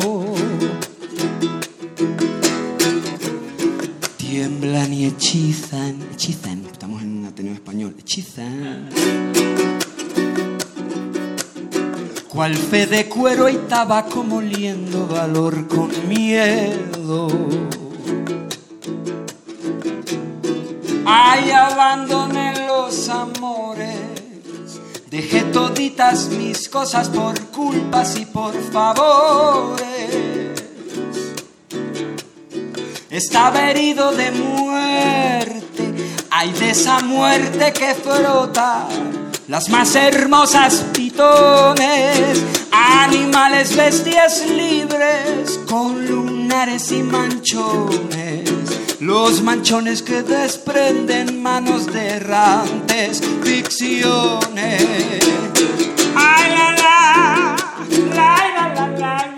Tiemblan 4.18 4.94
y 4.94 5.06
hechizan, 5.08 5.98
hechizan, 6.14 6.64
Ateneo 7.34 7.56
español, 7.56 7.96
hechizan. 7.98 8.90
Cual 12.30 12.56
fe 12.56 12.86
de 12.86 13.10
cuero 13.10 13.50
y 13.50 13.56
tabaco 13.68 14.24
moliendo 14.24 15.08
valor 15.08 15.68
con 15.68 15.90
miedo. 16.08 17.28
Ay, 21.08 21.50
abandoné 21.50 22.68
los 22.68 23.10
amores. 23.10 23.98
Dejé 25.10 25.42
toditas 25.46 26.30
mis 26.30 26.70
cosas 26.70 27.10
por 27.10 27.34
culpas 27.48 28.16
y 28.16 28.28
por 28.28 28.54
favores. 28.72 29.82
Estaba 33.10 33.72
herido 33.72 34.12
de 34.12 34.30
muerte. 34.30 35.63
Ay, 36.36 36.52
de 36.54 36.72
esa 36.72 37.00
muerte 37.02 37.72
que 37.74 37.94
frota 37.94 38.88
las 39.48 39.70
más 39.70 39.96
hermosas 39.96 40.84
pitones. 40.92 42.44
Animales, 42.72 43.76
bestias 43.76 44.44
libres 44.48 45.60
con 45.70 46.08
lunares 46.08 46.92
y 46.92 47.04
manchones. 47.04 48.50
Los 49.00 49.44
manchones 49.44 50.02
que 50.02 50.24
desprenden 50.24 51.44
manos 51.44 51.86
de 51.86 52.08
errantes 52.16 53.22
ficciones. 53.44 54.82
Ay, 56.16 56.52
la, 56.52 56.72
la, 56.72 57.56
la, 58.16 58.38
la, 58.56 58.74
la, 58.74 58.88
la, 58.98 59.33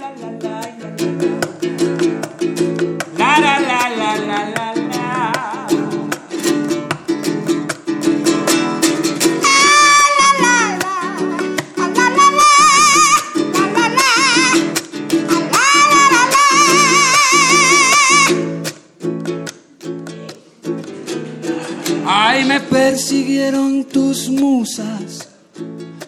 Ay, 22.08 22.46
me 22.46 22.60
persiguieron 22.60 23.86
tus 23.86 24.30
musas. 24.30 25.28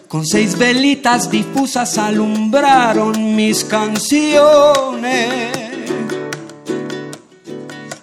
Con 0.06 0.24
seis 0.24 0.56
velitas 0.56 1.28
difusas 1.28 1.98
alumbraron 1.98 3.34
mis 3.34 3.64
canciones. 3.64 5.52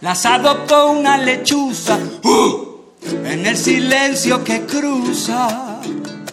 Las 0.02 0.26
adoptó 0.26 0.92
una 0.92 1.18
lechuza 1.18 1.98
¡uh! 2.24 2.66
en 3.24 3.46
el 3.46 3.56
silencio 3.56 4.44
que 4.44 4.66
cruza. 4.66 5.80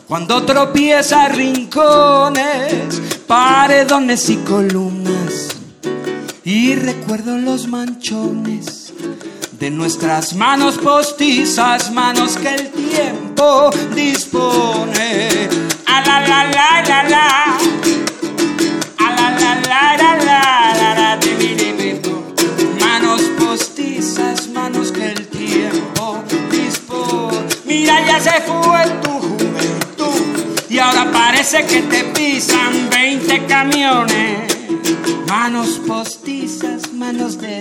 Cuando 0.09 0.43
tropieza 0.43 1.29
rincones, 1.29 3.01
paredones 3.29 4.29
y 4.31 4.37
columnas. 4.39 5.49
Y 6.43 6.75
recuerdo 6.75 7.39
los 7.39 7.69
manchones 7.69 8.82
de 9.63 9.71
nuestras 9.71 10.35
manos 10.35 10.77
postizas, 10.77 11.93
manos 11.93 12.37
que 12.37 12.49
el 12.49 12.73
tiempo 12.73 13.71
dispone. 13.95 15.29
A 15.87 16.01
la 16.01 16.21
la 16.21 16.45
la 16.47 16.83
la 16.83 17.03
la. 17.05 17.59
A 18.99 19.11
la 19.17 19.31
la 19.39 19.55
la 19.71 19.97
la 19.97 20.75
la 20.75 20.95
la. 20.97 21.21
Manos 22.81 23.23
postizas, 23.39 24.49
manos 24.49 24.91
que 24.91 25.07
el 25.13 25.29
tiempo 25.29 26.25
dispone. 26.51 27.47
Mira, 27.65 28.05
ya 28.05 28.19
se 28.19 28.41
fue 28.41 28.83
tu 29.01 29.11
juventud 29.11 30.69
y 30.69 30.79
ahora 30.81 31.09
parece 31.13 31.65
que 31.67 31.83
te 31.83 32.03
pisan 32.03 32.91
20 32.91 33.47
camiones. 33.47 34.59
Manos 35.29 35.81
postizas, 35.87 36.93
manos 36.93 37.39
de 37.39 37.61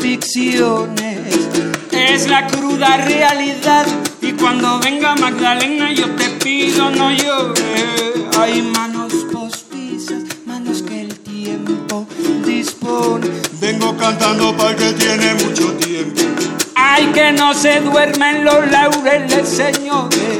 ficciones. 0.00 1.48
Es 1.90 2.28
la 2.28 2.46
cruda 2.46 2.96
realidad. 2.98 3.86
Y 4.20 4.32
cuando 4.32 4.78
venga 4.80 5.14
Magdalena, 5.16 5.92
yo 5.92 6.10
te 6.16 6.28
pido 6.30 6.90
no 6.90 7.10
llores. 7.10 7.84
Hay 8.38 8.62
manos 8.62 9.12
postizas, 9.32 10.24
manos 10.44 10.82
que 10.82 11.02
el 11.02 11.18
tiempo 11.20 12.06
dispone. 12.44 13.28
Vengo 13.60 13.96
cantando 13.96 14.54
para 14.56 14.76
que 14.76 14.92
tiene 14.92 15.34
mucho 15.34 15.72
tiempo. 15.74 16.20
Ay, 16.74 17.06
que 17.14 17.32
no 17.32 17.54
se 17.54 17.80
duermen 17.80 18.44
los 18.44 18.70
laureles, 18.70 19.48
señores. 19.48 20.38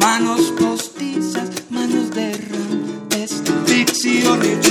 Manos 0.00 0.52
postizas, 0.58 1.48
manos 1.70 2.10
de 2.10 2.32
errantes, 2.32 3.42
ficciones, 3.66 4.65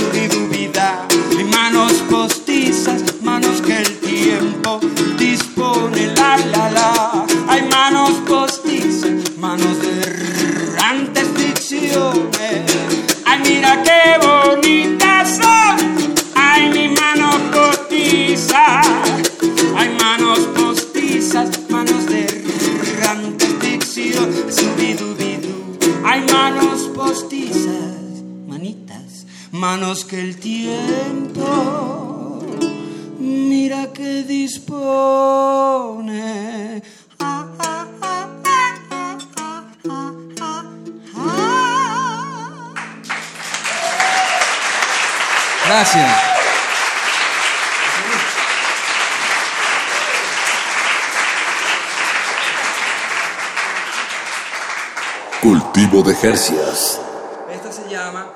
Esta 56.28 57.70
se 57.70 57.88
llama. 57.88 58.32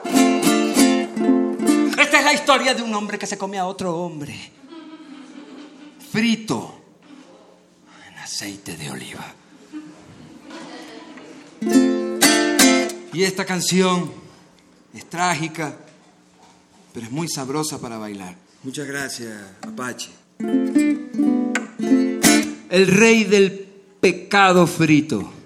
Esta 1.98 2.18
es 2.18 2.24
la 2.24 2.32
historia 2.32 2.72
de 2.72 2.82
un 2.82 2.94
hombre 2.94 3.18
que 3.18 3.26
se 3.26 3.36
come 3.36 3.58
a 3.58 3.66
otro 3.66 3.96
hombre. 3.96 4.32
Frito 6.12 6.82
en 8.08 8.18
aceite 8.18 8.76
de 8.76 8.90
oliva. 8.92 9.34
Y 13.12 13.24
esta 13.24 13.44
canción 13.44 14.12
es 14.94 15.10
trágica, 15.10 15.74
pero 16.94 17.06
es 17.06 17.10
muy 17.10 17.26
sabrosa 17.28 17.80
para 17.80 17.98
bailar. 17.98 18.36
Muchas 18.62 18.86
gracias, 18.86 19.32
Apache. 19.62 20.10
El 22.70 22.86
rey 22.86 23.24
del 23.24 23.50
pecado 24.00 24.68
frito. 24.68 25.39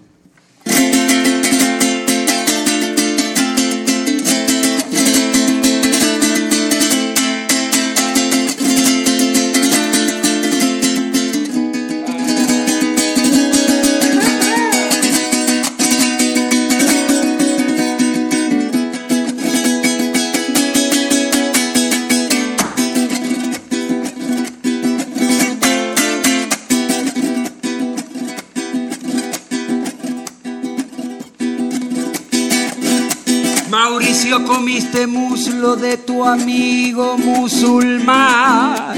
Comiste 34.30 35.06
muslo 35.06 35.76
de 35.76 35.96
tu 35.98 36.24
amigo 36.24 37.16
musulmán. 37.18 38.94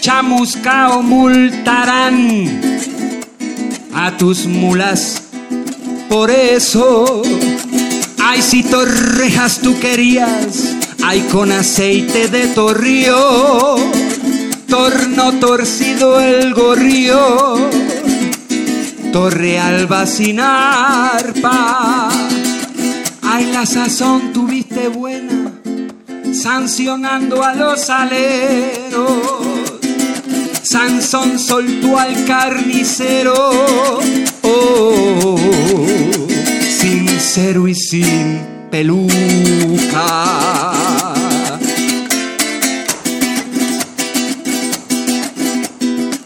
Chamuscao 0.00 1.02
multarán 1.02 2.60
a 3.94 4.16
tus 4.16 4.46
mulas. 4.46 5.22
Por 6.08 6.30
eso, 6.30 7.22
ay, 8.22 8.42
si 8.42 8.62
torrejas 8.62 9.60
tú 9.60 9.78
querías, 9.80 10.76
ay, 11.02 11.20
con 11.32 11.50
aceite 11.50 12.28
de 12.28 12.48
torrio, 12.48 13.76
torno 14.68 15.32
torcido 15.40 16.20
el 16.20 16.54
gorrio, 16.54 17.68
torre 19.12 19.58
alba 19.58 20.06
sin 20.06 20.38
arpa. 20.40 22.05
Ay, 23.38 23.52
la 23.52 23.66
sazón 23.66 24.32
tuviste 24.32 24.88
buena, 24.88 25.52
sancionando 26.32 27.44
a 27.44 27.54
los 27.54 27.90
aleros. 27.90 29.12
Sansón 30.62 31.38
soltó 31.38 31.98
al 31.98 32.24
carnicero, 32.24 33.34
oh, 34.40 35.36
sincero 36.80 37.68
y 37.68 37.74
sin 37.74 38.40
peluca. 38.70 40.06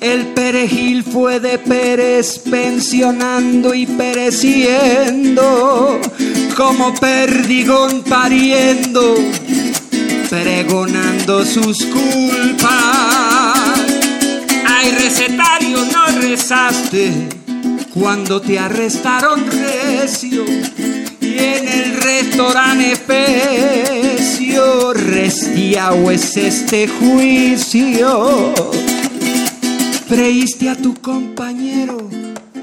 El 0.00 0.26
perejil 0.28 1.02
fue 1.04 1.40
de 1.40 1.58
Pérez 1.58 2.38
pensionando 2.38 3.74
y 3.74 3.86
pereciendo, 3.86 5.40
como 6.60 6.92
perdigón 6.92 8.02
pariendo, 8.02 9.16
pregonando 10.28 11.42
sus 11.46 11.78
culpas. 11.86 12.68
Ay, 14.68 14.90
recetario, 14.90 15.78
no 15.86 16.20
rezaste 16.20 17.12
cuando 17.94 18.42
te 18.42 18.58
arrestaron 18.58 19.42
recio 19.50 20.44
y 21.18 21.38
en 21.38 21.66
el 21.66 21.96
restaurante 21.96 22.94
pecio 23.06 24.92
restiao 24.92 26.10
es 26.10 26.36
este 26.36 26.88
juicio. 26.88 28.52
Freíste 30.06 30.68
a 30.68 30.76
tu 30.76 30.92
compañero 30.92 32.06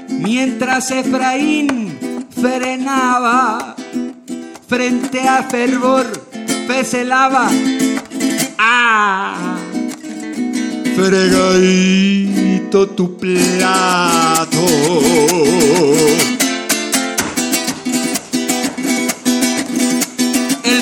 mientras 0.08 0.92
Efraín 0.92 2.07
frenaba 2.40 3.74
frente 4.68 5.20
a 5.26 5.42
fervor, 5.44 6.06
pecelaba. 6.66 7.48
Ah, 8.58 9.56
fregadito 10.94 12.86
tu 12.88 13.16
plato. 13.16 14.66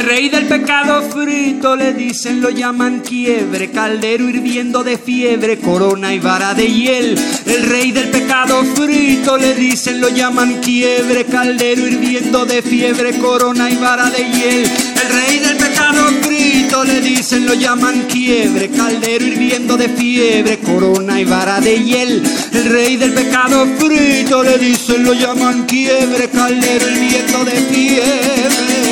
Rey 0.07 0.29
del 0.29 0.47
pecado 0.47 1.03
frito 1.11 1.75
le 1.75 1.93
dicen, 1.93 2.41
lo 2.41 2.51
llaman 2.51 3.01
quiebre, 3.01 3.73
caldero 3.73 4.29
hirviendo 4.29 4.85
de 4.85 4.99
fiebre, 4.99 5.59
corona 5.59 6.15
y 6.15 6.21
vara 6.21 6.55
de 6.55 6.69
hiel. 6.69 7.19
El 7.45 7.65
rey 7.65 7.91
del 7.91 8.11
pecado 8.11 8.63
frito 8.77 9.37
le 9.37 9.53
dicen, 9.55 10.01
lo 10.01 10.09
llaman 10.09 10.61
quiebre, 10.61 11.25
caldero 11.25 11.89
hirviendo 11.89 12.47
de 12.47 12.63
fiebre, 12.63 13.19
corona 13.19 13.69
y 13.69 13.77
vara 13.79 14.09
de 14.09 14.23
hiel. 14.31 14.71
El 15.03 15.13
rey 15.13 15.39
del 15.41 15.57
pecado 15.57 16.07
frito 16.23 16.85
le 16.85 17.01
dicen, 17.01 17.45
lo 17.45 17.55
llaman 17.55 18.07
quiebre, 18.09 18.69
caldero 18.69 19.27
hirviendo 19.27 19.77
de 19.77 19.89
fiebre, 19.89 20.59
corona 20.61 21.21
y 21.21 21.25
vara 21.25 21.61
de 21.61 21.83
hiel. 21.83 22.23
El 22.53 22.65
rey 22.67 22.97
del 22.97 23.13
pecado 23.13 23.67
frito 23.77 24.45
le 24.45 24.57
dicen, 24.57 25.03
lo 25.03 25.15
llaman 25.15 25.67
quiebre, 25.67 26.29
caldero 26.29 26.89
hirviendo 26.91 27.45
de 27.45 27.57
fiebre 27.73 28.86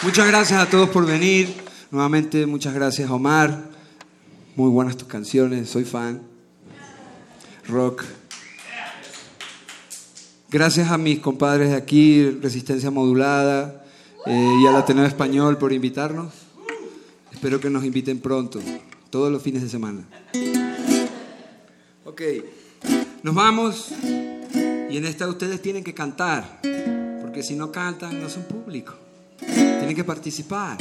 Muchas 0.01 0.29
gracias 0.29 0.61
a 0.61 0.71
todos 0.71 0.89
por 0.91 1.05
venir. 1.05 1.53
Nuevamente, 1.91 2.47
muchas 2.47 2.73
gracias, 2.73 3.11
Omar. 3.11 3.65
Muy 4.55 4.71
buenas 4.71 4.97
tus 4.97 5.09
canciones, 5.09 5.69
soy 5.69 5.85
fan. 5.85 6.23
Rock. 7.67 8.05
Gracias 10.51 10.93
a 10.93 10.99
mis 10.99 11.19
compadres 11.19 11.71
de 11.71 11.77
aquí, 11.77 12.31
Resistencia 12.31 12.93
Modulada, 12.93 13.85
eh, 14.25 14.55
y 14.63 14.67
al 14.69 14.77
Ateneo 14.77 15.05
Español 15.05 15.59
por 15.59 15.73
invitarnos. 15.73 16.33
Espero 17.33 17.59
que 17.59 17.69
nos 17.69 17.85
inviten 17.85 18.21
pronto, 18.21 18.61
todos 19.11 19.33
los 19.33 19.43
fines 19.43 19.63
de 19.63 19.69
semana. 19.69 20.05
Ok, 22.05 22.23
nos 23.25 23.35
vamos. 23.35 23.89
Y 24.91 24.97
en 24.97 25.05
esta 25.05 25.27
ustedes 25.27 25.61
tienen 25.61 25.83
que 25.83 25.93
cantar, 25.93 26.61
porque 27.21 27.43
si 27.43 27.57
no 27.57 27.73
cantan 27.73 28.21
no 28.23 28.29
son 28.29 28.45
público. 28.45 28.95
Tienen 29.89 30.05
que 30.05 30.07
participar. 30.07 30.77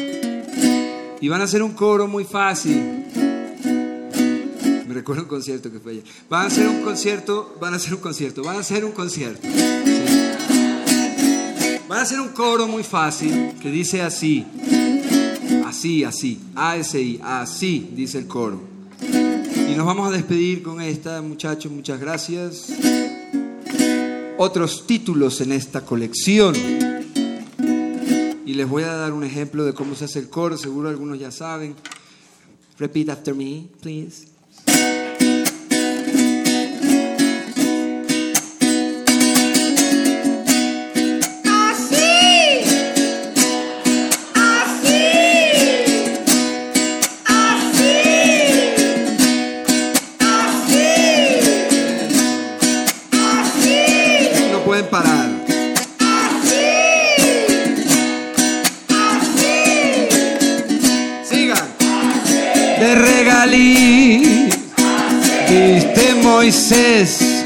Y 1.21 1.29
van 1.29 1.39
a 1.39 1.45
hacer 1.45 1.63
un 1.63 1.71
coro 1.71 2.09
muy 2.09 2.25
fácil. 2.25 3.05
Me 4.85 4.93
recuerdo 4.93 5.21
un 5.21 5.29
concierto 5.29 5.71
que 5.71 5.79
fue 5.79 5.93
ayer. 5.93 6.03
Van 6.29 6.43
a 6.43 6.47
hacer 6.47 6.67
un 6.67 6.81
concierto, 6.81 7.55
van 7.61 7.73
a 7.73 7.77
hacer 7.77 7.93
un 7.93 8.01
concierto, 8.01 8.43
van 8.43 8.57
a 8.57 8.59
hacer 8.59 8.83
un 8.83 8.91
concierto. 8.91 9.47
Van 11.87 11.99
a 11.99 12.01
hacer 12.01 12.19
un 12.19 12.27
coro 12.33 12.67
muy 12.67 12.83
fácil 12.83 13.53
que 13.61 13.71
dice 13.71 14.01
así. 14.01 14.45
Así, 15.65 16.03
así. 16.03 16.41
A-S-I, 16.53 17.21
así 17.23 17.89
dice 17.95 18.17
el 18.17 18.27
coro. 18.27 18.59
Y 18.99 19.73
nos 19.77 19.85
vamos 19.85 20.09
a 20.09 20.11
despedir 20.11 20.61
con 20.61 20.81
esta, 20.81 21.21
muchachos, 21.21 21.71
muchas 21.71 21.97
gracias. 21.97 22.73
Otros 24.37 24.85
títulos 24.85 25.39
en 25.39 25.53
esta 25.53 25.85
colección. 25.85 26.76
Les 28.57 28.67
voy 28.67 28.81
a 28.81 28.93
dar 28.95 29.13
un 29.13 29.23
ejemplo 29.23 29.65
de 29.65 29.75
cómo 29.75 29.93
se 29.93 30.05
hace 30.05 30.17
el 30.17 30.29
coro, 30.29 30.57
seguro 30.57 30.89
algunos 30.89 31.19
ya 31.19 31.29
saben. 31.29 31.75
Repeat 32.79 33.09
after 33.09 33.35
me, 33.35 33.67
please. 33.81 34.36
Moisés 66.69 67.45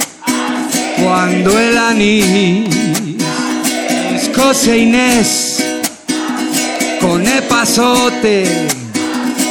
cuando 1.03 1.59
el 1.59 1.77
anís 1.77 2.65
Escocia 4.15 4.75
Inés 4.75 5.63
con 6.99 7.27
epazote 7.27 8.67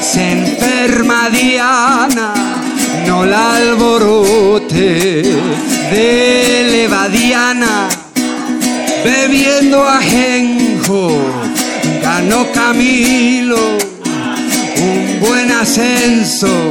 se 0.02 0.32
enferma 0.32 1.30
Diana 1.30 2.32
no 3.06 3.24
la 3.24 3.56
alborote 3.56 5.22
de 5.92 6.66
levadiana 6.72 7.88
bebiendo 9.04 9.88
ajenjo 9.88 11.16
ganó 12.02 12.50
Camilo 12.50 13.78
un 14.82 15.20
buen 15.20 15.52
ascenso 15.52 16.70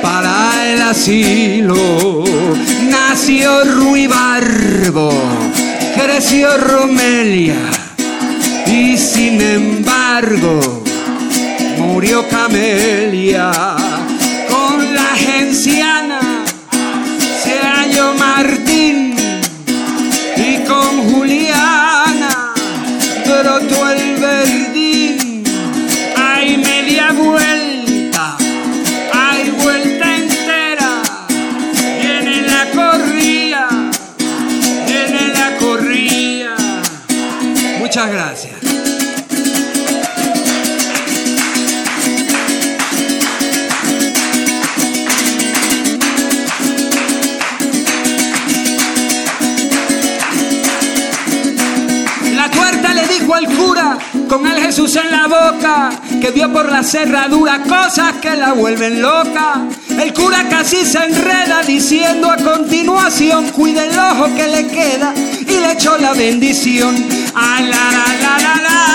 para 0.00 0.37
el 0.72 0.82
asilo. 0.82 2.24
Nació 2.88 3.64
Ruibarbo, 3.64 5.10
creció 5.94 6.56
Romelia 6.58 7.56
Y 8.66 8.96
sin 8.96 9.40
embargo, 9.40 10.82
murió 11.78 12.26
Camelia 12.28 13.50
con 14.48 14.94
la 14.94 15.16
genciana. 15.16 16.20
Se 17.42 17.58
halló 17.58 18.14
Martín 18.14 19.16
y 20.36 20.58
con 20.66 21.12
Juliana 21.12 22.52
brotó 23.26 23.90
el 23.90 24.07
boca 55.50 55.90
que 56.20 56.30
vio 56.30 56.52
por 56.52 56.70
la 56.70 56.82
cerradura 56.82 57.62
cosas 57.62 58.14
que 58.20 58.34
la 58.36 58.52
vuelven 58.52 59.00
loca. 59.00 59.66
El 59.98 60.12
cura 60.12 60.48
casi 60.48 60.84
se 60.84 60.98
enreda 60.98 61.62
diciendo 61.66 62.30
a 62.30 62.36
continuación, 62.36 63.48
cuide 63.50 63.86
el 63.86 63.98
ojo 63.98 64.26
que 64.34 64.46
le 64.46 64.66
queda 64.66 65.14
y 65.40 65.60
le 65.60 65.72
echó 65.72 65.96
la 65.98 66.12
bendición. 66.12 66.94
Ah, 67.34 67.60
la, 67.60 67.90
la, 67.90 68.58
la, 68.62 68.88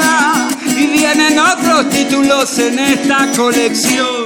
la. 0.00 0.48
Y 0.66 0.86
vienen 0.86 1.38
otros 1.38 1.88
títulos 1.90 2.58
en 2.58 2.78
esta 2.78 3.28
colección. 3.36 4.21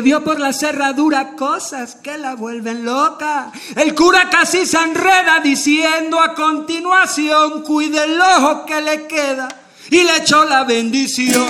Vio 0.00 0.22
por 0.22 0.38
la 0.40 0.52
cerradura 0.52 1.34
cosas 1.36 1.96
que 1.96 2.18
la 2.18 2.34
vuelven 2.34 2.84
loca. 2.84 3.50
El 3.76 3.94
cura 3.94 4.28
casi 4.30 4.66
se 4.66 4.78
enreda 4.78 5.40
diciendo 5.42 6.20
a 6.20 6.34
continuación, 6.34 7.62
cuide 7.62 8.04
el 8.04 8.20
ojo 8.20 8.66
que 8.66 8.80
le 8.80 9.06
queda, 9.06 9.48
y 9.90 10.04
le 10.04 10.16
echó 10.18 10.44
la 10.44 10.64
bendición. 10.64 11.46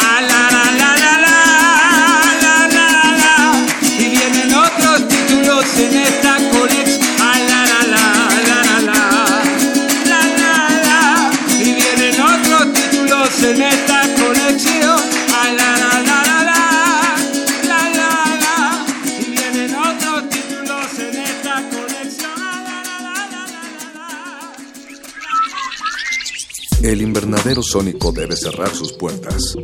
A 0.00 0.20
la 0.20 0.67
sónico 27.68 28.12
debe 28.12 28.36
cerrar 28.36 28.74
sus 28.74 28.92
puertas. 28.92 29.54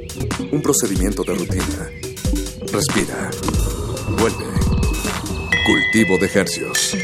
Un 0.53 0.61
procedimiento 0.63 1.23
de 1.23 1.35
rutina. 1.35 1.91
Respira. 2.71 3.31
Vuelve. 4.19 4.45
Cultivo 5.67 6.19
de 6.19 6.27
ejercios. 6.27 6.95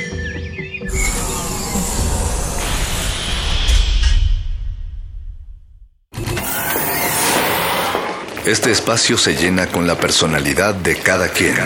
Este 8.44 8.70
espacio 8.70 9.16
se 9.16 9.36
llena 9.36 9.68
con 9.68 9.86
la 9.86 9.98
personalidad 9.98 10.74
de 10.74 10.96
cada 10.96 11.28
quien. 11.28 11.56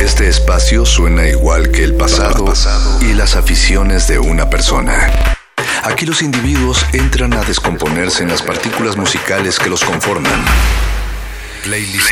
Este 0.00 0.28
espacio 0.28 0.84
suena 0.84 1.26
igual 1.28 1.70
que 1.70 1.82
el 1.82 1.94
pasado 1.94 2.52
y 3.00 3.14
las 3.14 3.36
aficiones 3.36 4.06
de 4.06 4.18
una 4.18 4.50
persona. 4.50 5.40
Aquí 5.84 6.06
los 6.06 6.22
individuos 6.22 6.86
entran 6.92 7.32
a 7.34 7.42
descomponerse 7.42 8.22
en 8.22 8.28
las 8.28 8.40
partículas 8.40 8.96
musicales 8.96 9.58
que 9.58 9.68
los 9.68 9.82
conforman. 9.82 10.44
Playlist. 11.64 12.08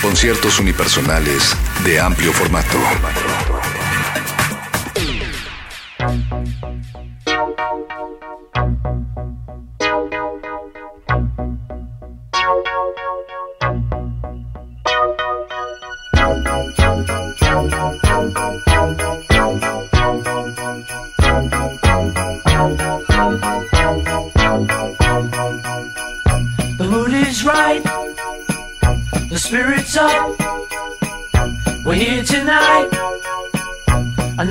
Conciertos 0.00 0.58
unipersonales 0.58 1.54
de 1.84 2.00
amplio 2.00 2.32
formato. 2.32 2.78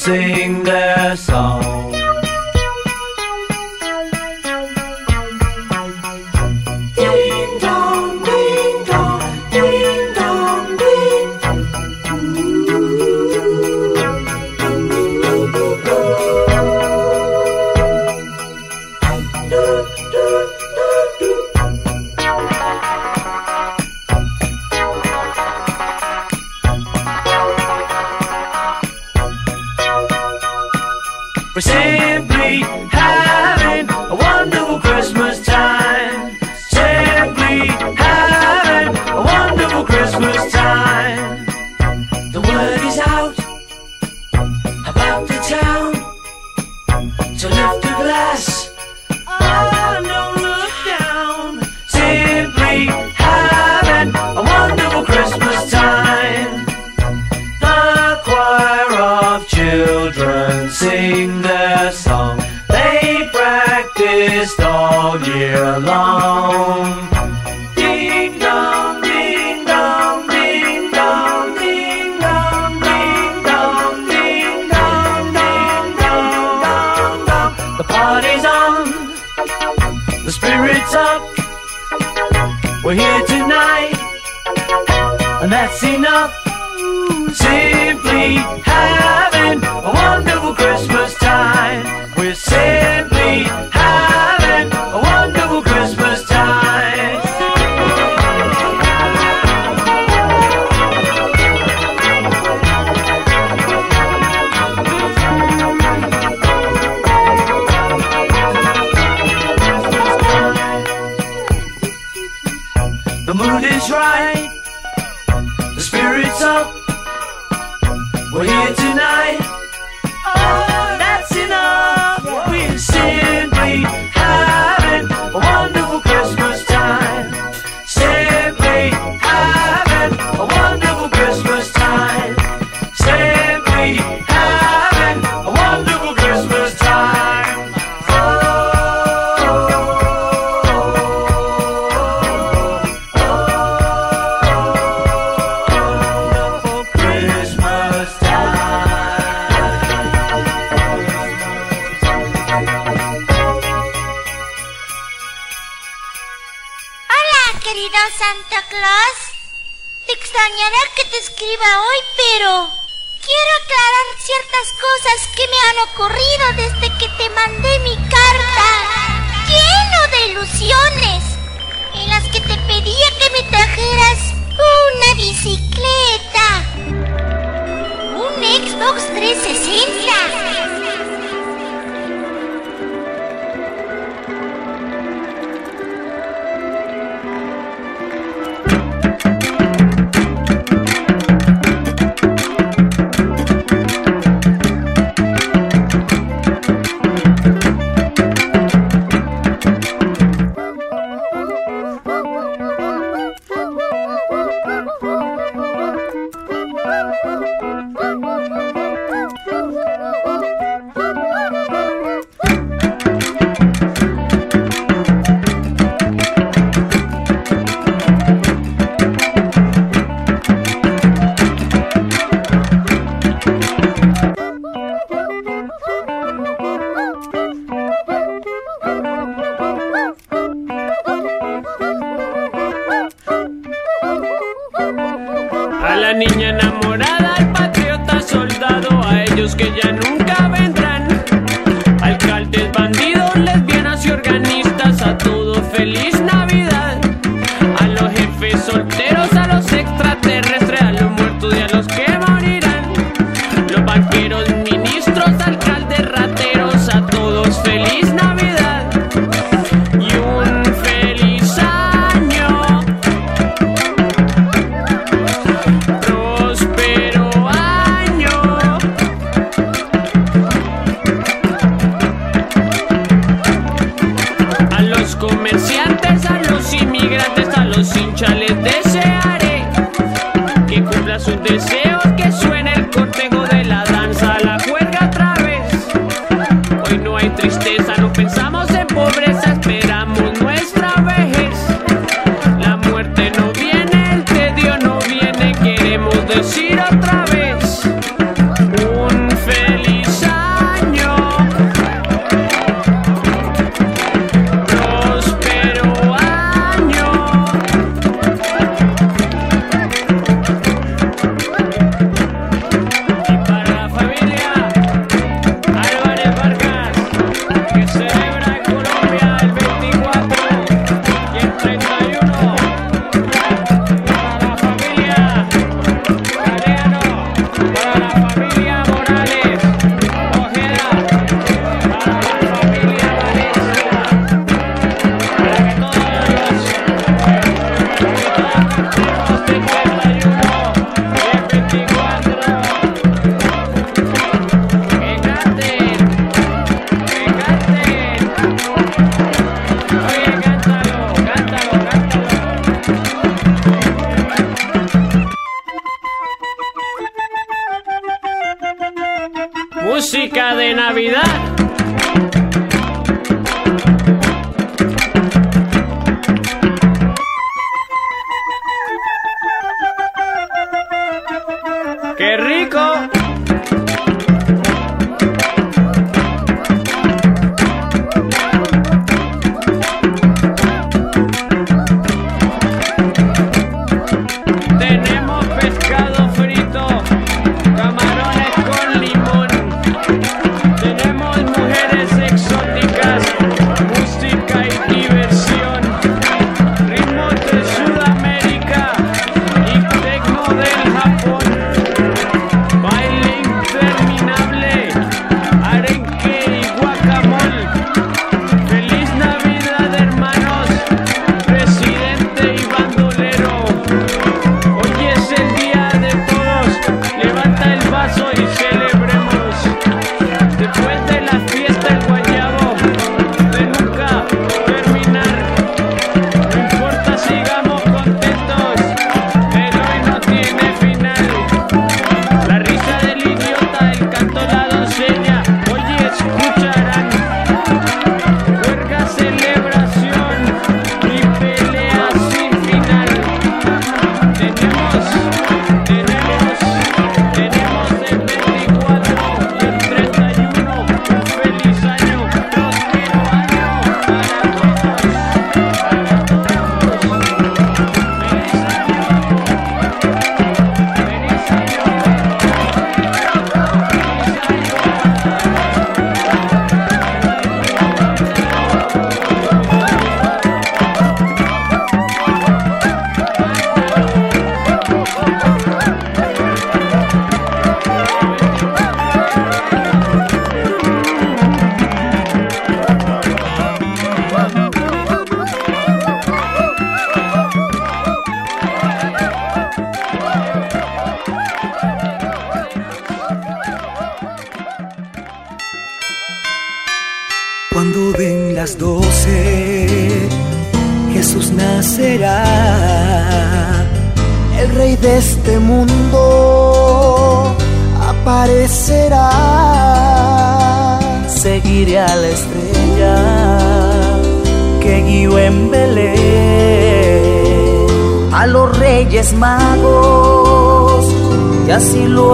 say 0.00 0.39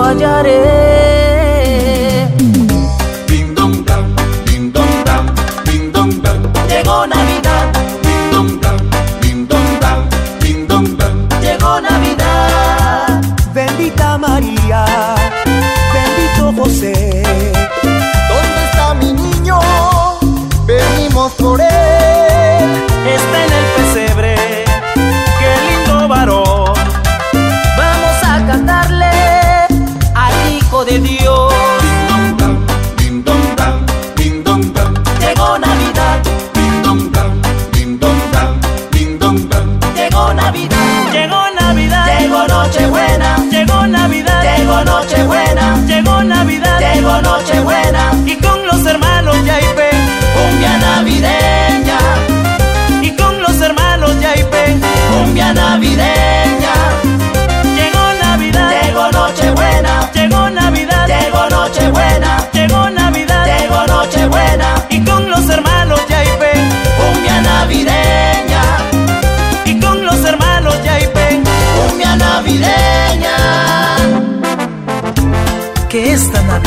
así 0.09 0.56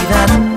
esta 0.09 0.48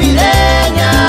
Mavirenha 0.00 0.99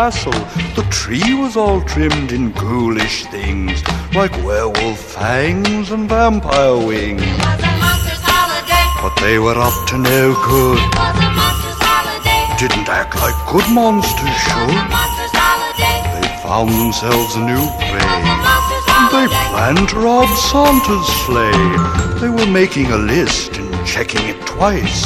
castle. 0.00 0.40
The 0.76 0.86
tree 0.90 1.34
was 1.34 1.58
all 1.58 1.82
trimmed 1.82 2.32
in 2.32 2.52
ghoulish 2.52 3.26
things, 3.26 3.82
like 4.14 4.32
werewolf 4.42 4.98
fangs 4.98 5.90
and 5.90 6.08
vampire 6.08 6.78
wings. 6.78 7.20
But 9.02 9.14
they 9.20 9.38
were 9.38 9.58
up 9.68 9.76
to 9.90 9.98
no 9.98 10.22
good. 10.48 10.80
Didn't 12.62 12.88
act 12.88 13.14
like 13.24 13.36
good 13.52 13.68
monsters 13.78 14.38
should. 14.48 14.80
They 16.16 16.28
found 16.48 16.70
themselves 16.80 17.36
a 17.36 17.42
new 17.52 17.64
prey. 17.84 18.16
They 19.12 19.26
planned 19.52 19.86
to 19.90 19.96
rob 20.00 20.30
Santa's 20.48 21.08
sleigh. 21.24 21.68
They 22.20 22.30
were 22.30 22.50
making 22.50 22.86
a 22.86 22.96
list 22.96 23.58
and 23.58 23.86
checking 23.86 24.24
it 24.32 24.40
twice. 24.46 25.04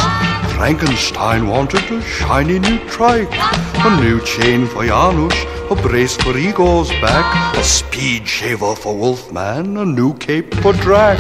Frankenstein 0.55 1.49
wanted 1.49 1.83
a 1.91 2.01
shiny 2.01 2.61
new 2.61 2.79
trike 2.87 3.64
a 3.87 4.01
new 4.01 4.19
chain 4.25 4.67
for 4.67 4.83
Janusz, 4.87 5.37
a 5.71 5.75
brace 5.75 6.17
for 6.17 6.37
Igor's 6.39 6.89
back, 7.03 7.55
a 7.55 7.63
speed 7.63 8.27
shaver 8.27 8.75
for 8.75 8.97
Wolfman, 8.97 9.77
a 9.77 9.85
new 9.85 10.15
cape 10.15 10.55
for 10.63 10.73
Drac. 10.73 11.19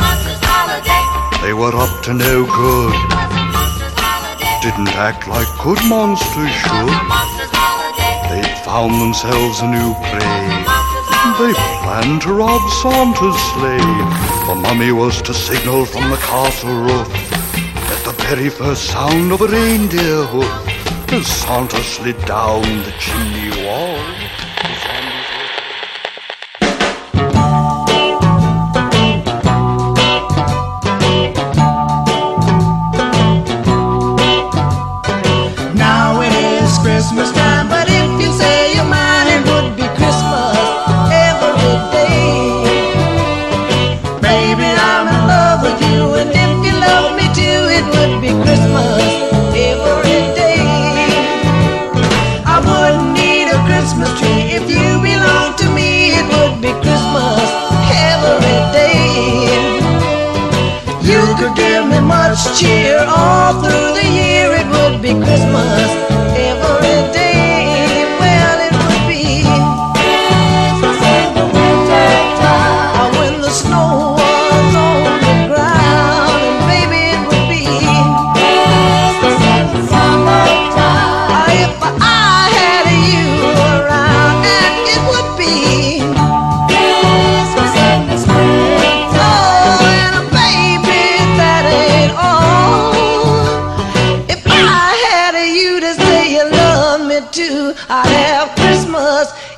They 1.42 1.52
were 1.52 1.76
up 1.76 2.02
to 2.04 2.14
no 2.14 2.46
good. 2.46 2.94
Didn't 4.62 4.96
act 4.96 5.28
like 5.28 5.48
good 5.62 5.78
monsters 5.84 6.54
should. 6.64 6.96
They'd 8.30 8.58
found 8.64 8.98
themselves 8.98 9.60
a 9.60 9.68
new 9.68 9.92
prey. 10.08 10.46
They 11.36 11.52
planned 11.84 12.22
to 12.22 12.32
rob 12.32 12.62
Santa's 12.80 13.36
sleigh. 13.52 13.92
The 14.48 14.54
mummy 14.54 14.92
was 14.92 15.20
to 15.22 15.34
signal 15.34 15.84
from 15.84 16.08
the 16.08 16.16
castle 16.16 16.80
roof 16.80 17.08
at 17.92 18.04
the 18.06 18.14
very 18.24 18.48
first 18.48 18.84
sound 18.84 19.32
of 19.32 19.42
a 19.42 19.48
reindeer 19.48 20.24
hoof. 20.24 20.73
Cassandra 21.14 21.80
slid 21.84 22.18
down 22.26 22.62
the 22.82 22.92
chimney 22.98 23.53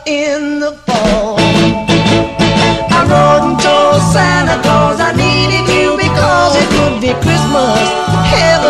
in 0.07 0.61
the 0.61 0.73
fall. 0.87 1.37
I 1.39 3.03
wrote 3.11 3.43
and 3.51 3.59
told 3.59 4.01
Santa 4.15 4.63
Claus 4.63 5.01
I 5.01 5.13
needed 5.13 5.67
you 5.67 5.97
because 5.99 6.55
it 6.55 6.69
would 6.79 7.01
be 7.03 7.13
Christmas. 7.23 7.83
Heaven 8.31 8.66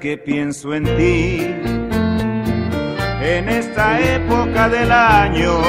que 0.00 0.16
pienso 0.16 0.74
en 0.74 0.84
ti, 0.96 1.54
en 3.22 3.48
esta 3.50 4.00
época 4.00 4.68
del 4.70 4.90
año, 4.90 5.60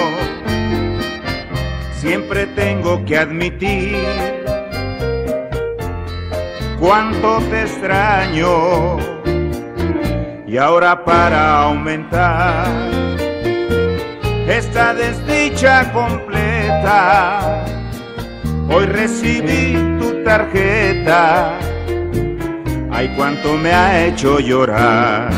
siempre 1.94 2.48
tengo 2.48 3.03
que 3.03 3.18
admitir 3.18 3.98
cuánto 6.80 7.40
te 7.49 7.64
extraño. 7.64 8.98
Y 10.48 10.58
ahora 10.58 11.03
para 11.03 11.64
aumentar 11.64 12.68
esta 14.48 14.94
desdicha 14.94 15.91
completa, 15.91 17.66
hoy 18.70 18.86
recibí 18.86 19.74
tu 19.99 20.24
tarjeta. 20.24 21.61
Ay, 23.02 23.10
cuánto 23.15 23.57
me 23.57 23.73
ha 23.73 24.06
hecho 24.06 24.40
llorar. 24.40 25.32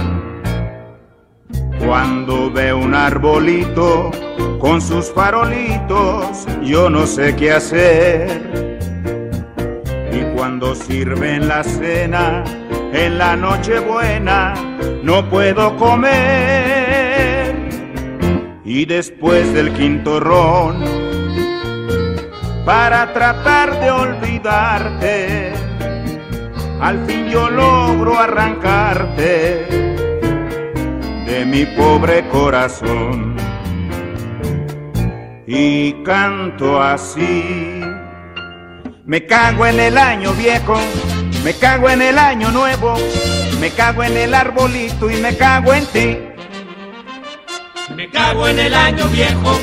Cuando 1.80 2.52
veo 2.52 2.78
un 2.78 2.94
arbolito 2.94 4.12
con 4.60 4.82
sus 4.82 5.10
farolitos, 5.10 6.46
yo 6.62 6.90
no 6.90 7.08
sé 7.08 7.34
qué 7.38 7.54
hacer. 7.54 8.28
Y 10.12 10.36
cuando 10.36 10.76
sirven 10.76 11.48
la 11.48 11.64
cena 11.64 12.44
en 12.92 13.18
la 13.18 13.38
noche 13.38 13.80
buena, 13.80 14.54
no 15.02 15.30
puedo 15.30 15.78
comer. 15.78 17.56
Y 18.66 18.84
después 18.84 19.54
del 19.54 19.72
quinto 19.72 20.20
ron, 20.20 20.84
para 22.66 23.14
tratar 23.14 23.80
de 23.80 23.90
olvidarte, 23.90 25.53
al 26.84 27.06
fin 27.06 27.30
yo 27.30 27.50
logro 27.50 28.20
arrancarte 28.20 29.66
de 31.26 31.46
mi 31.46 31.66
pobre 31.78 32.28
corazón 32.28 33.38
y 35.48 35.94
canto 36.04 36.82
así. 36.82 37.80
Me 39.06 39.26
cago 39.26 39.66
en 39.66 39.80
el 39.80 39.98
año 39.98 40.34
viejo, 40.34 40.76
me 41.46 41.54
cago 41.54 41.90
en 41.90 42.02
el 42.02 42.18
año 42.18 42.52
nuevo, 42.52 42.96
me 43.62 43.70
cago 43.70 44.04
en 44.04 44.18
el 44.18 44.34
arbolito 44.34 45.10
y 45.10 45.16
me 45.22 45.38
cago 45.38 45.74
en 45.74 45.86
ti. 45.86 46.18
Me 47.96 48.10
cago 48.10 48.46
en 48.50 48.60
el 48.60 48.74
año 48.74 49.08
viejo, 49.08 49.58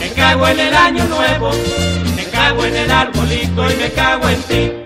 me 0.00 0.08
cago 0.10 0.48
en 0.48 0.58
el 0.58 0.74
año 0.74 1.04
nuevo, 1.04 1.50
me 2.16 2.24
cago 2.24 2.64
en 2.64 2.74
el 2.74 2.90
arbolito 2.90 3.70
y 3.70 3.76
me 3.76 3.90
cago 3.92 4.28
en 4.28 4.42
ti. 4.42 4.85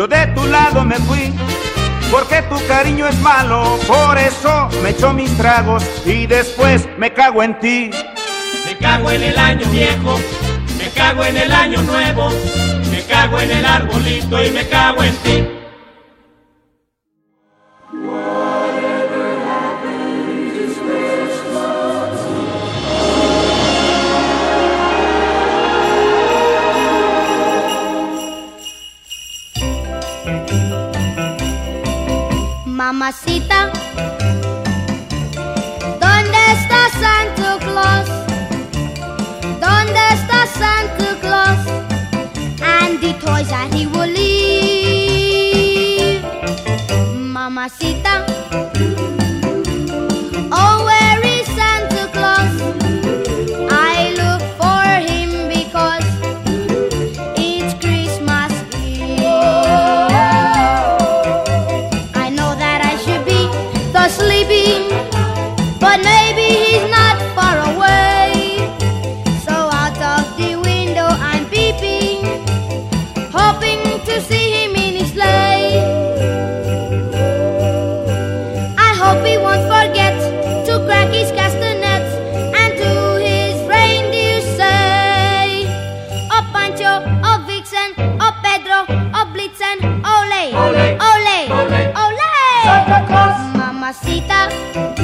Yo 0.00 0.08
de 0.08 0.26
tu 0.28 0.46
lado 0.46 0.82
me 0.82 0.96
fui, 0.96 1.30
porque 2.10 2.40
tu 2.48 2.56
cariño 2.66 3.06
es 3.06 3.18
malo, 3.18 3.78
por 3.86 4.16
eso 4.16 4.70
me 4.82 4.88
echo 4.88 5.12
mis 5.12 5.30
tragos 5.36 5.84
y 6.06 6.26
después 6.26 6.88
me 6.96 7.12
cago 7.12 7.42
en 7.42 7.60
ti. 7.60 7.90
Me 8.64 8.78
cago 8.78 9.10
en 9.10 9.22
el 9.22 9.38
año 9.38 9.66
viejo, 9.70 10.18
me 10.78 10.88
cago 10.94 11.22
en 11.22 11.36
el 11.36 11.52
año 11.52 11.82
nuevo, 11.82 12.30
me 12.90 13.02
cago 13.02 13.40
en 13.40 13.50
el 13.50 13.66
arbolito 13.66 14.42
y 14.42 14.50
me 14.52 14.66
cago 14.68 15.04
en 15.04 15.14
ti. 15.16 15.59
mamacita. 33.00 33.72
¿Dónde 36.04 36.40
está 36.52 36.80
Santa 37.00 37.50
Claus? 37.58 38.08
¿Dónde 39.58 40.00
está 40.12 40.38
Santa 40.46 41.08
Claus? 41.22 41.62
And 42.60 43.00
the 43.00 43.12
toys 43.14 43.48
that 43.48 43.72
he 43.72 43.86
will 43.86 44.06
leave. 44.06 45.00
Mamacita. 47.16 48.29
Mamacita. 93.08 94.99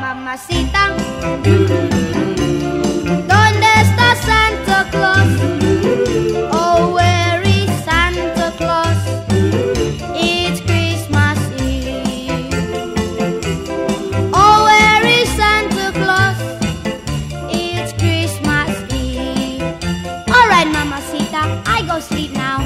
Mamacita, 0.00 0.94
¿dónde 3.26 3.66
Santa 4.24 4.86
Claus? 4.92 5.32
Oh, 6.52 6.94
where 6.94 7.42
is 7.42 7.68
Santa 7.84 8.52
Claus? 8.56 8.96
It's 10.14 10.60
Christmas 10.60 11.38
Eve. 11.60 12.54
Oh, 14.32 14.64
where 14.68 15.04
is 15.04 15.28
Santa 15.30 15.90
Claus? 15.92 16.38
It's 17.50 17.92
Christmas 17.94 18.70
Eve. 18.92 19.62
All 20.28 20.46
right, 20.48 20.68
Mamacita, 20.68 21.60
I 21.66 21.82
go 21.88 21.98
sleep 21.98 22.32
now. 22.34 22.62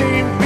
15 0.00 0.39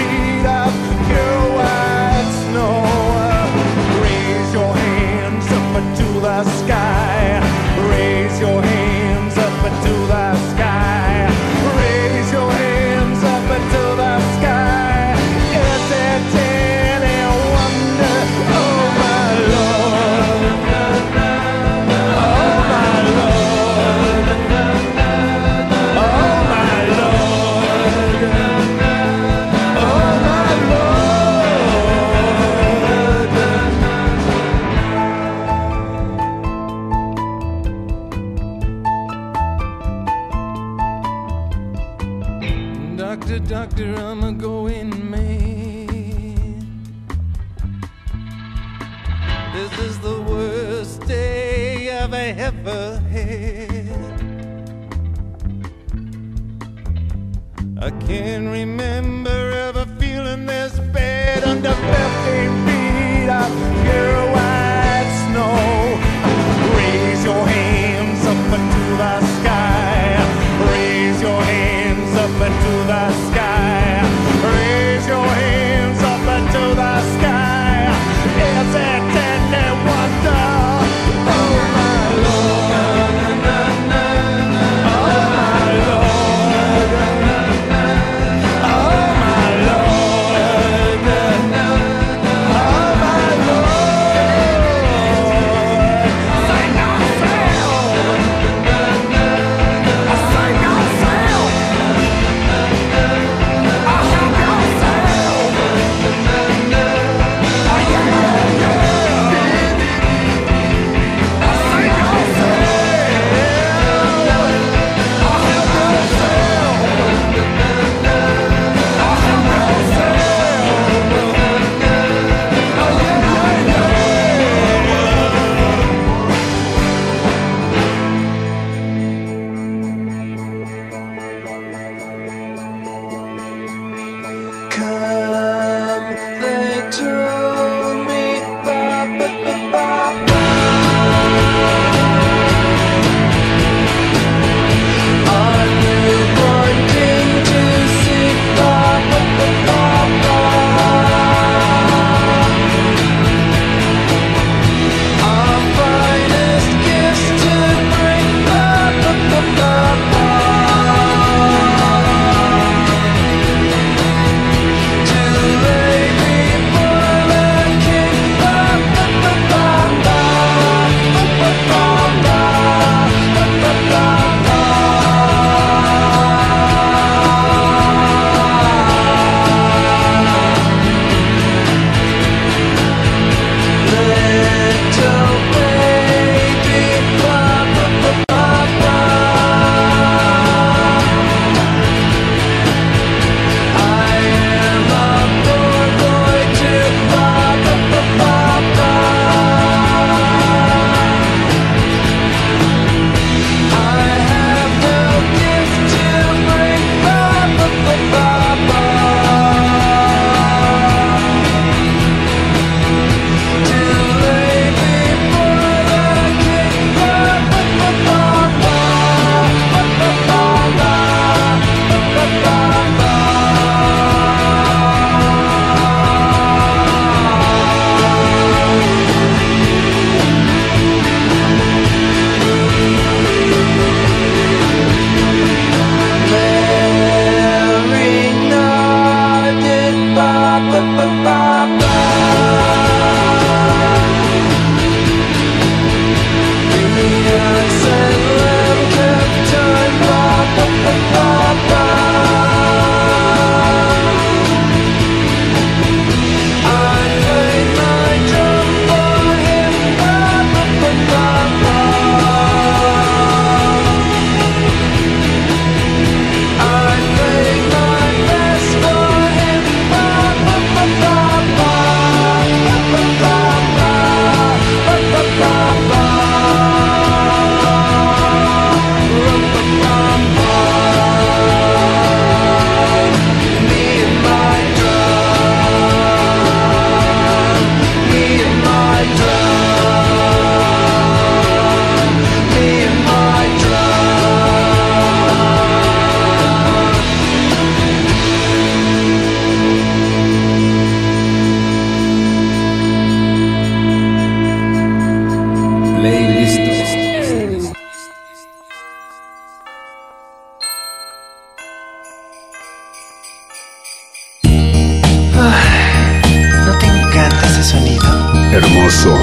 hermoso, 318.85 319.17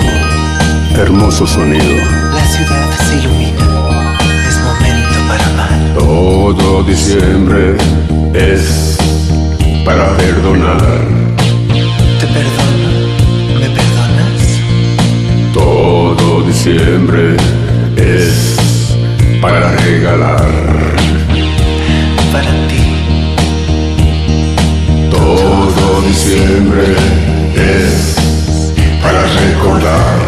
hermoso 0.95 1.45
sonido. 1.45 1.95
La 2.33 2.43
ciudad 2.45 2.89
se 3.07 3.19
ilumina, 3.19 4.17
es 4.47 4.57
momento 4.57 5.19
para 5.27 5.45
amar. 5.45 5.93
Todo 5.93 6.83
diciembre 6.83 7.77
es 8.33 8.97
para 9.85 10.17
perdonar. 10.17 10.81
Te 12.19 12.27
perdono, 12.27 12.89
me 13.59 13.69
perdonas. 13.69 14.41
Todo 15.53 16.41
diciembre 16.41 17.37
es 17.97 18.97
para 19.41 19.75
regalar. 19.75 20.49
Para 22.31 22.51
ti. 22.67 22.83
Todo 25.11 26.01
diciembre 26.07 26.95
es 27.55 28.20
para 29.01 29.23
recordar. 29.25 30.19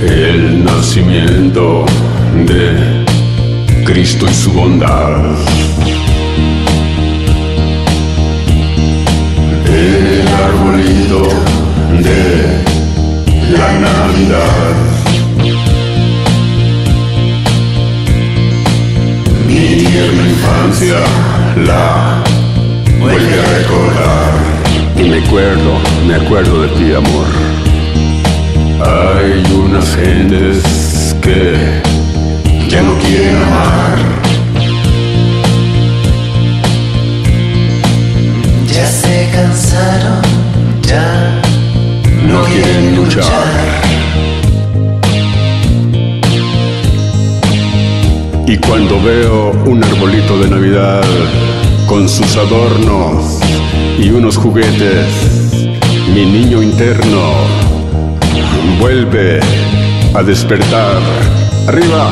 El 0.00 0.64
nacimiento 0.64 1.84
de 2.46 3.04
Cristo 3.84 4.26
y 4.28 4.34
su 4.34 4.52
bondad. 4.52 5.22
El 9.66 10.28
arbolito 10.28 11.22
de 12.02 12.62
la 13.52 13.78
Navidad. 13.78 14.74
Mi 19.46 19.84
tierna 19.84 20.28
infancia, 20.28 20.96
la 21.66 22.31
vuelve 23.02 23.40
a 23.40 23.58
recordar. 23.58 24.32
Y 24.96 25.02
me 25.02 25.18
acuerdo, 25.24 25.72
me 26.06 26.14
acuerdo 26.14 26.62
de 26.62 26.68
ti, 26.68 26.94
amor. 26.94 27.26
Hay 28.80 29.42
unas 29.52 29.96
gentes 29.96 31.16
que 31.20 31.80
ya 32.68 32.82
no 32.82 32.96
quieren 32.98 33.36
amar. 33.36 33.98
Ya 38.72 38.86
se 38.86 39.30
cansaron, 39.32 40.22
ya 40.82 41.40
no 42.26 42.42
quieren 42.44 42.96
luchar. 42.96 43.82
Y 48.46 48.56
cuando 48.58 49.02
veo 49.02 49.52
un 49.64 49.82
arbolito 49.82 50.38
de 50.38 50.50
Navidad 50.50 51.02
con 51.92 52.08
sus 52.08 52.38
adornos 52.38 53.38
y 53.98 54.08
unos 54.08 54.38
juguetes, 54.38 55.06
mi 56.14 56.24
niño 56.24 56.62
interno 56.62 57.34
vuelve 58.80 59.40
a 60.14 60.22
despertar. 60.22 61.02
Arriba, 61.68 62.10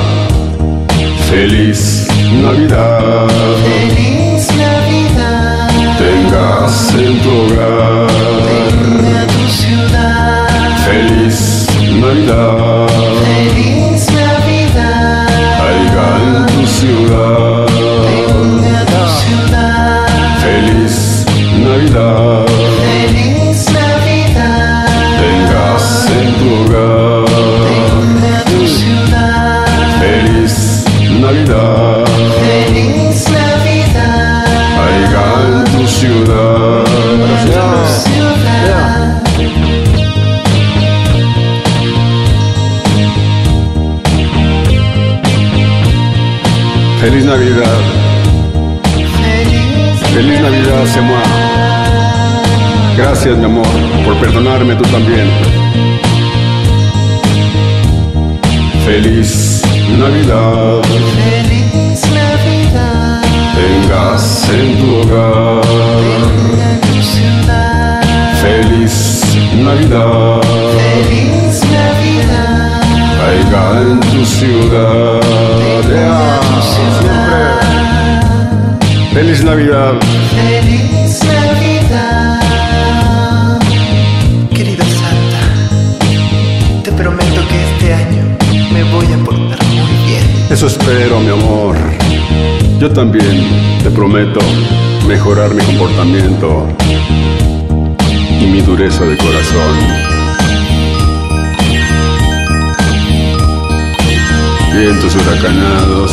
feliz 1.30 2.06
Navidad. 2.42 3.26
Feliz 3.64 4.48
Navidad. 4.54 5.70
Tengas 5.96 6.94
en 6.96 7.22
tu 7.22 7.30
hogar. 7.30 8.10
Venga 8.44 9.22
a 9.22 9.26
tu 9.28 9.48
ciudad. 9.48 10.76
Feliz 10.84 11.66
Navidad. 11.98 12.86
Feliz 13.24 14.06
Navidad. 14.12 15.26
Haiga 15.58 16.38
en 16.38 16.46
tu 16.54 16.66
ciudad. 16.66 17.59
Feliz 22.82 23.66
Navidad. 23.72 24.86
Tengas 25.20 26.08
en 26.18 26.26
tu 26.38 26.46
hogar. 26.60 27.24
Tu 28.50 28.66
ciudad. 28.66 29.66
Feliz 30.00 30.84
Navidad. 31.20 32.04
Feliz 32.40 33.18
Navidad. 33.30 34.44
Haiga 34.80 35.24
en 35.46 35.64
tu 35.72 35.86
ciudad. 35.86 36.90
Feliz 47.00 47.24
Navidad. 47.24 47.78
Feliz 50.12 50.40
Navidad, 50.40 50.84
Semua. 50.84 51.39
Gracias, 53.22 53.38
mi 53.38 53.44
amor, 53.44 53.66
por 54.02 54.16
perdonarme 54.16 54.74
tú 54.76 54.82
también. 54.84 55.28
Feliz 58.86 59.60
Navidad. 59.98 60.80
Feliz 60.82 62.00
Navidad. 62.14 63.22
Tengas 63.54 64.48
en 64.48 64.78
tu 64.78 64.94
hogar. 65.00 65.62
Tu 66.80 67.02
ciudad. 67.02 68.00
Feliz 68.40 69.22
Navidad. 69.54 70.40
Feliz 70.80 71.60
Navidad. 71.76 72.80
Haiga 73.20 73.82
en 73.82 74.00
tu 74.00 74.24
ciudad. 74.24 75.20
Feliz 79.12 79.44
Navidad. 79.44 79.92
Feliz 80.30 80.99
Eso 90.50 90.66
espero, 90.66 91.20
mi 91.20 91.28
amor. 91.28 91.76
Yo 92.80 92.90
también 92.90 93.78
te 93.84 93.90
prometo 93.90 94.40
mejorar 95.06 95.54
mi 95.54 95.62
comportamiento 95.62 96.66
y 98.40 98.46
mi 98.46 98.60
dureza 98.60 99.04
de 99.04 99.16
corazón. 99.16 99.76
Vientos 104.74 105.14
huracanados. 105.14 106.12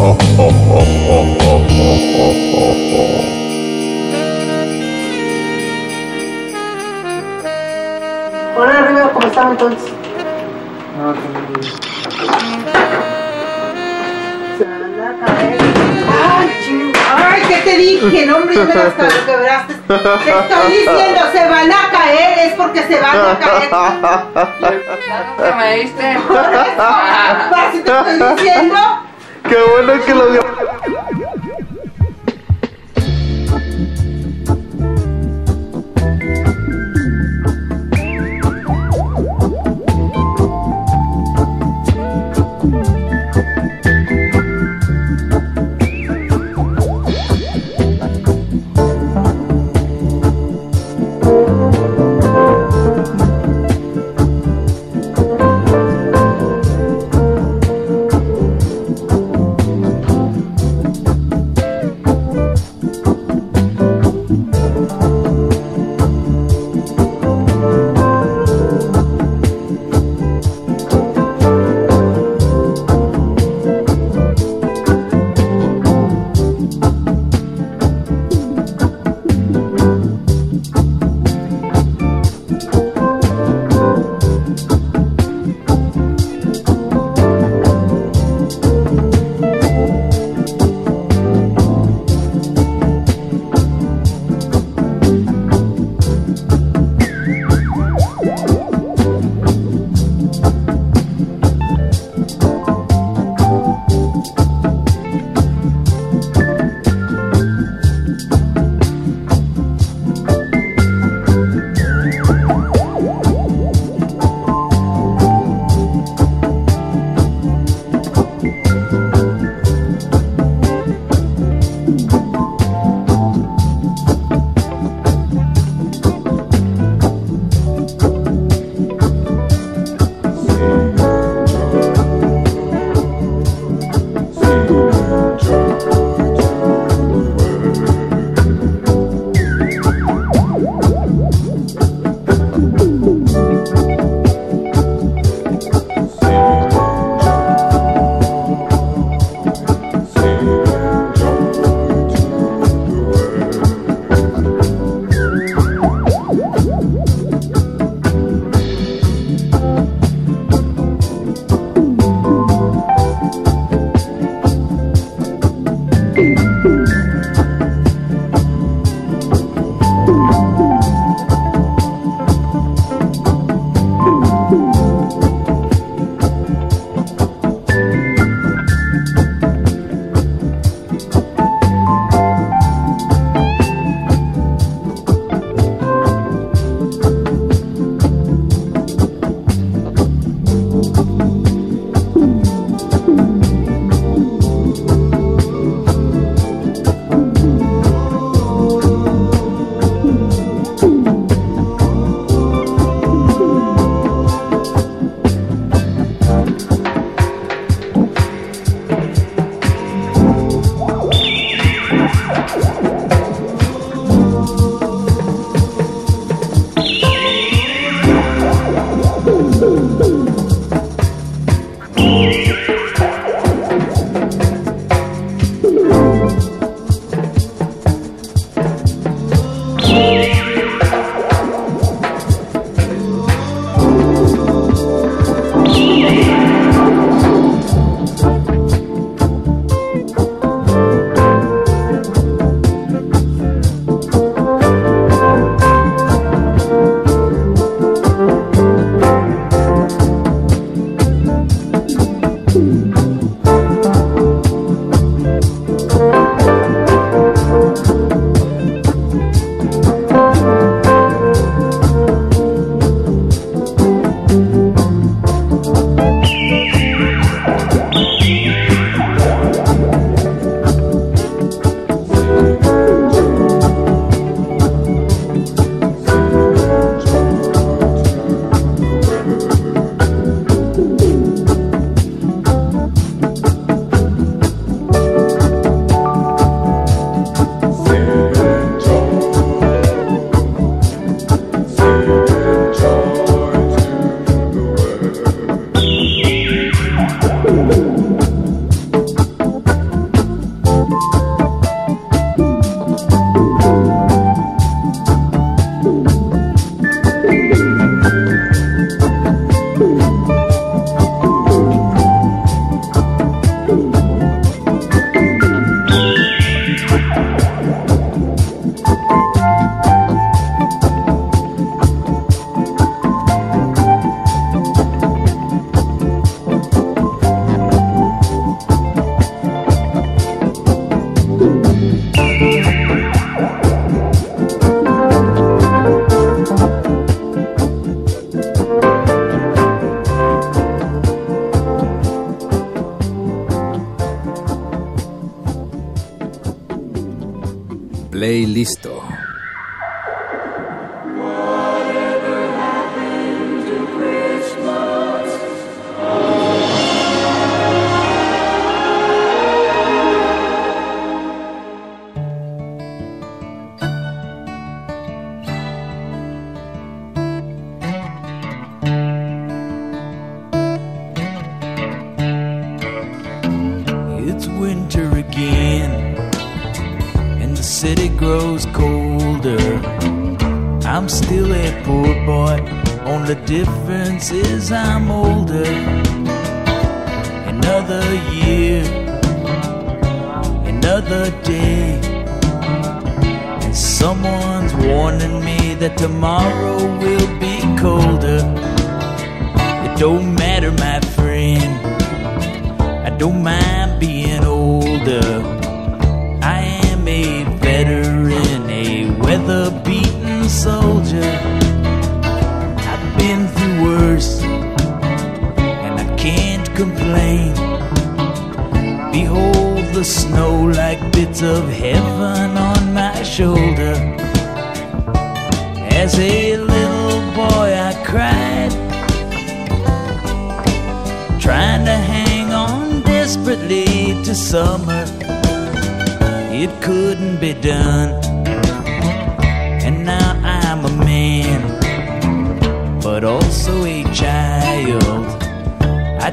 Oh, 0.00 0.16
oh, 0.38 0.52
oh, 0.68 1.32
entonces? 9.52 9.92
Se 14.58 14.64
van 14.64 15.00
a 15.00 15.26
caer. 15.26 15.58
Ay, 16.22 16.50
ching- 16.64 16.92
Ay, 17.16 17.42
¿qué 17.48 17.56
te 17.58 17.76
dije? 17.78 18.26
No, 18.26 18.36
hombre, 18.36 18.54
ya 18.54 18.64
me 18.64 18.72
hasta 18.72 19.02
lo 19.04 19.26
quebraste. 19.26 19.74
Te 19.86 19.94
estoy 19.94 20.72
diciendo, 20.72 21.20
se 21.32 21.48
van 21.48 21.72
a 21.72 21.90
caer, 21.90 22.38
es 22.48 22.54
porque 22.54 22.82
se 22.82 23.00
van 23.00 23.16
a 23.16 23.38
caer. 23.38 23.70
¿Qué 25.38 25.54
me 25.56 25.76
diste? 25.82 26.06
Así 27.56 27.78
te 27.82 27.90
estoy 27.90 28.34
diciendo. 28.36 28.76
Qué 29.48 29.56
bueno 29.56 30.04
que 30.04 30.14
lo 30.14 30.30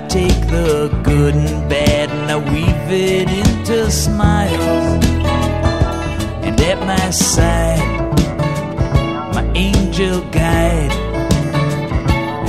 take 0.09 0.47
the 0.47 0.89
good 1.03 1.35
and 1.35 1.69
bad 1.69 2.09
and 2.09 2.31
I 2.31 2.37
weave 2.37 2.91
it 2.91 3.29
into 3.29 3.91
smiles. 3.91 5.05
And 6.43 6.59
at 6.59 6.79
my 6.79 7.09
side, 7.11 7.79
my 9.35 9.45
angel 9.53 10.21
guide, 10.31 10.91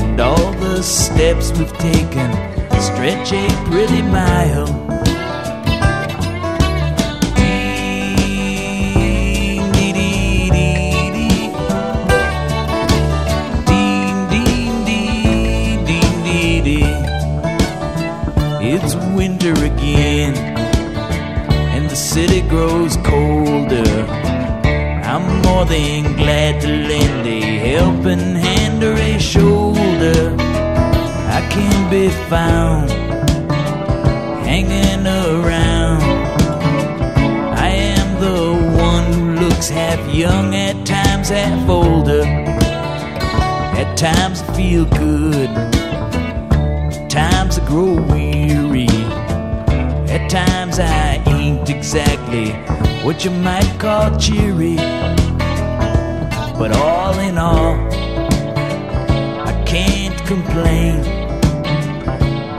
and 0.01 0.19
all 0.19 0.53
the 0.55 0.83
steps 0.83 1.53
we've 1.59 1.77
taken 1.79 2.33
stretch 2.81 3.33
a 3.33 3.47
pretty 3.71 4.01
mile. 4.01 4.90
More 25.61 25.69
than 25.69 26.17
glad 26.17 26.59
to 26.59 26.69
lend 26.69 27.27
a 27.27 27.41
helping 27.41 28.35
hand 28.35 28.83
or 28.83 28.95
a 28.95 29.19
shoulder. 29.19 30.35
I 31.39 31.47
can 31.51 31.91
be 31.91 32.09
found 32.31 32.91
hanging 34.47 35.07
around. 35.07 36.03
I 37.59 37.69
am 37.69 38.09
the 38.27 38.41
one 38.83 39.13
who 39.13 39.45
looks 39.45 39.69
half 39.69 40.01
young, 40.15 40.55
at 40.55 40.87
times 40.87 41.29
half 41.29 41.69
older. 41.69 42.23
At 43.81 43.99
times 43.99 44.41
I 44.41 44.57
feel 44.57 44.87
good, 44.87 45.51
times 47.11 47.59
I 47.59 47.67
grow 47.67 48.01
weary. 48.13 48.89
At 50.09 50.31
times 50.31 50.79
I 50.79 51.23
ain't 51.27 51.69
exactly 51.69 52.53
what 53.05 53.27
you 53.27 53.31
might 53.31 53.71
call 53.79 54.17
cheery. 54.19 54.79
But 56.61 56.73
all 56.77 57.19
in 57.19 57.39
all, 57.39 57.75
I 59.51 59.65
can't 59.67 60.19
complain. 60.27 61.01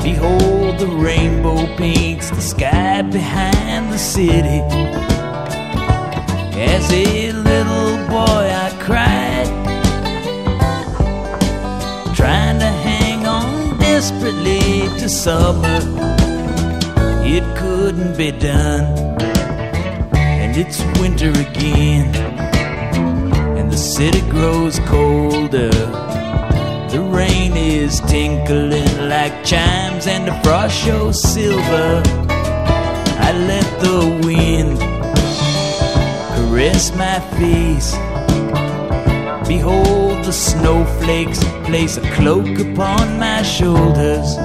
Behold, 0.02 0.80
the 0.80 0.88
rainbow 0.88 1.68
paints 1.78 2.32
the 2.32 2.42
sky 2.42 3.04
behind 3.04 3.94
the 3.94 4.00
city. 4.00 4.62
As 6.74 6.92
a 6.92 7.32
little 7.32 7.98
boy, 8.08 8.50
I 8.66 8.70
cried, 8.88 9.46
trying 12.16 12.58
to 12.58 12.72
hang 12.88 13.28
on 13.28 13.78
desperately 13.78 14.90
to 15.00 15.08
summer. 15.10 15.80
It 17.24 17.44
couldn't 17.56 18.18
be 18.18 18.32
done, 18.32 18.86
and 20.16 20.58
it's 20.58 20.82
winter 21.00 21.30
again, 21.30 22.21
city 23.82 24.22
grows 24.30 24.80
colder. 24.82 25.72
The 26.92 27.02
rain 27.02 27.58
is 27.58 28.00
tinkling 28.02 29.10
like 29.10 29.44
chimes, 29.44 30.06
and 30.06 30.28
the 30.28 30.34
frost 30.44 30.78
shows 30.86 31.22
silver. 31.34 32.04
I 33.28 33.34
let 33.34 33.66
the 33.82 34.22
wind 34.24 34.78
caress 36.36 36.96
my 36.96 37.20
face. 37.40 37.94
Behold, 39.48 40.24
the 40.26 40.32
snowflakes 40.32 41.44
place 41.66 41.98
a 41.98 42.02
cloak 42.12 42.60
upon 42.60 43.18
my 43.18 43.42
shoulders. 43.42 44.38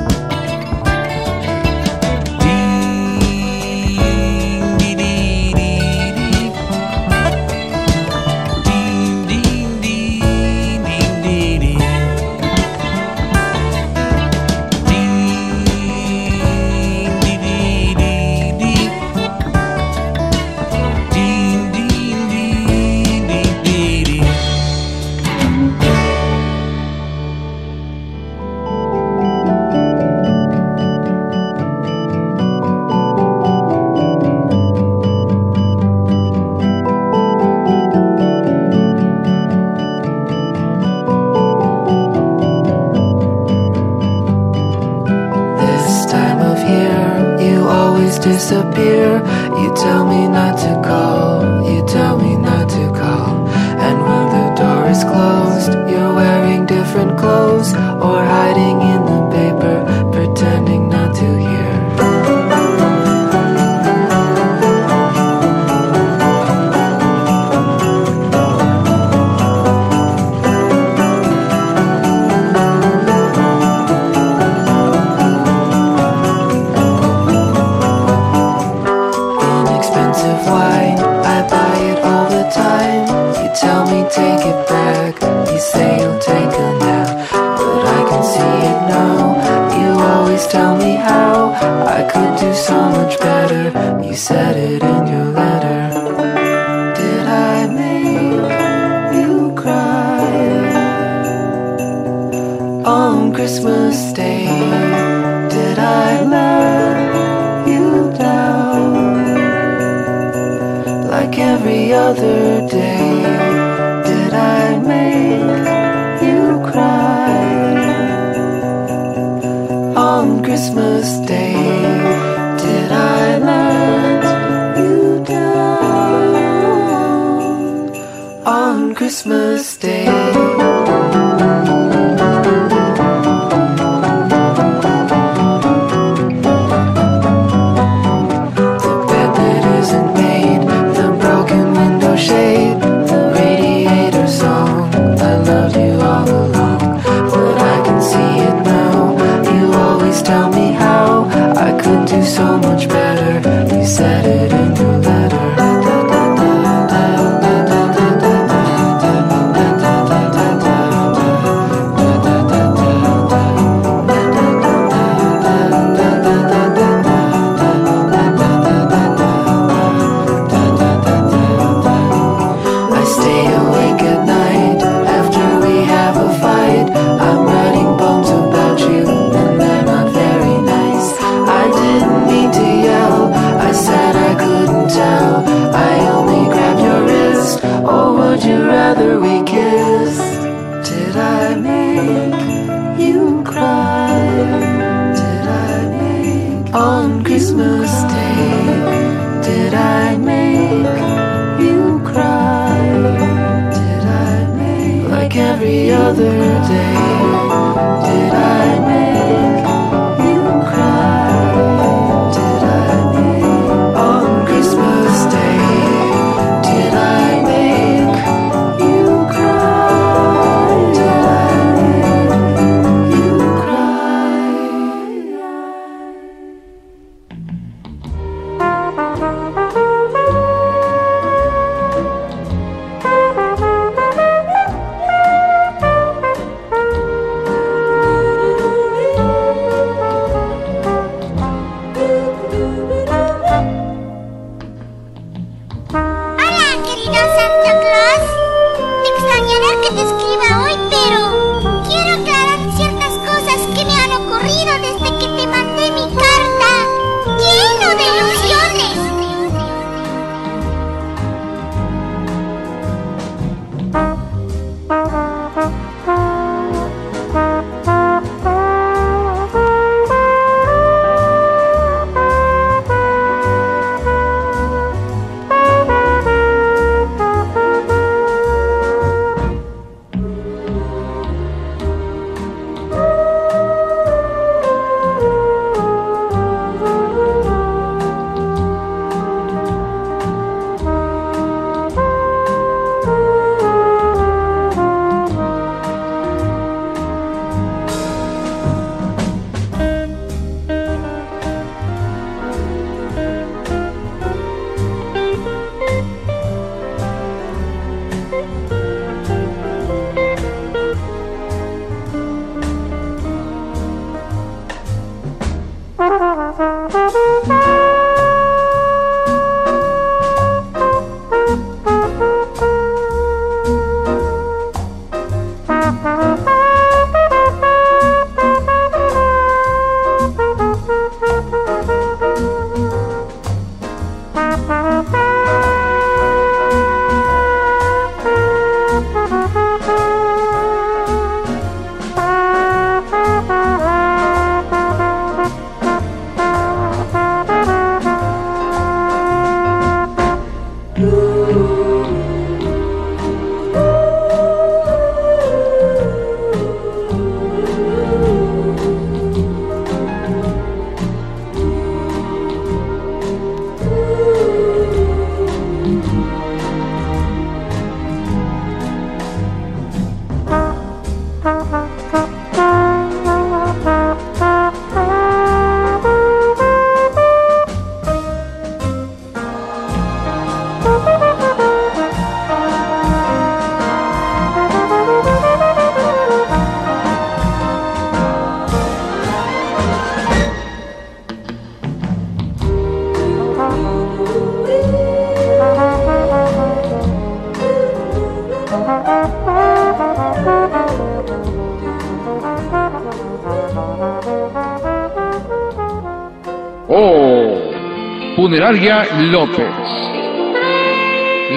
Funeraria 408.76 409.08
López. 409.32 409.66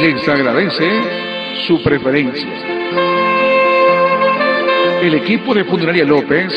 Les 0.02 0.30
agradece 0.30 0.90
su 1.68 1.84
preferencia. 1.84 2.48
El 5.02 5.16
equipo 5.16 5.54
de 5.54 5.66
Funeraria 5.66 6.06
López 6.06 6.50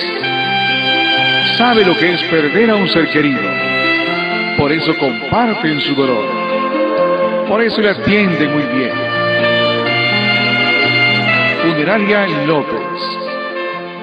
sabe 1.59 1.85
lo 1.85 1.97
que 1.97 2.15
es 2.15 2.23
perder 2.25 2.71
a 2.71 2.77
un 2.77 2.89
ser 2.89 3.09
querido. 3.09 3.41
Por 4.57 4.71
eso 4.71 4.97
comparten 4.99 5.81
su 5.81 5.97
dolor. 5.97 6.25
Por 7.49 7.61
eso 7.61 7.81
le 7.81 7.91
atienden 7.91 8.53
muy 8.53 8.79
bien. 8.79 8.93
Funeraria 11.63 12.27
López. 12.47 12.79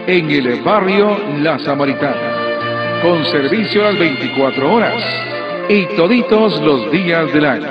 En 0.07 0.29
el 0.29 0.61
barrio 0.61 1.17
La 1.39 1.57
Samaritana. 1.59 2.99
Con 3.01 3.23
servicio 3.27 3.81
a 3.81 3.91
las 3.91 3.99
24 3.99 4.73
horas. 4.73 5.28
Y 5.71 5.85
toditos 5.95 6.59
los 6.61 6.91
días 6.91 7.31
del 7.31 7.45
año. 7.45 7.67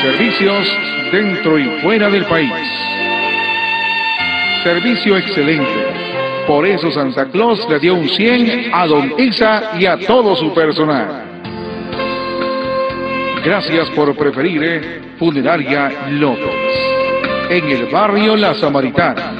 Servicios 0.00 0.66
dentro 1.12 1.58
y 1.58 1.64
fuera 1.82 2.08
del 2.08 2.24
país. 2.24 2.50
Servicio 4.64 5.18
excelente. 5.18 6.44
Por 6.46 6.64
eso 6.64 6.90
Santa 6.90 7.26
Claus 7.26 7.68
le 7.68 7.78
dio 7.80 7.96
un 7.96 8.08
100 8.08 8.70
a 8.72 8.86
Don 8.86 9.14
Isa 9.18 9.72
y 9.78 9.84
a 9.84 9.98
todo 9.98 10.34
su 10.36 10.54
personal. 10.54 11.22
Gracias 13.44 13.90
por 13.90 14.16
preferir 14.16 14.62
eh, 14.64 15.00
Funeraria 15.18 16.08
López. 16.12 16.48
En 17.50 17.68
el 17.68 17.86
barrio 17.92 18.36
La 18.36 18.54
Samaritana. 18.54 19.39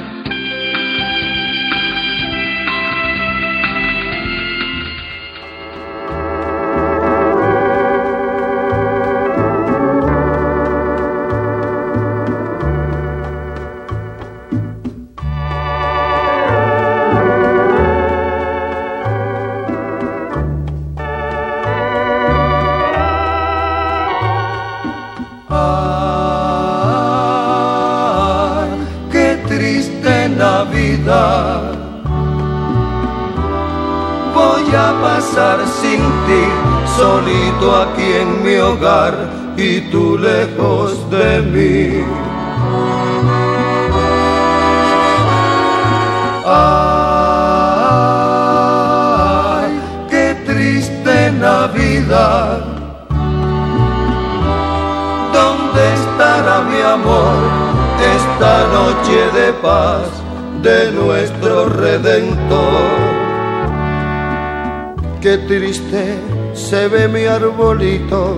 Arbolito, 67.31 68.37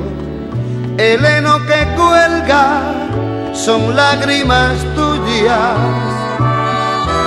el 0.97 1.25
heno 1.25 1.57
que 1.65 1.87
cuelga 1.95 2.81
son 3.53 3.95
lágrimas 3.95 4.73
tuyas 4.95 5.77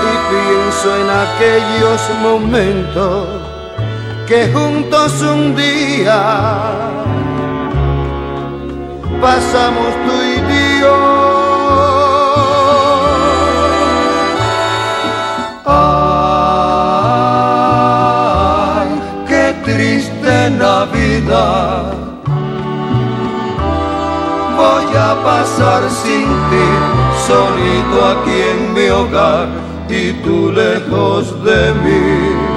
y 0.09 0.15
pienso 0.31 0.89
en 1.03 1.09
aquellos 1.27 2.01
momentos 2.23 3.27
que 4.27 4.53
juntos 4.53 5.20
un 5.23 5.55
día 5.57 6.20
pasamos 9.20 9.91
tú 10.05 10.12
y 10.23 10.81
yo. 10.81 11.16
A 24.97 25.15
pasar 25.23 25.83
sin 25.91 26.26
ti, 26.50 26.68
solito 27.26 27.97
aquí 28.12 28.41
en 28.52 28.75
mi 28.75 28.89
hogar 28.89 29.49
y 29.89 30.12
tú 30.23 30.50
lejos 30.52 31.44
de 31.44 31.73
mí. 31.75 32.56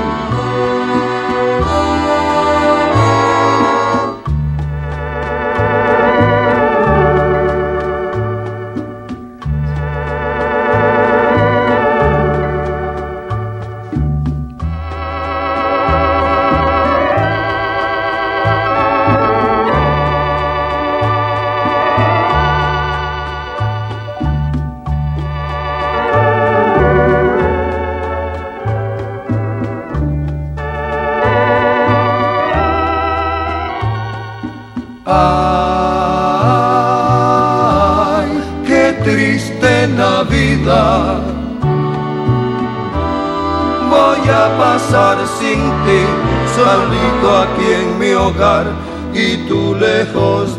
Pasar 44.59 45.17
sin 45.39 45.61
ti, 45.85 46.01
solito 46.53 47.27
aquí 47.43 47.67
en 47.81 47.97
mi 47.97 48.11
hogar 48.11 48.65
y 49.13 49.38
tú 49.47 49.73
lejos 49.79 50.58